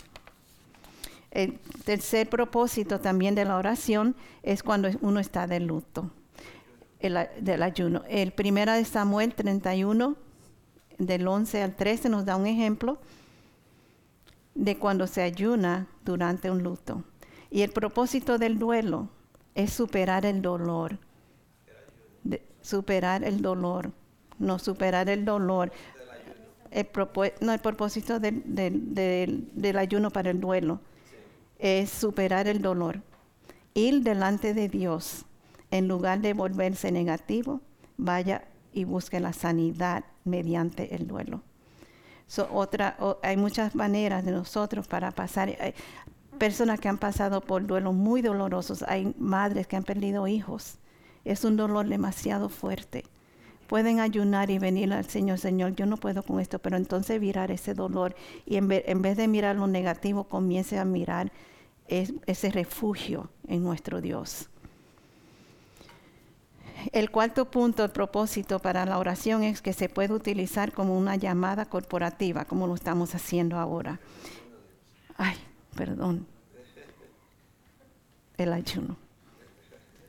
El 1.31 1.59
tercer 1.85 2.29
propósito 2.29 3.01
también 3.01 3.35
de 3.35 3.45
la 3.45 3.57
oración 3.57 4.16
es 4.43 4.62
cuando 4.62 4.89
uno 5.03 5.20
está 5.20 5.47
de 5.47 5.61
luto, 5.61 6.11
del 7.01 7.62
ayuno. 7.62 8.03
El 8.09 8.33
primero 8.33 8.72
de 8.72 8.85
Samuel 8.85 9.35
31, 9.35 10.16
del 10.99 11.29
11 11.29 11.62
al 11.62 11.74
13, 11.76 12.09
nos 12.09 12.24
da 12.24 12.37
un 12.37 12.47
ejemplo 12.47 12.99
de 14.55 14.79
cuando 14.79 15.07
se 15.07 15.22
ayuna 15.22 15.87
durante 16.05 16.51
un 16.51 16.62
luto. 16.62 17.05
Y 17.51 17.62
el 17.62 17.70
propósito 17.70 18.39
del 18.39 18.59
duelo 18.59 19.09
es 19.55 19.72
superar 19.72 20.24
el 20.24 20.41
dolor. 20.41 20.99
superar 22.62 23.22
el 23.22 23.43
dolor. 23.43 23.93
No 24.39 24.59
superar 24.59 25.09
el 25.11 25.24
dolor. 25.24 25.72
El 26.70 26.89
no, 27.41 27.53
el 27.53 27.61
propósito 27.61 28.18
del, 28.18 28.43
del 28.47 29.79
ayuno 29.79 30.11
para 30.11 30.31
el 30.31 30.41
duelo 30.41 30.81
es 31.59 31.91
superar 31.91 32.49
el 32.49 32.63
dolor. 32.63 33.03
Ir 33.75 34.03
delante 34.03 34.55
de 34.55 34.69
Dios. 34.69 35.25
En 35.71 35.87
lugar 35.87 36.21
de 36.21 36.33
volverse 36.33 36.91
negativo, 36.91 37.61
vaya 37.97 38.45
y 38.73 38.85
busque 38.85 39.21
la 39.21 39.33
sanidad 39.33 40.05
mediante 40.25 40.95
el 40.95 41.07
duelo 41.07 41.43
otra, 42.51 42.97
hay 43.23 43.37
muchas 43.37 43.75
maneras 43.75 44.25
de 44.25 44.33
nosotros 44.33 44.87
para 44.87 45.11
pasar. 45.11 45.49
Hay 45.61 45.75
personas 46.39 46.79
que 46.79 46.89
han 46.89 46.99
pasado 46.99 47.41
por 47.41 47.67
duelos 47.67 47.95
muy 47.95 48.23
dolorosos. 48.23 48.83
Hay 48.83 49.15
madres 49.19 49.67
que 49.67 49.77
han 49.77 49.85
perdido 49.85 50.27
hijos. 50.27 50.79
Es 51.25 51.45
un 51.45 51.57
dolor 51.57 51.89
demasiado 51.89 52.49
fuerte. 52.49 53.05
Pueden 53.69 54.01
ayunar 54.01 54.51
y 54.51 54.59
venir 54.59 54.93
al 54.95 55.05
Señor, 55.05 55.39
Señor, 55.39 55.75
yo 55.77 55.85
no 55.85 55.99
puedo 55.99 56.23
con 56.23 56.41
esto, 56.41 56.59
pero 56.59 56.79
entonces 56.79 57.21
mirar 57.21 57.51
ese 57.51 57.75
dolor 57.75 58.16
y 58.47 58.57
en 58.57 58.66
vez, 58.66 58.83
en 58.87 59.03
vez 59.03 59.19
de 59.19 59.29
mirar 59.29 59.57
lo 59.57 59.66
negativo, 59.66 60.25
comience 60.25 60.79
a 60.79 60.87
mirar 60.87 61.31
ese 61.87 62.51
refugio 62.51 63.31
en 63.47 63.62
nuestro 63.62 64.01
Dios. 64.01 64.49
El 66.93 67.11
cuarto 67.11 67.51
punto, 67.51 67.85
el 67.85 67.91
propósito 67.91 68.59
para 68.59 68.87
la 68.87 68.99
oración 68.99 69.43
es 69.43 69.61
que 69.61 69.75
se 69.75 69.91
puede 69.91 70.14
utilizar 70.14 70.73
como 70.73 70.97
una 70.97 71.16
llamada 71.16 71.66
corporativa, 71.66 72.47
como 72.47 72.66
lo 72.66 72.75
estamos 72.75 73.14
haciendo 73.14 73.59
ahora. 73.59 74.01
Ay, 75.16 75.37
perdón. 75.75 76.27
El 78.39 78.53
ayuno. 78.53 78.97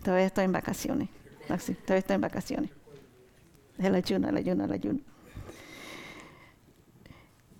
Todavía 0.03 0.27
estoy 0.27 0.45
en 0.45 0.53
vacaciones. 0.53 1.09
todavía 1.45 1.97
estoy 1.97 2.15
en 2.15 2.21
vacaciones. 2.21 2.78
El 3.79 3.95
ayuno, 3.95 4.29
el 4.29 4.37
ayuno, 4.37 4.65
el 4.65 4.71
ayuno. 4.71 4.99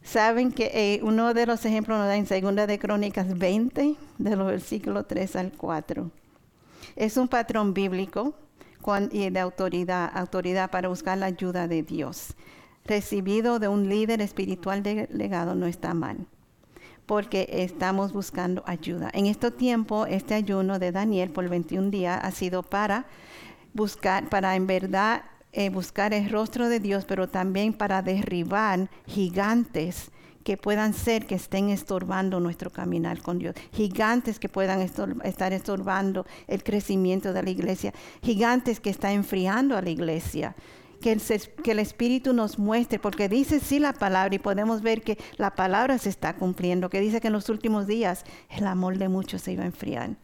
Saben 0.04 0.52
que 0.52 0.72
eh, 0.74 1.00
uno 1.04 1.34
de 1.34 1.46
los 1.46 1.64
ejemplos 1.66 1.98
nos 1.98 2.08
da 2.08 2.18
en 2.18 2.26
Segunda 2.26 2.66
de 2.66 2.80
Crónicas 2.80 3.38
20, 3.38 3.96
de 4.18 4.36
los 4.36 4.48
versículos 4.48 5.08
3 5.08 5.36
al 5.36 5.52
4. 5.52 6.10
Es 6.96 7.16
un 7.16 7.28
patrón 7.28 7.74
bíblico 7.74 8.34
y 9.12 9.30
de 9.30 9.40
autoridad, 9.40 10.10
autoridad 10.14 10.72
para 10.72 10.90
buscar 10.90 11.18
la 11.18 11.28
ayuda 11.28 11.68
de 11.68 11.84
Dios. 11.84 12.36
Recibido 12.86 13.60
de 13.60 13.68
un 13.68 13.88
líder 13.88 14.20
espiritual 14.22 14.82
delegado 14.82 15.54
no 15.54 15.68
está 15.68 15.94
mal, 15.94 16.26
porque 17.06 17.48
estamos 17.52 18.12
buscando 18.12 18.64
ayuda. 18.66 19.12
En 19.14 19.28
este 19.28 19.52
tiempo, 19.52 20.08
este 20.08 20.34
ayuno 20.34 20.80
de 20.80 20.92
Daniel 20.92 21.30
por 21.30 21.48
21 21.48 21.92
días 21.92 22.20
ha 22.24 22.32
sido 22.32 22.64
para 22.64 23.06
buscar, 23.74 24.28
para 24.30 24.56
en 24.56 24.66
verdad 24.66 25.22
eh, 25.52 25.70
buscar 25.70 26.14
el 26.14 26.30
rostro 26.30 26.70
de 26.70 26.80
Dios, 26.80 27.06
pero 27.06 27.28
también 27.28 27.74
para 27.74 28.02
derribar 28.02 28.90
gigantes 29.08 30.12
que 30.44 30.58
puedan 30.58 30.94
ser 30.94 31.26
que 31.26 31.36
estén 31.36 31.70
estorbando 31.70 32.40
nuestro 32.40 32.70
caminar 32.70 33.22
con 33.22 33.40
Dios, 33.40 33.56
gigantes 33.74 34.40
que 34.40 34.50
puedan 34.50 34.82
estar 34.82 35.54
estorbando 35.54 36.26
el 36.48 36.64
crecimiento 36.64 37.34
de 37.34 37.44
la 37.44 37.50
iglesia, 37.50 37.94
gigantes 38.22 38.80
que 38.80 38.90
están 38.90 39.12
enfriando 39.14 39.76
a 39.78 39.82
la 39.82 39.90
iglesia. 39.90 40.56
Que 41.02 41.14
el, 41.14 41.22
que 41.64 41.72
el, 41.72 41.80
Espíritu 41.80 42.34
nos 42.34 42.60
muestre, 42.60 43.00
porque 43.00 43.30
dice 43.30 43.62
sí 43.62 43.80
la 43.80 43.94
palabra 43.94 44.36
y 44.36 44.40
podemos 44.40 44.82
ver 44.82 45.02
que 45.02 45.18
la 45.38 45.56
palabra 45.56 45.98
se 45.98 46.10
está 46.10 46.36
cumpliendo, 46.36 46.90
que 46.90 47.00
dice 47.00 47.22
que 47.22 47.28
en 47.28 47.34
los 47.34 47.48
últimos 47.48 47.88
días 47.88 48.26
el 48.50 48.68
amor 48.68 48.98
de 48.98 49.08
muchos 49.08 49.44
se 49.44 49.54
iba 49.54 49.64
a 49.64 49.68
enfriar 49.68 50.18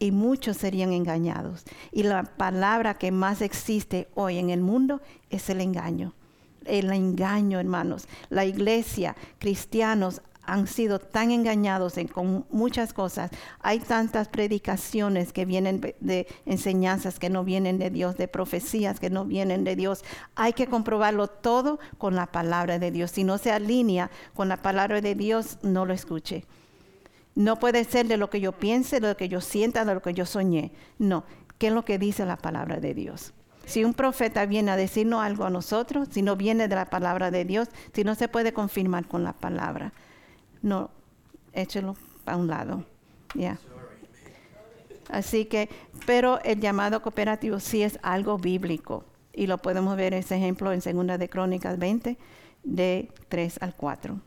y 0.00 0.10
muchos 0.10 0.56
serían 0.56 0.92
engañados. 0.92 1.62
Y 1.92 2.02
la 2.02 2.24
palabra 2.24 2.94
que 2.94 3.12
más 3.12 3.40
existe 3.42 4.08
hoy 4.16 4.38
en 4.38 4.50
el 4.50 4.60
mundo 4.60 5.00
es 5.30 5.48
el 5.48 5.60
engaño 5.60 6.14
el 6.66 6.92
engaño, 6.92 7.58
hermanos. 7.58 8.06
La 8.28 8.44
iglesia, 8.44 9.16
cristianos, 9.38 10.22
han 10.42 10.66
sido 10.66 10.98
tan 10.98 11.30
engañados 11.30 11.94
con 12.12 12.44
muchas 12.50 12.92
cosas. 12.92 13.30
Hay 13.60 13.78
tantas 13.78 14.28
predicaciones 14.28 15.32
que 15.32 15.44
vienen 15.44 15.80
de 16.00 16.26
enseñanzas 16.44 17.18
que 17.18 17.30
no 17.30 17.44
vienen 17.44 17.78
de 17.78 17.90
Dios, 17.90 18.16
de 18.16 18.26
profecías 18.26 18.98
que 18.98 19.10
no 19.10 19.24
vienen 19.24 19.64
de 19.64 19.76
Dios. 19.76 20.02
Hay 20.34 20.52
que 20.52 20.66
comprobarlo 20.66 21.28
todo 21.28 21.78
con 21.98 22.16
la 22.16 22.26
palabra 22.26 22.78
de 22.78 22.90
Dios. 22.90 23.12
Si 23.12 23.22
no 23.22 23.38
se 23.38 23.52
alinea 23.52 24.10
con 24.34 24.48
la 24.48 24.56
palabra 24.56 25.00
de 25.00 25.14
Dios, 25.14 25.58
no 25.62 25.86
lo 25.86 25.92
escuche. 25.92 26.44
No 27.34 27.58
puede 27.58 27.84
ser 27.84 28.06
de 28.06 28.16
lo 28.16 28.30
que 28.30 28.40
yo 28.40 28.52
piense, 28.52 29.00
de 29.00 29.08
lo 29.08 29.16
que 29.16 29.28
yo 29.28 29.40
sienta, 29.40 29.84
de 29.84 29.94
lo 29.94 30.02
que 30.02 30.14
yo 30.14 30.26
soñé. 30.26 30.72
No, 30.98 31.24
¿qué 31.58 31.68
es 31.68 31.72
lo 31.72 31.84
que 31.84 31.98
dice 31.98 32.26
la 32.26 32.36
palabra 32.36 32.80
de 32.80 32.94
Dios? 32.94 33.32
Si 33.66 33.84
un 33.84 33.94
profeta 33.94 34.46
viene 34.46 34.72
a 34.72 34.76
decirnos 34.76 35.22
algo 35.22 35.44
a 35.44 35.50
nosotros, 35.50 36.08
si 36.10 36.22
no 36.22 36.34
viene 36.36 36.66
de 36.66 36.74
la 36.74 36.86
palabra 36.86 37.30
de 37.30 37.44
Dios, 37.44 37.68
si 37.92 38.02
no 38.02 38.14
se 38.14 38.28
puede 38.28 38.52
confirmar 38.52 39.06
con 39.06 39.22
la 39.22 39.32
palabra, 39.32 39.92
no, 40.62 40.90
échelo 41.52 41.96
a 42.26 42.36
un 42.36 42.48
lado. 42.48 42.84
Ya. 43.34 43.58
Así 45.08 45.44
que, 45.44 45.68
pero 46.06 46.40
el 46.42 46.60
llamado 46.60 47.02
cooperativo 47.02 47.60
sí 47.60 47.82
es 47.82 47.98
algo 48.02 48.38
bíblico 48.38 49.04
y 49.32 49.46
lo 49.46 49.58
podemos 49.58 49.96
ver 49.96 50.14
ese 50.14 50.36
ejemplo 50.36 50.72
en 50.72 50.80
Segunda 50.80 51.18
de 51.18 51.28
Crónicas 51.28 51.78
20 51.78 52.18
de 52.64 53.08
3 53.28 53.58
al 53.62 53.74
4. 53.74 54.20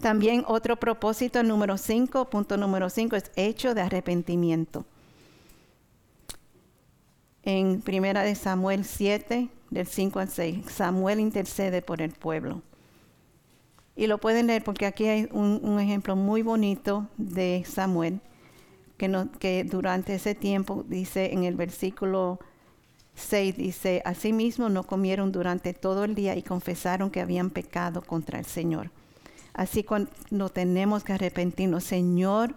También 0.00 0.44
otro 0.46 0.76
propósito 0.76 1.42
número 1.42 1.76
5, 1.78 2.26
punto 2.26 2.56
número 2.56 2.90
5 2.90 3.16
es 3.16 3.30
hecho 3.36 3.74
de 3.74 3.82
arrepentimiento 3.82 4.84
en 7.46 7.80
Primera 7.80 8.24
de 8.24 8.34
Samuel 8.34 8.84
7, 8.84 9.48
del 9.70 9.86
5 9.86 10.18
al 10.18 10.28
6. 10.28 10.66
Samuel 10.68 11.20
intercede 11.20 11.80
por 11.80 12.02
el 12.02 12.10
pueblo. 12.10 12.60
Y 13.94 14.08
lo 14.08 14.18
pueden 14.18 14.48
leer 14.48 14.62
porque 14.64 14.84
aquí 14.84 15.06
hay 15.06 15.28
un, 15.30 15.80
ejemplo 15.80 16.16
muy 16.16 16.42
bonito 16.42 17.08
de 17.16 17.64
Samuel, 17.66 18.20
que, 18.98 19.08
no, 19.08 19.30
que 19.38 19.62
durante 19.64 20.16
ese 20.16 20.34
tiempo 20.34 20.84
dice 20.88 21.32
en 21.32 21.44
el 21.44 21.54
versículo 21.54 22.40
6, 23.14 23.56
dice, 23.56 24.02
asimismo 24.04 24.68
no 24.68 24.82
comieron 24.82 25.30
durante 25.30 25.72
todo 25.72 26.04
el 26.04 26.16
día 26.16 26.36
y 26.36 26.42
confesaron 26.42 27.10
que 27.10 27.20
habían 27.20 27.50
pecado 27.50 28.02
contra 28.02 28.40
el 28.40 28.44
Señor. 28.44 28.90
Así 29.56 29.84
cuando 29.84 30.50
tenemos 30.50 31.02
que 31.02 31.14
arrepentirnos, 31.14 31.82
Señor, 31.82 32.54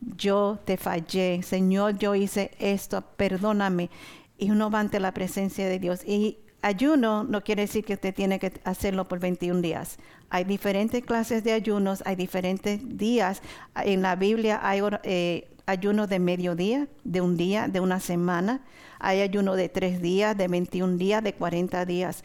yo 0.00 0.60
te 0.64 0.76
fallé, 0.76 1.42
Señor, 1.42 1.98
yo 1.98 2.14
hice 2.14 2.52
esto, 2.60 3.02
perdóname 3.16 3.90
y 4.38 4.52
uno 4.52 4.70
va 4.70 4.78
ante 4.78 5.00
la 5.00 5.12
presencia 5.12 5.68
de 5.68 5.80
Dios. 5.80 6.06
Y 6.06 6.38
ayuno 6.62 7.24
no 7.24 7.42
quiere 7.42 7.62
decir 7.62 7.84
que 7.84 7.94
usted 7.94 8.14
tiene 8.14 8.38
que 8.38 8.52
hacerlo 8.62 9.08
por 9.08 9.18
21 9.18 9.60
días. 9.60 9.98
Hay 10.30 10.44
diferentes 10.44 11.04
clases 11.04 11.42
de 11.42 11.52
ayunos, 11.52 12.04
hay 12.06 12.14
diferentes 12.14 12.80
días. 12.96 13.42
En 13.84 14.02
la 14.02 14.14
Biblia 14.14 14.60
hay 14.62 14.82
eh, 15.02 15.48
ayuno 15.66 16.06
de 16.06 16.20
mediodía, 16.20 16.86
de 17.02 17.22
un 17.22 17.36
día, 17.36 17.66
de 17.66 17.80
una 17.80 17.98
semana. 17.98 18.60
Hay 19.00 19.20
ayuno 19.20 19.56
de 19.56 19.68
tres 19.68 20.00
días, 20.00 20.36
de 20.36 20.46
21 20.46 20.96
días, 20.96 21.24
de 21.24 21.32
40 21.34 21.84
días. 21.86 22.22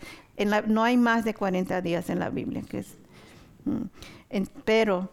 No 0.67 0.83
hay 0.83 0.95
más 0.97 1.25
de 1.25 1.33
40 1.33 1.81
días 1.81 2.09
en 2.11 2.19
la 2.19 2.29
Biblia. 2.29 2.61
Que 2.69 2.79
es, 2.79 2.97
pero 4.65 5.09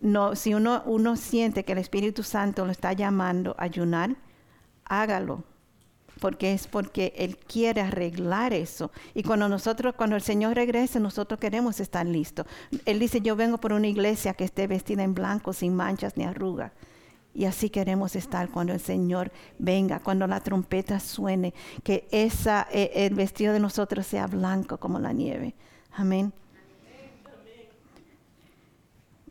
no, 0.00 0.34
si 0.34 0.54
uno, 0.54 0.82
uno 0.86 1.16
siente 1.16 1.64
que 1.64 1.72
el 1.72 1.78
Espíritu 1.78 2.22
Santo 2.22 2.64
lo 2.64 2.72
está 2.72 2.92
llamando 2.92 3.54
a 3.58 3.64
ayunar, 3.64 4.16
hágalo 4.84 5.44
porque 6.22 6.52
es 6.52 6.68
porque 6.68 7.12
Él 7.16 7.36
quiere 7.36 7.80
arreglar 7.80 8.52
eso. 8.52 8.92
Y 9.12 9.24
cuando 9.24 9.48
nosotros, 9.48 9.94
cuando 9.96 10.14
el 10.14 10.22
Señor 10.22 10.54
regrese, 10.54 11.00
nosotros 11.00 11.40
queremos 11.40 11.80
estar 11.80 12.06
listos. 12.06 12.46
Él 12.84 13.00
dice, 13.00 13.20
yo 13.20 13.34
vengo 13.34 13.58
por 13.58 13.72
una 13.72 13.88
iglesia 13.88 14.32
que 14.34 14.44
esté 14.44 14.68
vestida 14.68 15.02
en 15.02 15.14
blanco, 15.14 15.52
sin 15.52 15.74
manchas 15.74 16.16
ni 16.16 16.22
arrugas. 16.22 16.70
Y 17.34 17.46
así 17.46 17.70
queremos 17.70 18.14
estar 18.14 18.50
cuando 18.50 18.72
el 18.72 18.78
Señor 18.78 19.32
venga, 19.58 19.98
cuando 19.98 20.28
la 20.28 20.38
trompeta 20.38 21.00
suene, 21.00 21.54
que 21.82 22.06
esa, 22.12 22.68
eh, 22.70 22.92
el 22.94 23.14
vestido 23.14 23.52
de 23.52 23.58
nosotros 23.58 24.06
sea 24.06 24.28
blanco 24.28 24.78
como 24.78 25.00
la 25.00 25.12
nieve. 25.12 25.56
Amén 25.90 26.32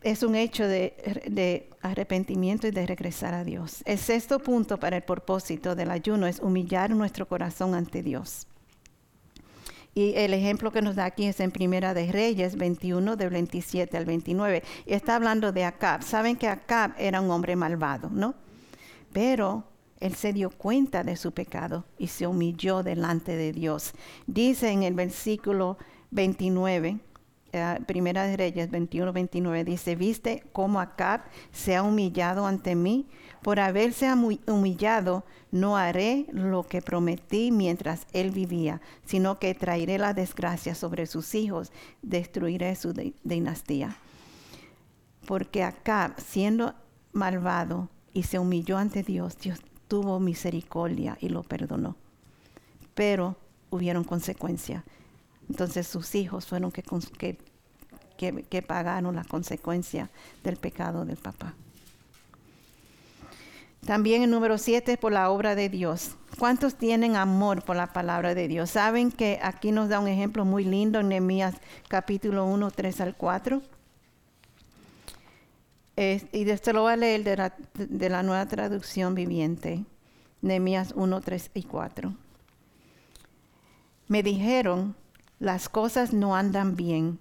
es 0.02 0.22
un 0.22 0.34
hecho 0.34 0.66
de, 0.66 1.68
arrepentimiento 1.82 2.66
y 2.66 2.70
de 2.70 2.86
regresar 2.86 3.34
a 3.34 3.44
Dios. 3.44 3.82
El 3.84 3.98
sexto 3.98 4.38
punto 4.38 4.78
para 4.78 4.96
el 4.96 5.02
propósito 5.02 5.74
del 5.74 5.90
ayuno 5.90 6.26
es 6.26 6.40
humillar 6.40 6.90
nuestro 6.90 7.26
corazón 7.26 7.74
ante 7.74 8.02
Dios. 8.02 8.46
Y 9.94 10.14
el 10.14 10.32
ejemplo 10.32 10.70
que 10.70 10.80
nos 10.80 10.96
da 10.96 11.04
aquí 11.04 11.26
es 11.26 11.40
en 11.40 11.50
Primera 11.50 11.92
de 11.92 12.10
Reyes 12.10 12.56
21, 12.56 13.16
del 13.16 13.30
27 13.30 13.96
al 13.96 14.06
29. 14.06 14.62
Y 14.86 14.94
está 14.94 15.16
hablando 15.16 15.52
de 15.52 15.64
Acab. 15.64 16.02
Saben 16.02 16.36
que 16.36 16.48
Acab 16.48 16.94
era 16.98 17.20
un 17.20 17.30
hombre 17.30 17.56
malvado, 17.56 18.08
¿no? 18.10 18.34
Pero 19.12 19.64
él 20.00 20.14
se 20.14 20.32
dio 20.32 20.50
cuenta 20.50 21.04
de 21.04 21.16
su 21.16 21.32
pecado 21.32 21.84
y 21.98 22.08
se 22.08 22.26
humilló 22.26 22.82
delante 22.82 23.36
de 23.36 23.52
Dios. 23.52 23.92
Dice 24.26 24.70
en 24.70 24.82
el 24.82 24.94
versículo 24.94 25.76
29, 26.10 26.98
eh, 27.52 27.78
Primera 27.86 28.24
de 28.24 28.36
Reyes 28.36 28.70
21, 28.70 29.12
29 29.12 29.64
dice, 29.64 29.94
viste 29.94 30.42
cómo 30.52 30.80
Acab 30.80 31.20
se 31.52 31.76
ha 31.76 31.82
humillado 31.82 32.46
ante 32.46 32.74
mí. 32.74 33.06
Por 33.42 33.60
haberse 33.60 34.10
humillado, 34.46 35.24
no 35.50 35.76
haré 35.76 36.26
lo 36.32 36.62
que 36.62 36.80
prometí 36.80 37.50
mientras 37.50 38.06
él 38.12 38.30
vivía, 38.30 38.80
sino 39.04 39.38
que 39.38 39.54
traeré 39.54 39.98
la 39.98 40.14
desgracia 40.14 40.74
sobre 40.74 41.06
sus 41.06 41.34
hijos, 41.34 41.72
destruiré 42.00 42.74
su 42.74 42.94
dinastía. 43.22 43.96
Porque 45.26 45.62
Acab, 45.62 46.18
siendo 46.20 46.74
malvado 47.12 47.90
y 48.14 48.22
se 48.22 48.38
humilló 48.38 48.78
ante 48.78 49.02
Dios, 49.02 49.36
Dios 49.38 49.60
tuvo 49.88 50.20
misericordia 50.20 51.18
y 51.20 51.28
lo 51.28 51.42
perdonó. 51.42 51.96
Pero 52.94 53.36
hubieron 53.70 54.04
consecuencias. 54.04 54.84
Entonces 55.52 55.86
sus 55.86 56.14
hijos 56.14 56.46
fueron 56.46 56.72
que, 56.72 56.82
que, 58.16 58.62
pagaron 58.62 59.14
la 59.14 59.24
consecuencia 59.24 60.08
del 60.42 60.56
pecado 60.56 61.04
del 61.04 61.18
papá. 61.18 61.52
También 63.84 64.22
el 64.22 64.30
número 64.30 64.56
siete, 64.56 64.96
por 64.96 65.12
la 65.12 65.28
obra 65.28 65.54
de 65.54 65.68
Dios. 65.68 66.16
¿Cuántos 66.38 66.76
tienen 66.76 67.16
amor 67.16 67.62
por 67.62 67.76
la 67.76 67.92
palabra 67.92 68.34
de 68.34 68.48
Dios? 68.48 68.70
Saben 68.70 69.12
que 69.12 69.40
aquí 69.42 69.72
nos 69.72 69.90
da 69.90 70.00
un 70.00 70.08
ejemplo 70.08 70.46
muy 70.46 70.64
lindo 70.64 71.00
en 71.00 71.08
Nehemías 71.08 71.54
capítulo 71.86 72.46
1, 72.46 72.70
3 72.70 73.00
al 73.02 73.14
4. 73.14 73.60
y 76.32 76.48
esto 76.48 76.72
lo 76.72 76.80
voy 76.80 76.94
a 76.94 76.96
leer 76.96 77.24
de 77.24 77.36
la, 77.36 77.54
de 77.74 78.08
la 78.08 78.22
nueva 78.22 78.46
traducción 78.46 79.14
viviente. 79.14 79.84
Nehemías 80.40 80.94
1, 80.96 81.20
3 81.20 81.50
y 81.52 81.62
4. 81.64 82.14
Me 84.08 84.22
dijeron, 84.22 84.96
las 85.42 85.68
cosas 85.68 86.12
no 86.12 86.36
andan 86.36 86.76
bien. 86.76 87.18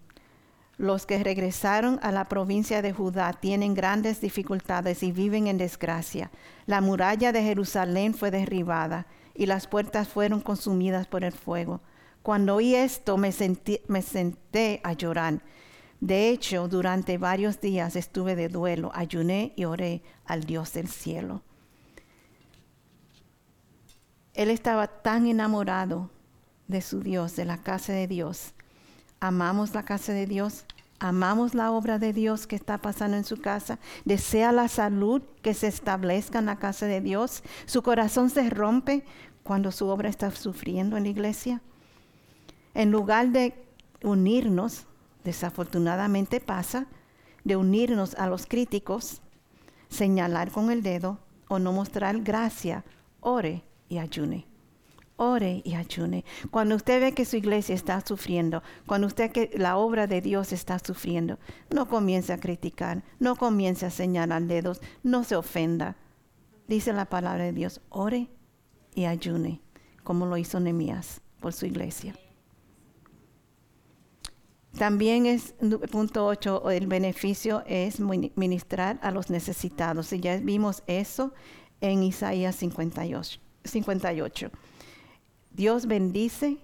Los 0.78 1.08
que 1.08 1.24
regresaron 1.24 2.00
a 2.04 2.12
la 2.12 2.26
provincia 2.26 2.84
de 2.84 2.94
Judá 2.94 3.34
tienen 3.34 3.74
grandes 3.74 4.22
dificultades 4.22 5.02
y 5.02 5.12
viven 5.12 5.48
en 5.48 5.58
desgracia. 5.58 6.30
La 6.68 6.82
muralla 6.82 7.32
de 7.32 7.42
Jerusalén 7.42 8.14
fue 8.14 8.30
derribada 8.30 9.08
y 9.34 9.48
las 9.48 9.66
puertas 9.66 10.08
fueron 10.08 10.40
consumidas 10.40 11.08
por 11.08 11.24
el 11.24 11.32
fuego. 11.32 11.82
Cuando 12.22 12.54
oí 12.54 12.76
esto 12.76 13.18
me, 13.18 13.34
me 13.88 14.02
senté 14.04 14.82
a 14.84 14.94
llorar. 14.94 15.42
De 16.00 16.30
hecho, 16.30 16.68
durante 16.68 17.18
varios 17.18 17.60
días 17.60 17.96
estuve 17.96 18.36
de 18.36 18.50
duelo, 18.50 18.92
ayuné 18.94 19.52
y 19.56 19.66
oré 19.66 20.04
al 20.26 20.44
Dios 20.44 20.74
del 20.74 20.90
cielo. 20.90 21.42
Él 24.36 24.52
estaba 24.52 24.86
tan 25.02 25.26
enamorado 25.26 26.12
de 26.72 26.82
su 26.82 27.02
Dios, 27.02 27.36
de 27.36 27.46
la 27.46 27.58
casa 27.58 27.94
de 27.94 28.08
Dios. 28.08 28.54
Amamos 29.20 29.76
la 29.76 29.84
casa 29.84 30.14
de 30.14 30.26
Dios, 30.26 30.66
amamos 31.00 31.54
la 31.54 31.72
obra 31.72 32.00
de 32.00 32.14
Dios 32.14 32.48
que 32.48 32.56
está 32.56 32.80
pasando 32.80 33.18
en 33.18 33.24
su 33.24 33.40
casa, 33.40 33.78
desea 34.06 34.52
la 34.52 34.68
salud 34.68 35.22
que 35.44 35.54
se 35.54 35.68
establezca 35.68 36.40
en 36.40 36.48
la 36.48 36.58
casa 36.58 36.88
de 36.88 37.02
Dios. 37.02 37.44
Su 37.66 37.84
corazón 37.84 38.30
se 38.32 38.50
rompe 38.50 39.06
cuando 39.44 39.72
su 39.72 39.88
obra 39.88 40.10
está 40.10 40.32
sufriendo 40.32 40.98
en 40.98 41.04
la 41.04 41.10
iglesia. 41.10 41.62
En 42.74 42.90
lugar 42.90 43.30
de 43.30 43.54
unirnos, 44.04 44.86
desafortunadamente 45.24 46.40
pasa, 46.40 46.88
de 47.44 47.56
unirnos 47.56 48.16
a 48.16 48.28
los 48.28 48.46
críticos, 48.48 49.22
señalar 49.90 50.52
con 50.52 50.72
el 50.72 50.82
dedo 50.82 51.20
o 51.48 51.60
no 51.60 51.74
mostrar 51.74 52.22
gracia, 52.22 52.86
ore 53.20 53.64
y 53.90 53.98
ayune 53.98 54.51
ore 55.22 55.62
y 55.64 55.76
ayune. 55.76 56.26
Cuando 56.50 56.76
usted 56.76 57.00
ve 57.00 57.14
que 57.14 57.26
su 57.26 57.38
iglesia 57.38 57.76
está 57.76 58.02
sufriendo, 58.02 58.64
cuando 58.88 59.06
usted 59.06 59.32
que 59.32 59.52
la 59.56 59.78
obra 59.78 60.08
de 60.08 60.20
Dios 60.20 60.52
está 60.52 60.80
sufriendo, 60.80 61.38
no 61.70 61.88
comience 61.88 62.34
a 62.34 62.40
criticar, 62.40 63.04
no 63.20 63.36
comience 63.36 63.86
a 63.86 63.92
señalar 63.92 64.42
dedos, 64.44 64.82
no 65.04 65.24
se 65.24 65.36
ofenda. 65.36 65.96
Dice 66.68 66.92
la 66.92 67.06
palabra 67.06 67.44
de 67.44 67.54
Dios, 67.54 67.82
ore 67.90 68.30
y 68.96 69.06
ayune, 69.06 69.62
como 70.04 70.26
lo 70.26 70.38
hizo 70.38 70.60
Nehemías 70.60 71.22
por 71.40 71.54
su 71.54 71.68
iglesia. 71.68 72.16
También 74.76 75.28
es 75.28 75.54
punto 75.92 76.26
8, 76.26 76.72
el 76.72 76.88
beneficio 76.88 77.64
es 77.68 78.00
ministrar 78.00 79.00
a 79.04 79.12
los 79.12 79.30
necesitados. 79.30 80.14
Y 80.14 80.20
ya 80.22 80.38
vimos 80.38 80.82
eso 80.88 81.34
en 81.82 82.02
Isaías 82.02 82.56
58. 82.56 83.40
58. 83.66 84.50
Dios 85.54 85.86
bendice 85.86 86.58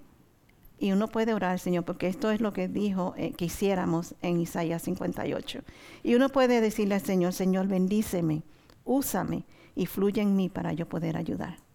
y 0.80 0.92
uno 0.92 1.08
puede 1.08 1.34
orar, 1.34 1.60
Señor, 1.60 1.86
porque 1.86 2.08
esto 2.08 2.32
es 2.32 2.40
lo 2.40 2.54
que 2.54 2.68
dijo 2.68 3.14
eh, 3.18 3.34
que 3.34 3.46
hiciéramos 3.46 4.16
en 4.22 4.40
Isaías 4.40 4.84
58. 4.84 5.62
Y 6.04 6.16
uno 6.16 6.30
puede 6.30 6.62
decirle 6.62 6.96
al 6.96 7.02
Señor, 7.02 7.34
Señor, 7.34 7.68
bendíceme, 7.68 8.44
úsame 8.86 9.44
y 9.76 9.86
fluye 9.86 10.22
en 10.22 10.36
mí 10.36 10.50
para 10.50 10.74
yo 10.74 10.88
poder 10.88 11.18
ayudar 11.18 11.67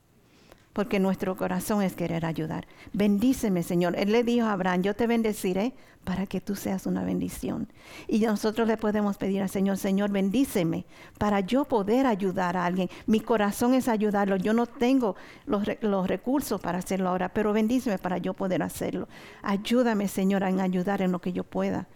porque 0.72 0.98
nuestro 0.98 1.36
corazón 1.36 1.82
es 1.82 1.94
querer 1.94 2.24
ayudar. 2.24 2.66
Bendíceme, 2.92 3.62
Señor. 3.62 3.94
Él 3.98 4.12
le 4.12 4.24
dijo 4.24 4.46
a 4.46 4.52
Abraham, 4.52 4.82
yo 4.82 4.94
te 4.94 5.06
bendeciré 5.06 5.74
para 6.04 6.26
que 6.26 6.40
tú 6.40 6.56
seas 6.56 6.86
una 6.86 7.04
bendición. 7.04 7.68
Y 8.08 8.20
nosotros 8.20 8.66
le 8.66 8.76
podemos 8.76 9.18
pedir 9.18 9.42
al 9.42 9.50
Señor, 9.50 9.76
Señor, 9.76 10.10
bendíceme 10.10 10.86
para 11.18 11.40
yo 11.40 11.64
poder 11.64 12.06
ayudar 12.06 12.56
a 12.56 12.64
alguien. 12.64 12.88
Mi 13.06 13.20
corazón 13.20 13.74
es 13.74 13.86
ayudarlo. 13.86 14.36
Yo 14.36 14.54
no 14.54 14.66
tengo 14.66 15.14
los, 15.46 15.66
recursos 16.06 16.60
para 16.60 16.78
hacerlo 16.78 17.10
ahora, 17.10 17.28
pero 17.28 17.52
bendíceme 17.52 17.98
para 17.98 18.18
yo 18.18 18.34
poder 18.34 18.62
hacerlo. 18.62 19.08
Ayúdame, 19.42 20.08
Señor, 20.08 20.42
en 20.42 20.60
ayudar 20.60 21.02
en 21.02 21.12
lo 21.12 21.20
que 21.20 21.32
yo 21.32 21.44
pueda. 21.44 21.86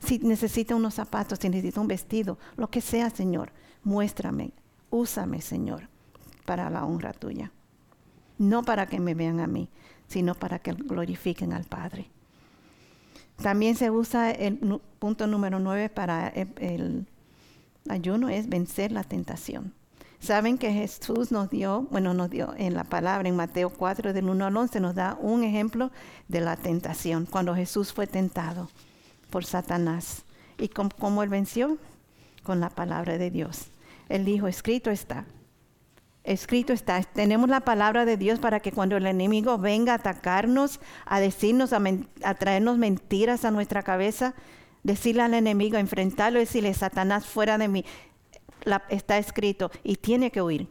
Si 0.00 0.18
necesita 0.18 0.74
unos 0.74 0.94
zapatos, 0.94 1.38
si 1.38 1.48
necesita 1.48 1.80
un 1.80 1.86
vestido, 1.86 2.38
lo 2.56 2.68
que 2.68 2.80
sea, 2.80 3.10
Señor, 3.10 3.52
muéstrame, 3.84 4.50
úsame, 4.90 5.40
Señor, 5.40 5.88
para 6.44 6.68
la 6.70 6.84
honra 6.84 7.12
tuya 7.12 7.52
no 8.42 8.62
para 8.62 8.86
que 8.86 9.00
me 9.00 9.14
vean 9.14 9.40
a 9.40 9.46
mí, 9.46 9.68
sino 10.08 10.34
para 10.34 10.58
que 10.58 10.72
glorifiquen 10.72 11.52
al 11.52 11.64
Padre. 11.64 12.06
También 13.36 13.76
se 13.76 13.90
usa 13.90 14.30
el 14.30 14.58
punto 14.98 15.26
número 15.26 15.58
nueve 15.58 15.88
para 15.88 16.28
el, 16.28 17.06
ayuno, 17.88 18.28
es 18.28 18.48
vencer 18.48 18.92
la 18.92 19.04
tentación. 19.04 19.72
Saben 20.20 20.58
que 20.58 20.72
Jesús 20.72 21.32
nos 21.32 21.50
dio, 21.50 21.82
bueno, 21.90 22.14
nos 22.14 22.30
dio 22.30 22.54
en 22.56 22.74
la 22.74 22.84
palabra, 22.84 23.28
en 23.28 23.34
Mateo 23.34 23.70
4, 23.70 24.12
del 24.12 24.28
1 24.28 24.46
al 24.46 24.56
11, 24.56 24.80
nos 24.80 24.94
da 24.94 25.18
un 25.20 25.42
ejemplo 25.42 25.90
de 26.28 26.40
la 26.40 26.56
tentación, 26.56 27.26
cuando 27.26 27.56
Jesús 27.56 27.92
fue 27.92 28.06
tentado 28.06 28.70
por 29.30 29.44
Satanás. 29.44 30.24
¿Y 30.58 30.68
cómo 30.68 31.24
él 31.24 31.28
venció? 31.28 31.78
Con 32.44 32.60
la 32.60 32.70
palabra 32.70 33.18
de 33.18 33.30
Dios. 33.32 33.66
Él 34.08 34.24
dijo, 34.24 34.46
escrito 34.46 34.90
está, 34.90 35.24
Escrito 36.24 36.72
está, 36.72 37.02
tenemos 37.02 37.48
la 37.48 37.60
palabra 37.60 38.04
de 38.04 38.16
Dios 38.16 38.38
para 38.38 38.60
que 38.60 38.70
cuando 38.70 38.96
el 38.96 39.06
enemigo 39.06 39.58
venga 39.58 39.92
a 39.92 39.96
atacarnos, 39.96 40.80
a 41.04 41.18
decirnos, 41.18 41.72
a, 41.72 42.34
traernos 42.34 42.78
mentiras 42.78 43.44
a 43.44 43.50
nuestra 43.50 43.82
cabeza, 43.82 44.34
decirle 44.84 45.22
al 45.22 45.34
enemigo, 45.34 45.78
enfrentarlo 45.78 46.38
decirle, 46.38 46.74
Satanás, 46.74 47.26
fuera 47.26 47.58
de 47.58 47.66
mí, 47.66 47.84
está 48.88 49.18
escrito 49.18 49.72
y 49.82 49.96
tiene 49.96 50.30
que 50.30 50.42
huir. 50.42 50.68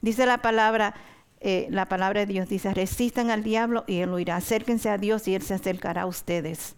Dice 0.00 0.24
la 0.24 0.38
palabra, 0.38 0.94
eh, 1.40 1.66
la 1.70 1.86
palabra 1.86 2.20
de 2.20 2.26
Dios 2.26 2.48
dice, 2.48 2.72
resistan 2.72 3.30
al 3.30 3.42
diablo 3.42 3.84
y 3.86 3.98
él 3.98 4.10
huirá, 4.10 4.36
acérquense 4.36 4.88
a 4.88 4.96
Dios 4.96 5.28
y 5.28 5.34
él 5.34 5.42
se 5.42 5.52
acercará 5.52 6.02
a 6.02 6.06
ustedes 6.06 6.74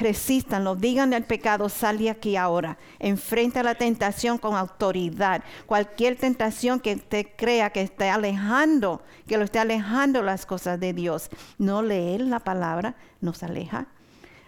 resístanlo, 0.00 0.74
díganle 0.74 1.16
al 1.16 1.24
pecado, 1.24 1.68
sal 1.68 1.98
de 1.98 2.10
aquí 2.10 2.36
ahora. 2.36 2.78
Enfrenta 2.98 3.62
la 3.62 3.74
tentación 3.74 4.38
con 4.38 4.56
autoridad. 4.56 5.44
Cualquier 5.66 6.16
tentación 6.16 6.80
que 6.80 6.96
te 6.96 7.36
crea 7.36 7.70
que 7.70 7.82
esté 7.82 8.08
alejando, 8.08 9.02
que 9.28 9.38
lo 9.38 9.44
esté 9.44 9.58
alejando 9.58 10.22
las 10.22 10.46
cosas 10.46 10.80
de 10.80 10.92
Dios. 10.92 11.30
No 11.58 11.82
leer 11.82 12.22
la 12.22 12.40
palabra 12.40 12.96
nos 13.20 13.42
aleja. 13.42 13.86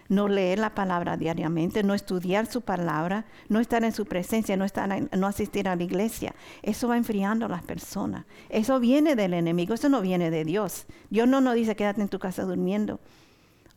No 0.09 0.27
leer 0.27 0.59
la 0.59 0.75
palabra 0.75 1.15
diariamente, 1.15 1.81
no 1.81 1.93
estudiar 1.93 2.45
su 2.45 2.61
palabra, 2.61 3.25
no 3.47 3.61
estar 3.61 3.85
en 3.85 3.93
su 3.93 4.05
presencia, 4.05 4.57
no, 4.57 4.65
estar, 4.65 4.89
no 5.17 5.27
asistir 5.27 5.67
a 5.67 5.77
la 5.77 5.83
iglesia. 5.83 6.35
Eso 6.61 6.89
va 6.89 6.97
enfriando 6.97 7.45
a 7.45 7.49
las 7.49 7.63
personas. 7.63 8.25
Eso 8.49 8.79
viene 8.81 9.15
del 9.15 9.33
enemigo, 9.33 9.73
eso 9.73 9.87
no 9.87 10.01
viene 10.01 10.29
de 10.29 10.43
Dios. 10.43 10.85
Dios 11.09 11.27
no 11.27 11.39
nos 11.39 11.55
dice 11.55 11.75
quédate 11.75 12.01
en 12.01 12.09
tu 12.09 12.19
casa 12.19 12.43
durmiendo 12.43 12.99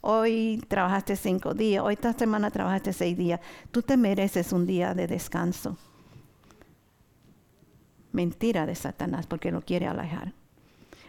hoy 0.01 0.63
trabajaste 0.69 1.17
cinco 1.17 1.55
días, 1.55 1.83
hoy 1.83 1.95
esta 1.95 2.13
semana 2.13 2.51
trabajaste 2.51 2.93
seis 2.93 3.17
días, 3.17 3.41
tú 3.71 3.83
te 3.83 3.97
mereces 3.97 4.53
un 4.53 4.67
día 4.67 4.95
de 4.95 5.07
descanso. 5.07 5.77
Mentira 8.13 8.67
de 8.67 8.75
Satanás 8.75 9.27
porque 9.27 9.51
lo 9.51 9.61
quiere 9.61 9.87
alejar. 9.87 10.33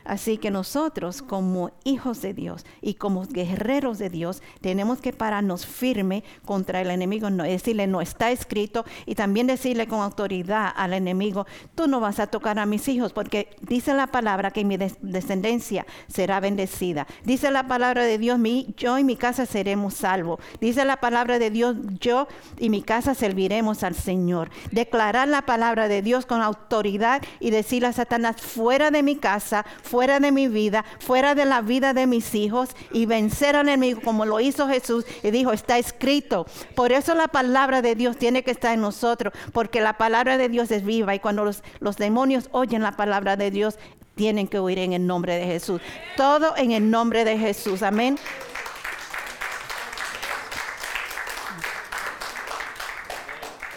Así 0.07 0.37
que 0.37 0.51
nosotros 0.51 1.21
como 1.21 1.71
hijos 1.83 2.21
de 2.21 2.33
Dios 2.33 2.65
y 2.81 2.93
como 2.93 3.25
guerreros 3.25 3.97
de 3.97 4.09
Dios 4.09 4.41
tenemos 4.61 4.99
que 4.99 5.11
pararnos 5.11 5.65
firme 5.65 6.23
contra 6.45 6.79
el 6.79 6.89
enemigo, 6.89 7.29
no, 7.29 7.43
decirle 7.43 7.87
no 7.87 7.99
está 7.99 8.31
escrito 8.31 8.85
y 9.05 9.15
también 9.15 9.47
decirle 9.47 9.85
con 9.87 9.99
autoridad 9.99 10.71
al 10.75 10.93
enemigo, 10.93 11.45
tú 11.75 11.89
no 11.89 11.99
vas 11.99 12.21
a 12.21 12.27
tocar 12.27 12.57
a 12.57 12.65
mis 12.65 12.87
hijos 12.87 13.11
porque 13.11 13.49
dice 13.61 13.93
la 13.93 14.07
palabra 14.07 14.51
que 14.51 14.63
mi 14.63 14.77
descendencia 14.77 15.85
será 16.07 16.39
bendecida. 16.39 17.05
Dice 17.25 17.51
la 17.51 17.67
palabra 17.67 18.05
de 18.05 18.17
Dios, 18.17 18.39
yo 18.77 18.97
y 18.97 19.03
mi 19.03 19.17
casa 19.17 19.45
seremos 19.45 19.95
salvos. 19.95 20.39
Dice 20.61 20.85
la 20.85 21.01
palabra 21.01 21.37
de 21.37 21.49
Dios, 21.49 21.75
yo 21.99 22.29
y 22.57 22.69
mi 22.69 22.81
casa 22.81 23.13
serviremos 23.13 23.83
al 23.83 23.95
Señor. 23.95 24.51
Declarar 24.71 25.27
la 25.27 25.41
palabra 25.41 25.89
de 25.89 26.01
Dios 26.01 26.25
con 26.25 26.41
autoridad 26.41 27.21
y 27.41 27.49
decirle 27.49 27.89
a 27.89 27.93
Satanás, 27.93 28.37
fuera 28.37 28.89
de 28.89 29.03
mi 29.03 29.17
casa, 29.17 29.65
fuera 29.83 29.96
de 29.97 30.31
mi 30.31 30.47
vida, 30.47 30.85
fuera 30.99 31.33
de 31.33 31.45
la 31.45 31.61
vida 31.61 31.93
de 31.93 32.05
mis 32.05 32.35
hijos 32.35 32.69
y 32.91 33.07
vencer 33.07 33.55
al 33.55 33.67
enemigo 33.67 34.01
como 34.03 34.25
lo 34.25 34.39
hizo 34.39 34.67
Jesús 34.67 35.05
y 35.23 35.31
dijo, 35.31 35.51
está 35.51 35.79
escrito. 35.79 36.45
Por 36.75 36.91
eso 36.91 37.15
la 37.15 37.27
palabra 37.27 37.81
de 37.81 37.95
Dios 37.95 38.15
tiene 38.17 38.43
que 38.43 38.51
estar 38.51 38.73
en 38.73 38.81
nosotros, 38.81 39.33
porque 39.53 39.81
la 39.81 39.97
palabra 39.97 40.37
de 40.37 40.49
Dios 40.49 40.69
es 40.69 40.85
viva 40.85 41.15
y 41.15 41.19
cuando 41.19 41.43
los, 41.43 41.97
demonios 41.97 42.47
oyen 42.51 42.83
la 42.83 42.95
palabra 42.95 43.35
de 43.35 43.49
Dios, 43.49 43.79
tienen 44.15 44.47
que 44.47 44.59
oír 44.59 44.79
en 44.79 44.93
el 44.93 45.05
nombre 45.05 45.35
de 45.35 45.45
Jesús. 45.45 45.81
Todo 46.15 46.55
en 46.57 46.71
el 46.71 46.89
nombre 46.89 47.25
de 47.25 47.37
Jesús. 47.37 47.81
Amén. 47.81 48.17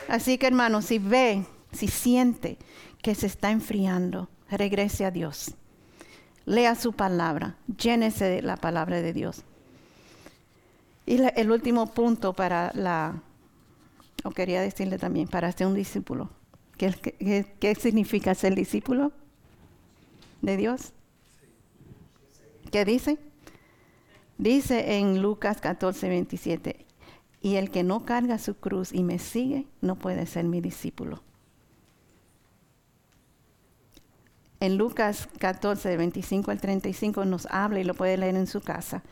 Así 0.09 0.39
que 0.39 0.47
hermanos, 0.47 0.87
si 0.87 0.99
ve, 0.99 1.45
si 1.73 1.89
siente 1.89 2.59
que 3.03 3.14
se 3.14 3.27
está 3.27 3.51
enfriando, 3.51 4.29
regrese 4.51 5.05
a 5.05 5.11
Dios 5.11 5.55
lea 6.47 6.74
su 6.74 6.93
palabra, 6.93 7.57
llénese 7.78 8.24
de 8.26 8.43
la 8.43 8.57
palabra 8.57 9.01
de 9.01 9.12
Dios. 9.12 9.43
Y 11.07 11.20
el 11.20 11.51
último 11.51 11.86
punto 11.86 12.32
para 12.32 12.70
la, 12.74 13.22
o 14.24 14.30
quería 14.30 14.61
decirle 14.61 14.99
también, 14.99 15.28
para 15.28 15.51
ser 15.53 15.66
un 15.66 15.74
discípulo. 15.74 16.30
¿Qué, 16.76 17.47
qué 17.59 17.74
significa 17.74 18.34
ser 18.34 18.55
discípulo 18.55 19.12
de 20.41 20.57
Dios? 20.57 20.93
¿Qué 22.70 22.84
dice? 22.84 23.18
Dice 24.38 24.99
en 24.99 25.20
Lucas 25.20 25.61
14, 25.61 26.09
27, 26.09 26.86
y 27.43 27.57
el 27.57 27.70
que 27.70 27.82
no 27.82 28.05
carga 28.05 28.38
su 28.38 28.55
cruz 28.55 28.93
y 28.93 29.03
me 29.03 29.18
sigue, 29.18 29.66
no 29.80 29.97
puede 29.97 30.26
ser 30.26 30.45
mi 30.45 30.61
discípulo. 30.61 31.22
En 34.61 34.77
Lucas 34.77 35.29
14, 35.39 35.97
25 35.97 36.51
al 36.51 36.61
35 36.61 37.25
nos 37.25 37.47
habla 37.47 37.81
y 37.81 37.85
lo 37.85 37.95
puede 37.95 38.17
leer 38.17 38.37
en 38.37 38.47
su 38.47 38.61
casa. 38.61 39.03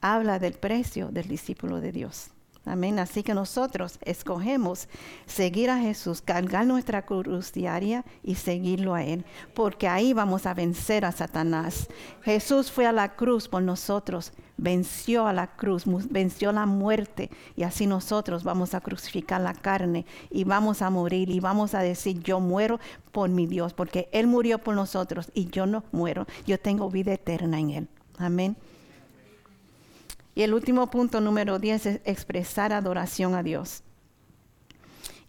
Habla 0.00 0.38
del 0.38 0.54
precio 0.54 1.08
del 1.08 1.28
discípulo 1.28 1.80
de 1.80 1.92
Dios. 1.92 2.30
Amén. 2.66 2.98
Así 2.98 3.22
que 3.22 3.32
nosotros 3.32 3.98
escogemos 4.02 4.88
seguir 5.24 5.70
a 5.70 5.78
Jesús, 5.78 6.20
cargar 6.20 6.66
nuestra 6.66 7.06
cruz 7.06 7.52
diaria 7.52 8.04
y 8.24 8.34
seguirlo 8.34 8.94
a 8.94 9.04
Él, 9.04 9.24
porque 9.54 9.86
ahí 9.86 10.12
vamos 10.12 10.46
a 10.46 10.54
vencer 10.54 11.04
a 11.04 11.12
Satanás. 11.12 11.86
Jesús 12.22 12.72
fue 12.72 12.84
a 12.84 12.92
la 12.92 13.14
cruz 13.14 13.46
por 13.46 13.62
nosotros, 13.62 14.32
venció 14.56 15.28
a 15.28 15.32
la 15.32 15.46
cruz, 15.46 15.84
venció 16.10 16.50
la 16.50 16.66
muerte 16.66 17.30
y 17.54 17.62
así 17.62 17.86
nosotros 17.86 18.42
vamos 18.42 18.74
a 18.74 18.80
crucificar 18.80 19.40
la 19.40 19.54
carne 19.54 20.04
y 20.28 20.42
vamos 20.42 20.82
a 20.82 20.90
morir 20.90 21.30
y 21.30 21.38
vamos 21.38 21.72
a 21.74 21.82
decir, 21.82 22.20
yo 22.20 22.40
muero 22.40 22.80
por 23.12 23.30
mi 23.30 23.46
Dios, 23.46 23.74
porque 23.74 24.08
Él 24.10 24.26
murió 24.26 24.58
por 24.58 24.74
nosotros 24.74 25.30
y 25.34 25.46
yo 25.50 25.66
no 25.66 25.84
muero, 25.92 26.26
yo 26.46 26.58
tengo 26.58 26.90
vida 26.90 27.12
eterna 27.12 27.60
en 27.60 27.70
Él. 27.70 27.88
Amén. 28.18 28.56
Y 30.36 30.42
el 30.42 30.52
último 30.52 30.90
punto, 30.90 31.22
número 31.22 31.58
10, 31.58 31.86
es 31.86 32.00
expresar 32.04 32.74
adoración 32.74 33.34
a 33.34 33.42
Dios. 33.42 33.82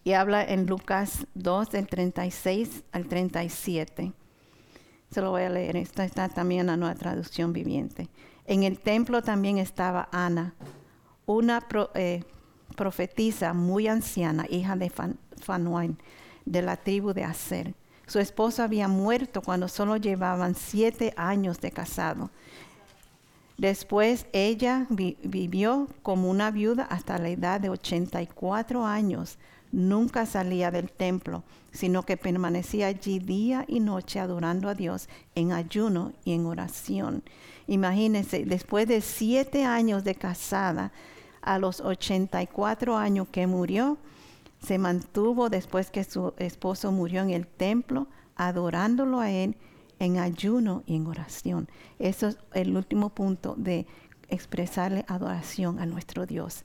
Y 0.04 0.12
habla 0.12 0.44
en 0.44 0.66
Lucas 0.66 1.26
2, 1.34 1.70
del 1.72 1.88
36 1.88 2.84
al 2.92 3.08
37. 3.08 4.12
Se 5.10 5.22
lo 5.22 5.32
voy 5.32 5.44
a 5.44 5.50
leer. 5.50 5.78
Esta 5.78 6.04
está 6.04 6.28
también 6.28 6.62
en 6.62 6.68
la 6.68 6.76
nueva 6.76 6.96
traducción 6.96 7.54
viviente. 7.54 8.10
En 8.46 8.64
el 8.64 8.82
templo 8.82 9.22
también 9.22 9.60
estaba 9.60 10.10
Ana, 10.12 10.56
una 11.26 11.66
eh, 11.96 12.26
profetisa 12.76 13.54
muy 13.54 13.88
anciana, 13.88 14.46
hija 14.50 14.76
de 14.76 14.92
Fanuán, 15.40 15.98
de 16.44 16.62
la 16.62 16.76
tribu 16.76 17.14
de 17.14 17.24
Aser. 17.24 17.76
Su 18.08 18.20
esposo 18.20 18.62
había 18.62 18.90
muerto 18.90 19.42
cuando 19.42 19.70
solo 19.70 19.96
llevaban 19.96 20.54
siete 20.54 21.14
años 21.16 21.62
de 21.62 21.72
casado 21.72 22.30
Después 23.58 24.28
ella 24.34 24.86
vivió 24.90 25.88
como 26.04 26.30
una 26.30 26.52
viuda 26.52 26.84
hasta 26.84 27.18
la 27.18 27.30
edad 27.30 27.60
de 27.60 27.70
84 27.70 28.86
años. 28.86 29.40
Nunca 29.72 30.28
salía 30.28 30.70
del 30.70 30.92
templo, 30.92 31.44
sino 31.72 32.04
que 32.04 32.18
permanecía 32.18 32.88
allí 32.88 33.18
día 33.18 33.66
y 33.68 33.80
noche 33.80 34.20
adorando 34.20 34.70
a 34.70 34.76
Dios 34.76 35.10
en 35.34 35.52
ayuno 35.54 36.14
y 36.24 36.34
en 36.34 36.46
oración. 36.46 37.24
Imagínense, 37.66 38.46
después 38.46 38.88
de 38.88 39.02
siete 39.02 39.66
años 39.66 40.04
de 40.04 40.14
casada, 40.14 40.92
a 41.42 41.58
los 41.58 41.82
84 41.82 42.96
años 42.96 43.28
que 43.32 43.48
murió, 43.48 43.98
se 44.62 44.78
mantuvo 44.78 45.50
después 45.50 45.90
que 45.90 46.04
su 46.04 46.34
esposo 46.38 46.92
murió 46.92 47.22
en 47.24 47.32
el 47.32 47.48
templo, 47.48 48.08
adorándolo 48.36 49.20
a 49.20 49.32
él 49.32 49.56
en 50.00 50.18
ayuno 50.20 50.84
y 50.86 50.96
en 50.96 51.08
oración. 51.08 51.70
Eso 52.00 52.28
es 52.28 52.38
el 52.54 52.76
último 52.76 53.10
punto 53.10 53.56
de 53.58 53.88
expresarle 54.30 55.06
adoración 55.08 55.80
a 55.80 55.86
nuestro 55.86 56.26
Dios. 56.26 56.64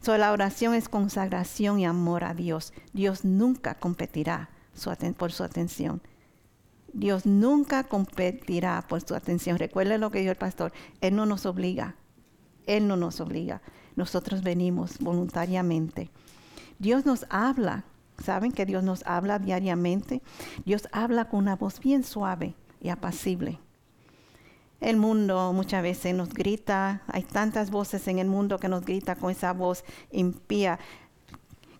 So, 0.00 0.16
la 0.18 0.32
oración 0.32 0.74
es 0.74 0.88
consagración 0.88 1.78
y 1.80 1.86
amor 1.86 2.24
a 2.24 2.34
Dios. 2.34 2.72
Dios 2.92 3.24
nunca 3.24 3.76
competirá 3.76 4.50
por 5.16 5.32
su 5.32 5.44
atención. 5.44 6.02
Dios 6.92 7.26
nunca 7.26 7.84
competirá 7.84 8.84
por 8.88 9.00
su 9.00 9.14
atención. 9.14 9.58
Recuerde 9.58 9.98
lo 9.98 10.10
que 10.10 10.20
dijo 10.20 10.30
el 10.30 10.36
pastor. 10.36 10.72
Él 11.00 11.16
no 11.16 11.26
nos 11.26 11.46
obliga. 11.46 11.96
Él 12.66 12.86
no 12.86 12.96
nos 12.96 13.20
obliga. 13.20 13.62
Nosotros 13.96 14.42
venimos 14.42 14.98
voluntariamente. 14.98 16.10
Dios 16.78 17.06
nos 17.06 17.26
habla. 17.30 17.84
¿Saben 18.22 18.52
que 18.52 18.66
Dios 18.66 18.84
nos 18.84 19.04
habla 19.06 19.38
diariamente? 19.38 20.22
Dios 20.64 20.86
habla 20.92 21.28
con 21.28 21.40
una 21.40 21.56
voz 21.56 21.80
bien 21.80 22.04
suave 22.04 22.54
apacible. 22.90 23.58
El 24.80 24.96
mundo 24.96 25.52
muchas 25.52 25.82
veces 25.82 26.14
nos 26.14 26.28
grita, 26.34 27.02
hay 27.06 27.22
tantas 27.22 27.70
voces 27.70 28.06
en 28.08 28.18
el 28.18 28.26
mundo 28.26 28.58
que 28.58 28.68
nos 28.68 28.84
grita 28.84 29.16
con 29.16 29.30
esa 29.30 29.52
voz 29.52 29.84
impía, 30.12 30.78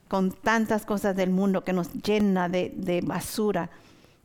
con 0.09 0.33
tantas 0.33 0.87
cosas 0.87 1.15
del 1.15 1.31
mundo 1.31 1.65
que 1.65 1.73
nos 1.73 1.93
llena 1.93 2.49
de, 2.49 3.03
basura, 3.05 3.69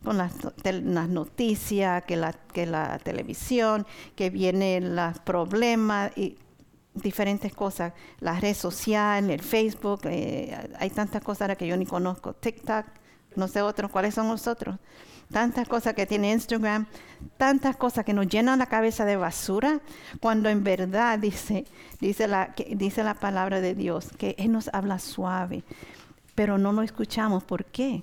con 0.02 0.16
las, 0.16 0.32
noticias, 0.64 2.04
que 2.04 2.16
la, 2.16 2.32
que 2.32 2.64
la 2.64 2.98
televisión, 2.98 3.86
que 4.14 4.30
vienen 4.30 4.96
los 4.96 5.18
problemas 5.18 6.16
y 6.16 6.38
diferentes 6.94 7.52
cosas, 7.52 7.92
la 8.20 8.40
red 8.40 8.54
social, 8.54 9.30
el 9.30 9.42
Facebook, 9.42 10.00
eh, 10.04 10.70
hay 10.78 10.90
tantas 10.90 11.22
cosas 11.22 11.56
que 11.56 11.66
yo 11.66 11.76
ni 11.76 11.86
conozco, 11.86 12.32
TikTok, 12.32 12.86
no 13.36 13.46
sé 13.48 13.62
otros, 13.62 13.90
¿cuáles 13.90 14.14
son 14.14 14.28
los 14.28 14.46
otros? 14.46 14.78
Tantas 15.30 15.68
cosas 15.68 15.94
que 15.94 16.06
tiene 16.06 16.32
Instagram, 16.32 16.86
tantas 17.36 17.76
cosas 17.76 18.04
que 18.04 18.12
nos 18.12 18.28
llenan 18.28 18.58
la 18.58 18.66
cabeza 18.66 19.04
de 19.04 19.16
basura, 19.16 19.80
cuando 20.20 20.48
en 20.48 20.64
verdad 20.64 21.18
dice, 21.18 21.64
dice, 22.00 22.28
la, 22.28 22.54
dice 22.70 23.04
la 23.04 23.14
palabra 23.14 23.60
de 23.60 23.74
Dios 23.74 24.08
que 24.18 24.34
Él 24.38 24.52
nos 24.52 24.68
habla 24.72 24.98
suave, 24.98 25.62
pero 26.34 26.58
no 26.58 26.72
lo 26.72 26.82
escuchamos. 26.82 27.44
¿Por 27.44 27.64
qué? 27.64 28.02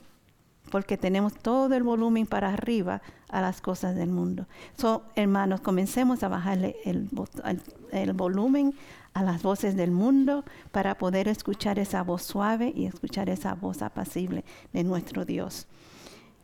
Porque 0.71 0.97
tenemos 0.97 1.33
todo 1.33 1.75
el 1.75 1.83
volumen 1.83 2.25
para 2.25 2.53
arriba 2.53 3.01
a 3.29 3.41
las 3.41 3.61
cosas 3.61 3.95
del 3.95 4.09
mundo. 4.09 4.45
So, 4.77 5.03
hermanos, 5.15 5.61
comencemos 5.61 6.23
a 6.23 6.27
bajarle 6.27 6.75
el, 6.83 7.09
el 7.91 8.13
volumen 8.13 8.73
a 9.13 9.23
las 9.23 9.41
voces 9.41 9.75
del 9.75 9.91
mundo 9.91 10.43
para 10.71 10.97
poder 10.97 11.27
escuchar 11.27 11.79
esa 11.79 12.03
voz 12.03 12.23
suave 12.23 12.71
y 12.75 12.85
escuchar 12.85 13.29
esa 13.29 13.55
voz 13.55 13.81
apacible 13.81 14.43
de 14.73 14.83
nuestro 14.83 15.25
Dios. 15.25 15.67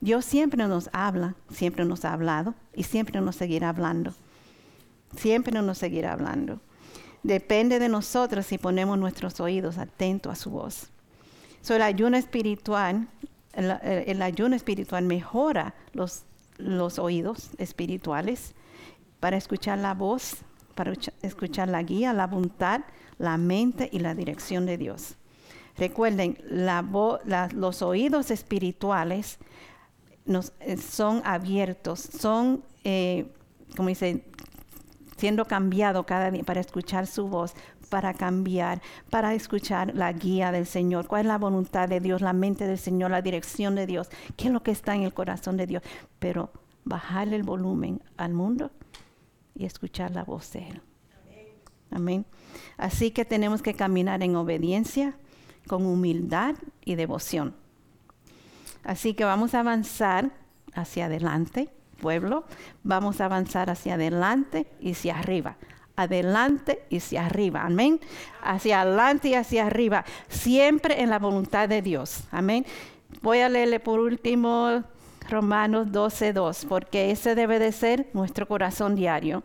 Dios 0.04 0.26
siempre 0.26 0.68
nos 0.68 0.90
habla, 0.92 1.34
siempre 1.50 1.86
nos 1.86 2.04
ha 2.04 2.12
hablado 2.12 2.56
y 2.76 2.84
siempre 2.84 3.22
nos 3.22 3.38
seguirá 3.38 3.70
hablando. 3.70 4.14
Siempre 5.16 5.62
nos 5.62 5.78
seguirá 5.78 6.12
hablando. 6.12 6.60
Depende 7.24 7.80
de 7.80 7.88
nosotros 7.88 8.46
si 8.46 8.58
ponemos 8.58 8.98
nuestros 8.98 9.40
oídos 9.40 9.78
atentos 9.78 10.34
a 10.34 10.36
su 10.36 10.50
voz. 10.50 10.90
So, 11.62 11.76
el 11.76 11.82
ayuno 11.82 12.18
espiritual, 12.18 13.08
el, 13.54 14.22
ayuno 14.22 14.58
espiritual 14.58 15.06
mejora 15.06 15.74
los, 15.94 16.24
los 16.58 17.00
oídos 17.00 17.52
espirituales 17.58 18.56
para 19.22 19.38
escuchar 19.38 19.80
la 19.80 19.94
voz, 19.94 20.36
para 20.76 20.92
escuchar 21.22 21.70
la 21.70 21.82
guía, 21.82 22.12
la 22.12 22.28
voluntad, 22.28 22.82
la 23.20 23.38
mente 23.38 23.88
y 23.90 24.00
la 24.00 24.16
dirección 24.16 24.66
de 24.66 24.78
Dios. 24.78 25.16
Recuerden, 25.78 26.38
los 27.54 27.82
oídos 27.82 28.32
espirituales 28.32 29.40
nos, 30.26 30.54
eh, 30.60 30.78
son 30.78 31.22
abiertos, 31.26 32.00
son, 32.00 32.64
eh, 32.84 33.32
como 33.76 33.90
dice, 33.90 34.26
siendo 35.18 35.46
cambiado 35.46 36.06
cada 36.06 36.32
día 36.32 36.44
para 36.44 36.62
escuchar 36.62 37.08
su 37.08 37.28
voz, 37.28 37.54
para 37.90 38.14
cambiar, 38.14 38.82
para 39.10 39.34
escuchar 39.36 39.94
la 39.96 40.12
guía 40.12 40.52
del 40.52 40.66
Señor, 40.66 41.08
cuál 41.08 41.22
es 41.22 41.28
la 41.28 41.38
voluntad 41.38 41.88
de 41.88 42.00
Dios, 42.00 42.22
la 42.22 42.34
mente 42.34 42.66
del 42.66 42.80
Señor, 42.80 43.12
la 43.12 43.22
dirección 43.22 43.76
de 43.76 43.86
Dios, 43.86 44.10
qué 44.36 44.48
es 44.48 44.54
lo 44.54 44.64
que 44.64 44.72
está 44.72 44.96
en 44.96 45.04
el 45.04 45.14
corazón 45.14 45.58
de 45.58 45.68
Dios, 45.68 45.84
pero 46.20 46.52
bajarle 46.86 47.36
el 47.36 47.44
volumen 47.44 48.02
al 48.18 48.34
mundo 48.34 48.72
y 49.56 49.66
escuchar 49.66 50.12
la 50.12 50.24
voz 50.24 50.52
de 50.54 50.70
Él. 50.70 50.82
Amén. 51.92 52.26
Así 52.78 53.12
que 53.12 53.26
tenemos 53.26 53.62
que 53.62 53.76
caminar 53.76 54.24
en 54.24 54.36
obediencia, 54.36 55.16
con 55.68 55.86
humildad 55.86 56.56
y 56.84 56.96
devoción. 56.96 57.56
Así 58.84 59.14
que 59.14 59.26
vamos 59.26 59.54
a 59.54 59.62
avanzar 59.62 60.32
hacia 60.74 61.06
adelante, 61.06 61.70
pueblo. 62.02 62.46
Vamos 62.84 63.22
a 63.22 63.26
avanzar 63.26 63.70
hacia 63.70 63.96
adelante 63.96 64.68
y 64.80 64.92
hacia 64.92 65.20
arriba. 65.20 65.56
Adelante 65.96 66.84
y 66.90 66.98
hacia 66.98 67.26
arriba. 67.26 67.64
Amén. 67.64 68.00
Hacia 68.42 68.82
adelante 68.82 69.30
y 69.30 69.36
hacia 69.36 69.68
arriba. 69.68 70.04
Siempre 70.28 71.02
en 71.02 71.10
la 71.10 71.20
voluntad 71.20 71.70
de 71.70 71.82
Dios. 71.82 72.24
Amén. 72.32 72.66
Voy 73.22 73.40
a 73.40 73.50
leerle 73.50 73.80
por 73.80 74.00
último 74.00 74.84
Romanos 75.30 75.88
12.2, 75.88 76.68
porque 76.68 77.12
ese 77.12 77.36
debe 77.36 77.60
de 77.60 77.72
ser 77.72 78.08
nuestro 78.14 78.48
corazón 78.48 78.96
diario. 78.96 79.44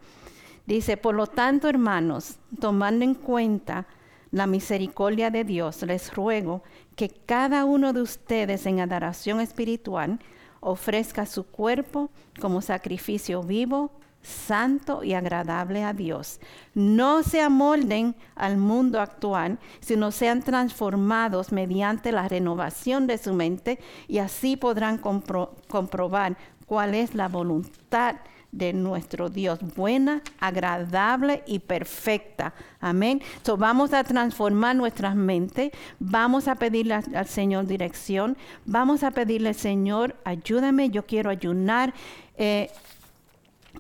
Dice, 0.67 0.97
por 0.97 1.15
lo 1.15 1.27
tanto, 1.27 1.69
hermanos, 1.69 2.37
tomando 2.61 3.05
en 3.05 3.15
cuenta 3.15 3.87
la 4.31 4.47
misericordia 4.47 5.31
de 5.31 5.45
Dios, 5.45 5.83
les 5.83 6.15
ruego 6.15 6.63
que 6.97 7.09
cada 7.09 7.65
uno 7.65 7.93
de 7.93 8.03
ustedes 8.03 8.67
en 8.67 8.81
adoración 8.81 9.41
espiritual 9.41 10.19
ofrezca 10.61 11.27
su 11.27 11.45
cuerpo 11.45 12.11
como 12.41 12.61
sacrificio 12.61 13.43
vivo, 13.43 13.93
santo 14.23 15.05
y 15.05 15.15
agradable 15.15 15.85
a 15.85 15.93
Dios. 15.93 16.41
No 16.75 17.23
se 17.23 17.41
amolden 17.41 18.17
al 18.35 18.59
mundo 18.59 19.01
actual, 19.01 19.59
sino 19.81 20.11
sean 20.11 20.43
transformados 20.43 21.53
mediante 21.53 22.13
la 22.13 22.29
renovación 22.29 23.07
de 23.07 23.19
su 23.19 23.33
mente 23.33 23.79
y 24.09 24.19
así 24.19 24.57
podrán 24.57 24.99
comprobar 24.99 26.37
cuál 26.67 26.95
es 26.95 27.15
la 27.15 27.29
voluntad 27.29 28.17
de 28.53 28.73
nuestro 28.73 29.29
Dios, 29.29 29.59
buena, 29.77 30.23
agradable 30.41 31.43
y 31.47 31.59
perfecta. 31.59 32.55
Amén. 32.81 33.21
So, 33.43 33.57
vamos 33.57 33.93
a 33.93 34.05
transformar 34.05 34.75
nuestras 34.75 35.15
mentes, 35.15 35.71
vamos 35.99 36.49
a 36.49 36.55
pedirle 36.55 36.95
al 36.95 37.27
Señor 37.27 37.67
dirección, 37.67 38.37
vamos 38.65 39.03
a 39.03 39.11
pedirle, 39.11 39.55
Señor, 39.55 40.17
ayúdame, 40.25 40.91
yo 40.91 41.05
quiero 41.07 41.31
ayunar. 41.31 41.93
Eh, 42.37 42.71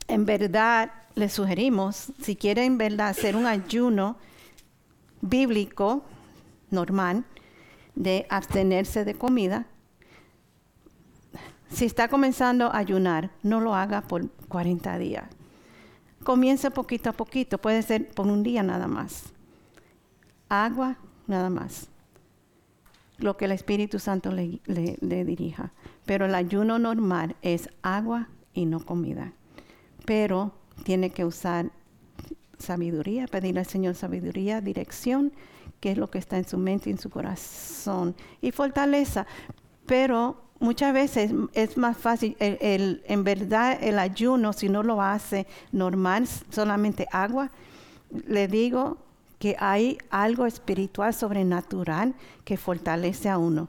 en 0.06 0.26
verdad, 0.26 0.90
le 1.14 1.28
sugerimos, 1.28 2.12
si 2.20 2.36
quieren 2.36 2.64
en 2.64 2.78
verdad 2.78 3.08
hacer 3.08 3.36
un 3.36 3.46
ayuno 3.46 4.16
bíblico 5.20 6.04
normal, 6.70 7.24
de 7.94 8.26
abstenerse 8.30 9.04
de 9.04 9.14
comida, 9.14 9.66
si 11.70 11.84
está 11.84 12.08
comenzando 12.08 12.66
a 12.66 12.78
ayunar, 12.78 13.30
no 13.42 13.60
lo 13.60 13.74
haga 13.74 14.02
por 14.02 14.28
40 14.49 14.99
días. 14.99 15.24
Comience 16.24 16.70
poquito 16.70 17.11
a 17.11 17.12
poquito, 17.12 17.59
puede 17.59 17.82
ser 17.82 18.09
por 18.09 18.26
un 18.26 18.42
día 18.42 18.62
nada 18.62 18.88
más. 18.88 19.32
Agua, 20.49 20.96
nada 21.26 21.51
más. 21.51 21.88
Lo 23.18 23.36
que 23.36 23.46
el 23.46 23.53
Espíritu 23.53 23.99
Santo 23.99 24.30
le, 24.32 24.61
dirija. 25.24 25.72
Pero 26.07 26.26
el 26.26 26.34
ayuno 26.34 26.78
normal 26.78 27.36
es 27.42 27.68
agua 27.82 28.28
y 28.55 28.66
no 28.66 28.84
comida. 28.84 29.32
Pero 30.05 30.53
tiene 30.84 31.11
que 31.11 31.24
usar 31.24 31.70
sabiduría, 32.59 33.26
pedirle 33.26 33.61
al 33.61 33.66
Señor 33.66 33.94
sabiduría, 33.94 34.61
dirección, 34.61 35.32
que 35.80 35.92
es 35.92 35.99
lo 35.99 36.11
que 36.11 36.18
está 36.18 36.38
en 36.38 36.46
su 36.46 36.59
mente 36.59 36.90
y 36.90 36.92
en 36.92 36.99
su 36.99 37.11
corazón, 37.11 38.14
y 38.40 38.53
fortaleza. 38.53 39.26
Pero 39.86 40.47
muchas 40.61 40.92
veces 40.92 41.32
es 41.54 41.76
más 41.76 41.96
fácil, 41.96 42.36
el, 42.40 43.02
en 43.06 43.24
verdad 43.24 43.78
el 43.80 43.98
ayuno, 43.98 44.52
si 44.52 44.68
no 44.68 44.82
lo 44.82 45.00
hace 45.00 45.46
normal, 45.72 46.26
solamente 46.50 47.06
agua, 47.12 47.50
le 48.26 48.48
digo 48.48 48.98
que 49.38 49.56
hay 49.59 49.98
algo 50.11 50.46
espiritual 50.46 51.14
sobrenatural 51.14 52.14
que 52.44 52.56
fortalece 52.56 53.28
a 53.28 53.38
uno. 53.38 53.68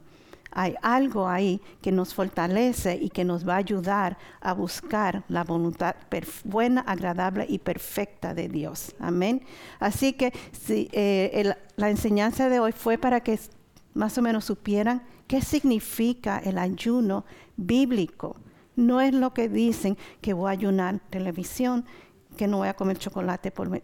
hay 0.51 0.73
algo 0.81 1.27
ahí 1.27 1.61
que 1.79 1.91
nos 1.91 2.15
fortalece 2.15 2.95
y 2.95 3.11
que 3.11 3.23
nos 3.23 3.47
va 3.47 3.53
a 3.53 3.57
ayudar 3.57 4.17
a 4.41 4.53
buscar 4.53 5.23
la 5.27 5.43
voluntad 5.43 5.95
buena, 6.43 6.81
agradable 6.81 7.45
y 7.47 7.59
perfecta 7.59 8.33
de 8.33 8.49
Dios. 8.49 8.95
Amén. 8.99 9.43
Así 9.79 10.13
que 10.13 10.33
si, 10.51 10.89
eh, 10.91 11.53
la 11.75 11.89
enseñanza 11.91 12.49
de 12.49 12.59
hoy 12.59 12.71
fue 12.71 12.97
para 12.97 13.21
que 13.21 13.39
más 13.93 14.17
o 14.17 14.23
menos 14.23 14.45
supieran 14.45 15.03
qué 15.29 15.41
significa 15.41 16.39
el 16.39 16.57
ayuno 16.57 17.23
bíblico. 17.55 18.35
No 18.75 18.99
es 18.99 19.13
lo 19.13 19.31
que 19.31 19.47
dicen 19.47 19.95
que 20.21 20.33
voy 20.33 20.47
a 20.47 20.53
ayunar 20.53 20.99
televisión, 21.11 21.85
que 22.35 22.47
no 22.47 22.57
voy 22.57 22.67
a 22.67 22.73
comer 22.73 22.97
chocolate 22.97 23.51
por, 23.51 23.79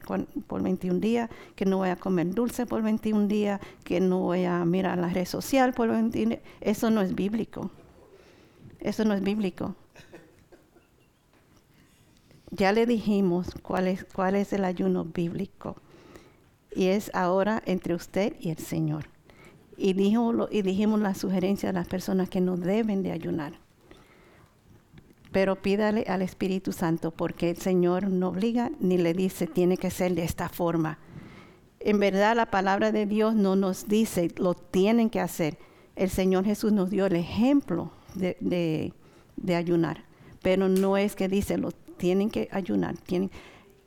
por 0.47 0.63
21 0.63 0.99
días, 0.99 1.29
que 1.55 1.65
no 1.65 1.77
voy 1.77 1.89
a 1.89 1.97
comer 1.97 2.33
dulce 2.33 2.65
por 2.65 2.81
21 2.81 3.27
días, 3.27 3.61
que 3.83 3.99
no 3.99 4.21
voy 4.21 4.45
a 4.45 4.65
mirar 4.65 4.97
la 4.97 5.09
red 5.09 5.25
social 5.25 5.71
por 5.73 5.89
21 5.89 6.29
días. 6.29 6.41
Eso 6.61 6.89
no 6.89 7.01
es 7.01 7.13
bíblico. 7.13 7.69
Eso 8.79 9.05
no 9.05 9.13
es 9.13 9.21
bíblico. 9.21 9.75
Ya 12.49 12.71
le 12.71 12.87
dijimos 12.87 13.49
cuál 13.61 13.87
es, 13.87 14.03
cuál 14.05 14.33
es 14.33 14.51
el 14.51 14.65
ayuno 14.65 15.05
bíblico. 15.05 15.75
Y 16.75 16.87
es 16.87 17.11
ahora 17.13 17.61
entre 17.67 17.93
usted 17.93 18.35
y 18.39 18.49
el 18.49 18.57
Señor. 18.57 19.14
Y, 19.77 19.93
dijo, 19.93 20.47
y 20.51 20.61
dijimos 20.61 20.99
la 20.99 21.15
sugerencia 21.15 21.69
de 21.69 21.73
las 21.73 21.87
personas 21.87 22.29
que 22.29 22.41
no 22.41 22.57
deben 22.57 23.03
de 23.03 23.11
ayunar 23.11 23.53
pero 25.35 25.57
pídale 25.57 26.05
al 26.07 26.21
Espíritu 26.21 26.71
Santo 26.71 27.11
porque 27.11 27.49
el 27.49 27.57
Señor 27.57 28.07
no 28.07 28.29
obliga 28.29 28.71
ni 28.79 28.97
le 28.97 29.13
dice 29.13 29.47
tiene 29.47 29.75
que 29.75 29.91
ser 29.91 30.15
de 30.15 30.23
esta 30.23 30.47
forma. 30.47 30.97
En 31.81 31.99
verdad 31.99 32.37
la 32.37 32.45
palabra 32.45 32.93
de 32.93 33.05
Dios 33.05 33.35
no 33.35 33.57
nos 33.57 33.89
dice 33.89 34.29
lo 34.37 34.53
tienen 34.53 35.09
que 35.09 35.19
hacer. 35.19 35.57
El 35.97 36.09
Señor 36.09 36.45
Jesús 36.45 36.71
nos 36.71 36.89
dio 36.89 37.05
el 37.05 37.17
ejemplo 37.17 37.91
de, 38.13 38.93
ayunar, 39.53 40.05
pero 40.41 40.69
no 40.69 40.95
es 40.95 41.17
que 41.17 41.27
dice 41.27 41.57
lo 41.57 41.73
tienen 41.73 42.29
que 42.29 42.47
ayunar, 42.53 42.95
tienen, 42.99 43.29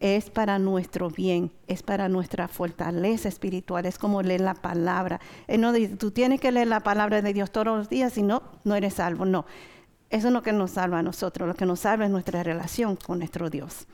es 0.00 0.30
para 0.30 0.58
nuestro 0.58 1.10
bien, 1.10 1.50
es 1.66 1.82
para 1.82 2.08
nuestra 2.08 2.48
fortaleza 2.48 3.28
espiritual, 3.28 3.86
es 3.86 3.98
como 3.98 4.22
leer 4.22 4.40
la 4.42 4.54
palabra. 4.54 5.20
Él 5.46 5.60
no 5.60 5.72
dice, 5.72 5.96
tú 5.96 6.10
tienes 6.10 6.40
que 6.40 6.52
leer 6.52 6.68
la 6.68 6.80
palabra 6.80 7.20
de 7.22 7.32
Dios 7.32 7.50
todos 7.50 7.66
los 7.66 7.88
días, 7.88 8.12
si 8.12 8.22
no, 8.22 8.42
no 8.64 8.74
eres 8.74 8.94
salvo. 8.94 9.24
No, 9.24 9.46
eso 10.10 10.28
es 10.28 10.32
lo 10.32 10.42
que 10.42 10.52
nos 10.52 10.72
salva 10.72 11.00
a 11.00 11.02
nosotros, 11.02 11.48
lo 11.48 11.54
que 11.54 11.66
nos 11.66 11.80
salva 11.80 12.04
es 12.04 12.10
nuestra 12.10 12.42
relación 12.42 12.96
con 12.96 13.18
nuestro 13.18 13.50
Dios. 13.50 13.86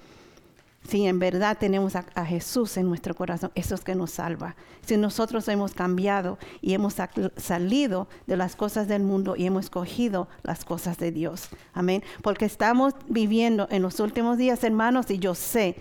Si 0.88 1.06
en 1.06 1.18
verdad 1.18 1.56
tenemos 1.58 1.96
a, 1.96 2.26
Jesús 2.26 2.76
en 2.76 2.88
nuestro 2.88 3.14
corazón, 3.14 3.50
eso 3.54 3.74
es 3.74 3.80
que 3.80 3.94
nos 3.94 4.10
salva. 4.10 4.54
Si 4.82 4.96
nosotros 4.98 5.48
hemos 5.48 5.72
cambiado 5.72 6.38
y 6.60 6.74
hemos 6.74 6.96
salido 7.36 8.06
de 8.26 8.36
las 8.36 8.54
cosas 8.54 8.86
del 8.86 9.02
mundo 9.02 9.34
y 9.36 9.46
hemos 9.46 9.64
escogido 9.64 10.28
las 10.42 10.64
cosas 10.64 10.98
de 10.98 11.10
Dios. 11.10 11.48
Amén. 11.72 12.02
Porque 12.22 12.44
estamos 12.44 12.92
viviendo 13.08 13.66
en 13.70 13.80
los 13.80 13.98
últimos 13.98 14.36
días, 14.36 14.62
hermanos, 14.62 15.10
y 15.10 15.18
yo 15.18 15.34
sé 15.34 15.76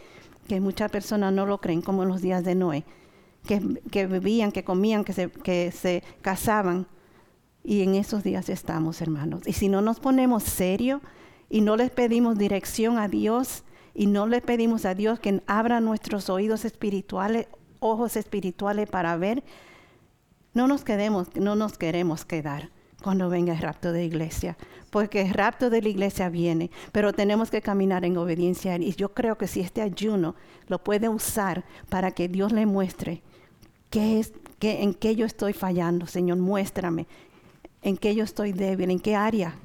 que 0.47 0.61
muchas 0.61 0.89
personas 0.89 1.33
no 1.33 1.45
lo 1.45 1.59
creen 1.59 1.81
como 1.81 2.03
en 2.03 2.09
los 2.09 2.21
días 2.21 2.45
de 2.45 2.55
Noé, 2.55 2.85
que, 3.45 3.81
que 3.91 4.07
vivían, 4.07 4.53
que 4.53 4.63
comían, 4.63 5.03
que 5.03 5.11
se, 5.11 5.29
que 5.29 5.71
se 5.71 6.01
casaban 6.21 6.87
y 7.63 7.81
en 7.81 7.95
esos 7.95 8.23
días 8.23 8.49
estamos, 8.49 9.01
hermanos. 9.01 9.41
Y 9.45 9.53
si 9.53 9.69
no 9.69 9.81
nos 9.81 9.99
ponemos 9.99 10.43
serio 10.43 11.01
y 11.49 11.61
no 11.61 11.75
les 11.75 11.91
pedimos 11.91 12.37
dirección 12.37 12.97
a 12.97 13.07
Dios 13.07 13.63
y 13.93 14.07
no 14.07 14.27
le 14.27 14.41
pedimos 14.41 14.85
a 14.85 14.95
Dios 14.95 15.19
que 15.19 15.41
abra 15.47 15.79
nuestros 15.79 16.29
oídos 16.29 16.65
espirituales, 16.65 17.47
ojos 17.79 18.15
espirituales 18.15 18.89
para 18.89 19.15
ver, 19.17 19.43
no 20.53 20.67
nos 20.67 20.83
quedemos, 20.83 21.35
no 21.35 21.55
nos 21.55 21.77
queremos 21.77 22.25
quedar 22.25 22.69
cuando 23.01 23.29
venga 23.29 23.53
el 23.53 23.59
rapto 23.59 23.91
de 23.91 24.05
iglesia, 24.05 24.57
porque 24.89 25.21
el 25.21 25.33
rapto 25.33 25.69
de 25.69 25.81
la 25.81 25.89
iglesia 25.89 26.29
viene, 26.29 26.71
pero 26.91 27.11
tenemos 27.11 27.51
que 27.51 27.61
caminar 27.61 28.05
en 28.05 28.17
obediencia 28.17 28.77
Y 28.77 28.93
yo 28.93 29.13
creo 29.13 29.37
que 29.37 29.47
si 29.47 29.59
este 29.59 29.81
ayuno 29.81 30.35
lo 30.67 30.81
puede 30.83 31.09
usar 31.09 31.65
para 31.89 32.11
que 32.11 32.29
Dios 32.29 32.53
le 32.53 32.65
muestre 32.65 33.21
qué 33.89 34.19
es, 34.19 34.33
qué, 34.57 34.83
en 34.83 34.93
qué 34.93 35.15
yo 35.15 35.25
estoy 35.25 35.53
fallando, 35.53 36.07
Señor, 36.07 36.37
muéstrame 36.37 37.07
en 37.81 37.97
qué 37.97 38.15
yo 38.15 38.23
estoy 38.23 38.53
débil, 38.53 38.89
en 38.89 38.99
qué 38.99 39.15
área 39.15 39.55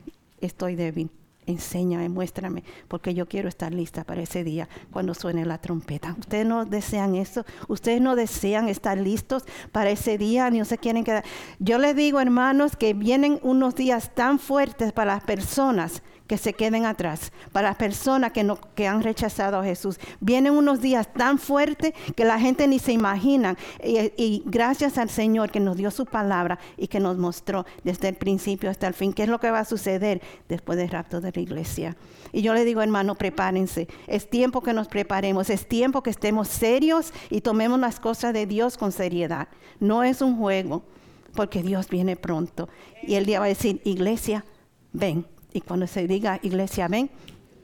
estoy 0.41 0.74
débil. 0.74 1.11
Enséñame, 1.49 2.11
muéstrame, 2.11 2.63
porque 2.89 3.15
yo 3.15 3.27
quiero 3.27 3.49
estar 3.49 3.73
lista 3.73 4.05
para 4.05 4.21
ese 4.21 4.45
día 4.45 4.69
cuando 4.93 5.15
suene 5.15 5.47
la 5.47 5.57
trompeta. 5.57 6.15
Ustedes 6.19 6.45
no 6.45 6.67
desean 6.67 7.15
eso, 7.15 7.47
ustedes 7.69 8.03
no 8.03 8.17
desean 8.17 8.69
estar 8.69 8.99
listos 8.99 9.45
para 9.73 9.89
ese 9.89 10.19
día, 10.19 10.51
ni 10.51 10.63
se 10.67 10.77
quieren 10.77 11.05
quedar. 11.05 11.25
Yo 11.59 11.79
les 11.79 11.97
digo, 11.97 12.21
hermanos, 12.21 12.77
que 12.77 12.93
vienen 12.93 13.41
unos 13.43 13.75
días 13.75 14.15
tan 14.15 14.39
fuertes 14.39 14.93
para 14.93 15.15
las 15.15 15.25
personas 15.25 16.03
que 16.29 16.39
se 16.39 16.53
queden 16.53 16.85
atrás, 16.85 17.33
para 17.51 17.70
las 17.70 17.76
personas 17.76 18.33
que, 18.33 18.45
no, 18.45 18.59
que 18.74 18.87
han 18.87 19.03
rechazado 19.03 19.59
a 19.59 19.64
Jesús. 19.64 19.99
Vienen 20.20 20.53
unos 20.53 20.81
días 20.81 21.12
tan 21.12 21.39
fuertes 21.39 21.95
que 22.14 22.24
la 22.24 22.39
gente 22.39 22.68
ni 22.68 22.79
se 22.79 22.93
imagina. 22.93 23.57
Y, 23.83 24.43
gracias 24.45 24.99
al 24.99 25.09
Señor 25.09 25.51
que 25.51 25.59
nos 25.59 25.76
dio 25.76 25.91
su 25.91 26.05
palabra 26.05 26.59
y 26.76 26.87
que 26.87 27.01
nos 27.01 27.16
mostró 27.16 27.64
desde 27.83 28.09
el 28.09 28.14
principio 28.14 28.70
hasta 28.70 28.87
el 28.87 28.95
fin 28.95 29.12
qué 29.12 29.22
es 29.24 29.29
lo 29.29 29.41
que 29.41 29.51
va 29.51 29.61
a 29.61 29.64
suceder 29.64 30.20
después 30.49 30.79
del 30.79 30.91
rapto 30.91 31.20
de 31.20 31.33
la 31.35 31.41
iglesia. 31.41 31.97
Y 32.31 32.43
yo 32.43 32.53
le 32.53 32.66
digo, 32.66 32.83
hermano, 32.83 33.14
prepárense. 33.14 33.89
Es 34.07 34.29
tiempo 34.29 34.61
que 34.61 34.74
nos 34.74 34.87
preparemos, 34.87 35.49
es 35.49 35.66
tiempo 35.66 36.03
que 36.03 36.11
estemos 36.11 36.49
serios 36.49 37.12
y 37.31 37.41
tomemos 37.41 37.81
las 37.81 38.01
cosas 38.01 38.35
de 38.35 38.47
Dios 38.47 38.76
con 38.76 38.93
seriedad. 38.93 39.49
No 39.81 40.05
es 40.05 40.20
un 40.20 40.37
juego, 40.37 40.83
porque 41.35 41.62
Dios 41.62 41.89
viene 41.89 42.16
pronto. 42.16 42.68
Y 43.03 43.14
el 43.14 43.24
día 43.24 43.39
va 43.39 43.47
a 43.47 43.49
decir, 43.49 43.81
iglesia, 43.85 44.45
ven. 44.93 45.24
Y 45.53 45.61
cuando 45.61 45.87
se 45.87 46.07
diga 46.07 46.39
iglesia, 46.43 46.89
ven, 46.89 47.11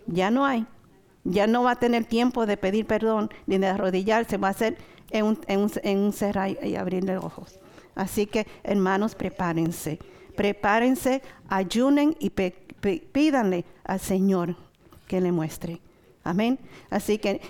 ya 0.06 0.30
no 0.30 0.46
hay. 0.46 0.66
Ya 1.24 1.46
no 1.46 1.62
va 1.62 1.72
a 1.72 1.76
tener 1.76 2.04
tiempo 2.04 2.46
de 2.46 2.56
pedir 2.56 2.86
perdón 2.86 3.30
ni 3.46 3.58
de 3.58 3.66
arrodillarse, 3.66 4.36
va 4.36 4.48
a 4.48 4.52
ser 4.52 4.76
en 5.10 5.24
un, 5.24 5.38
en 5.82 6.12
cerrar 6.12 6.50
y 6.62 6.76
abrir 6.76 7.04
los 7.04 7.24
ojos. 7.24 7.58
Así 7.94 8.26
que, 8.26 8.46
hermanos, 8.62 9.14
prepárense. 9.14 9.98
Prepárense, 10.36 11.22
ayunen 11.48 12.16
y 12.18 12.30
pídanle 12.30 13.64
al 13.84 14.00
Señor 14.00 14.56
que 15.06 15.20
le 15.20 15.32
muestre. 15.32 15.80
Amén. 16.24 16.58
Así 16.90 17.18
que 17.18 17.40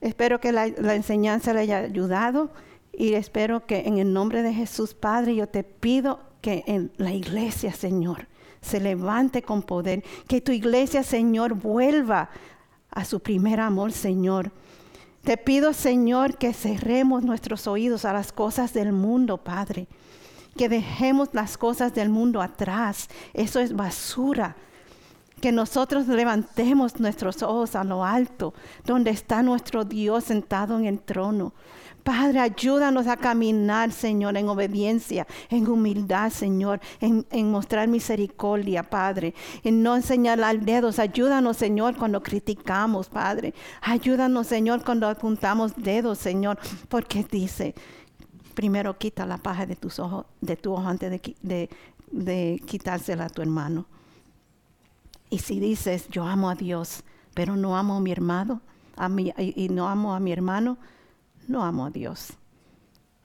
espero 0.00 0.40
que 0.40 0.52
la, 0.52 0.68
la 0.68 0.94
enseñanza 0.94 1.52
le 1.52 1.60
haya 1.60 1.78
ayudado 1.78 2.50
y 2.92 3.14
espero 3.14 3.66
que 3.66 3.80
en 3.86 3.98
el 3.98 4.12
nombre 4.12 4.42
de 4.42 4.54
Jesús, 4.54 4.94
Padre, 4.94 5.34
yo 5.34 5.48
te 5.48 5.64
pido 5.64 6.20
que 6.40 6.64
en 6.66 6.92
la 6.96 7.12
iglesia, 7.12 7.72
Señor, 7.72 8.28
se 8.60 8.80
levante 8.80 9.42
con 9.42 9.62
poder. 9.62 10.04
Que 10.26 10.40
tu 10.40 10.52
iglesia, 10.52 11.02
Señor, 11.02 11.54
vuelva 11.54 12.30
a 12.90 13.04
su 13.04 13.20
primer 13.20 13.60
amor, 13.60 13.92
Señor. 13.92 14.52
Te 15.22 15.36
pido, 15.36 15.72
Señor, 15.72 16.38
que 16.38 16.52
cerremos 16.54 17.22
nuestros 17.22 17.66
oídos 17.66 18.04
a 18.04 18.12
las 18.12 18.32
cosas 18.32 18.72
del 18.72 18.92
mundo, 18.92 19.38
Padre. 19.38 19.86
Que 20.56 20.68
dejemos 20.68 21.28
las 21.32 21.58
cosas 21.58 21.94
del 21.94 22.08
mundo 22.08 22.40
atrás. 22.40 23.08
Eso 23.34 23.60
es 23.60 23.74
basura. 23.74 24.56
Que 25.40 25.52
nosotros 25.52 26.06
levantemos 26.06 27.00
nuestros 27.00 27.42
ojos 27.42 27.74
a 27.74 27.84
lo 27.84 28.04
alto, 28.04 28.52
donde 28.84 29.10
está 29.10 29.42
nuestro 29.42 29.84
Dios 29.84 30.24
sentado 30.24 30.78
en 30.78 30.86
el 30.86 31.00
trono. 31.00 31.54
Padre, 32.02 32.40
ayúdanos 32.40 33.06
a 33.06 33.16
caminar, 33.16 33.92
Señor, 33.92 34.36
en 34.36 34.48
obediencia, 34.48 35.26
en 35.48 35.68
humildad, 35.68 36.30
Señor, 36.30 36.80
en, 37.00 37.50
mostrar 37.50 37.88
misericordia, 37.88 38.82
Padre, 38.82 39.34
en 39.62 39.82
no 39.82 40.00
señalar 40.00 40.60
dedos. 40.60 40.98
Ayúdanos, 40.98 41.56
Señor, 41.56 41.96
cuando 41.96 42.22
criticamos, 42.22 43.08
Padre. 43.08 43.54
Ayúdanos, 43.82 44.46
Señor, 44.46 44.84
cuando 44.84 45.08
apuntamos 45.08 45.72
dedos, 45.76 46.18
Señor, 46.18 46.58
porque 46.88 47.26
dice, 47.30 47.74
primero 48.54 48.96
quita 48.96 49.26
la 49.26 49.38
paja 49.38 49.66
de 49.66 49.76
tus 49.76 49.98
ojos, 49.98 50.26
de 50.40 50.56
tu 50.56 50.72
ojo 50.72 50.86
antes 50.86 51.20
de, 51.42 52.62
quitársela 52.66 53.26
a 53.26 53.28
tu 53.30 53.42
hermano. 53.42 53.86
Y 55.28 55.38
si 55.38 55.60
dices, 55.60 56.08
yo 56.08 56.24
amo 56.24 56.50
a 56.50 56.54
Dios, 56.54 57.04
pero 57.34 57.56
no 57.56 57.76
amo 57.76 57.96
a 57.96 58.00
mi 58.00 58.10
hermano, 58.10 58.62
a 58.96 59.08
y 59.38 59.68
no 59.70 59.88
amo 59.88 60.14
a 60.14 60.20
mi 60.20 60.32
hermano, 60.32 60.78
no 61.50 61.64
amo 61.64 61.84
a 61.86 61.90
Dios. 61.90 62.34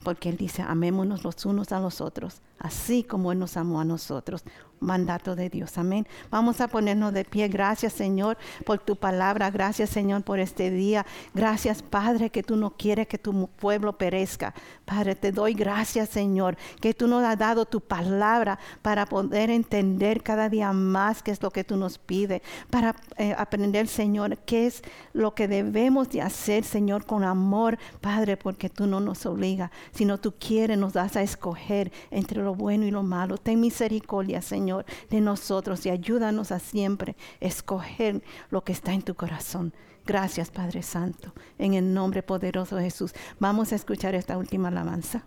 Porque 0.04 0.30
Él 0.30 0.38
dice, 0.38 0.62
amémonos 0.62 1.24
los 1.24 1.46
unos 1.46 1.72
a 1.72 1.80
los 1.80 2.02
otros, 2.02 2.42
así 2.60 3.04
como 3.04 3.32
Él 3.32 3.40
nos 3.40 3.58
amó 3.58 3.80
a 3.80 3.86
nosotros 3.86 4.44
mandato 4.80 5.36
de 5.36 5.50
Dios. 5.50 5.78
Amén. 5.78 6.08
Vamos 6.30 6.62
a 6.62 6.68
ponernos 6.68 7.14
de 7.14 7.26
pie. 7.26 7.48
Gracias, 7.48 7.94
Señor, 7.94 8.38
por 8.66 8.80
tu 8.80 8.96
palabra. 8.96 9.50
Gracias, 9.50 9.90
Señor, 9.90 10.24
por 10.24 10.40
este 10.40 10.70
día. 10.72 11.06
Gracias, 11.34 11.82
Padre, 11.82 12.30
que 12.30 12.44
tú 12.44 12.56
no 12.56 12.72
quieres 12.72 13.08
que 13.08 13.18
tu 13.18 13.48
pueblo 13.48 13.98
perezca. 13.98 14.54
Padre, 14.86 15.16
te 15.16 15.32
doy 15.32 15.54
gracias, 15.54 16.10
Señor, 16.10 16.58
que 16.80 16.94
tú 16.94 17.08
nos 17.08 17.24
has 17.24 17.38
dado 17.38 17.66
tu 17.66 17.82
palabra 17.82 18.60
para 18.82 19.06
poder 19.06 19.50
entender 19.50 20.24
cada 20.24 20.50
día 20.50 20.72
más 20.74 21.24
qué 21.24 21.32
es 21.32 21.42
lo 21.42 21.52
que 21.52 21.64
tú 21.64 21.76
nos 21.76 21.98
pides, 21.98 22.42
para 22.70 22.96
eh, 23.18 23.34
aprender, 23.38 23.88
Señor, 23.88 24.38
qué 24.40 24.68
es 24.68 24.84
lo 25.14 25.34
que 25.34 25.48
debemos 25.48 26.10
de 26.10 26.22
hacer, 26.22 26.64
Señor, 26.64 27.06
con 27.06 27.24
amor, 27.24 27.78
Padre, 28.02 28.38
porque 28.38 28.70
tú 28.70 28.86
no 28.86 29.00
nos 29.00 29.26
obligas, 29.26 29.72
sino 29.92 30.20
tú 30.20 30.34
quieres, 30.38 30.78
nos 30.78 30.94
das 30.94 31.16
a 31.16 31.24
escoger 31.24 31.92
entre 32.12 32.42
lo 32.46 32.56
bueno 32.56 32.86
y 32.86 32.92
lo 32.92 33.04
malo. 33.04 33.38
Ten 33.38 33.60
misericordia, 33.60 34.42
Señor, 34.42 34.86
de 35.10 35.20
nosotros 35.20 35.86
y 35.86 35.90
ayúdanos 35.90 36.52
a 36.52 36.60
siempre 36.60 37.18
escoger 37.42 38.24
lo 38.50 38.64
que 38.64 38.72
está 38.72 38.94
en 38.94 39.02
tu 39.02 39.16
corazón. 39.16 39.74
Gracias, 40.06 40.52
Padre 40.52 40.84
Santo, 40.84 41.34
en 41.58 41.74
el 41.74 41.94
nombre 41.94 42.24
poderoso 42.24 42.76
de 42.76 42.84
Jesús. 42.84 43.14
Vamos 43.40 43.74
a 43.74 43.76
escuchar 43.76 44.16
esta 44.16 44.38
última 44.38 44.70
alabanza. 44.70 45.26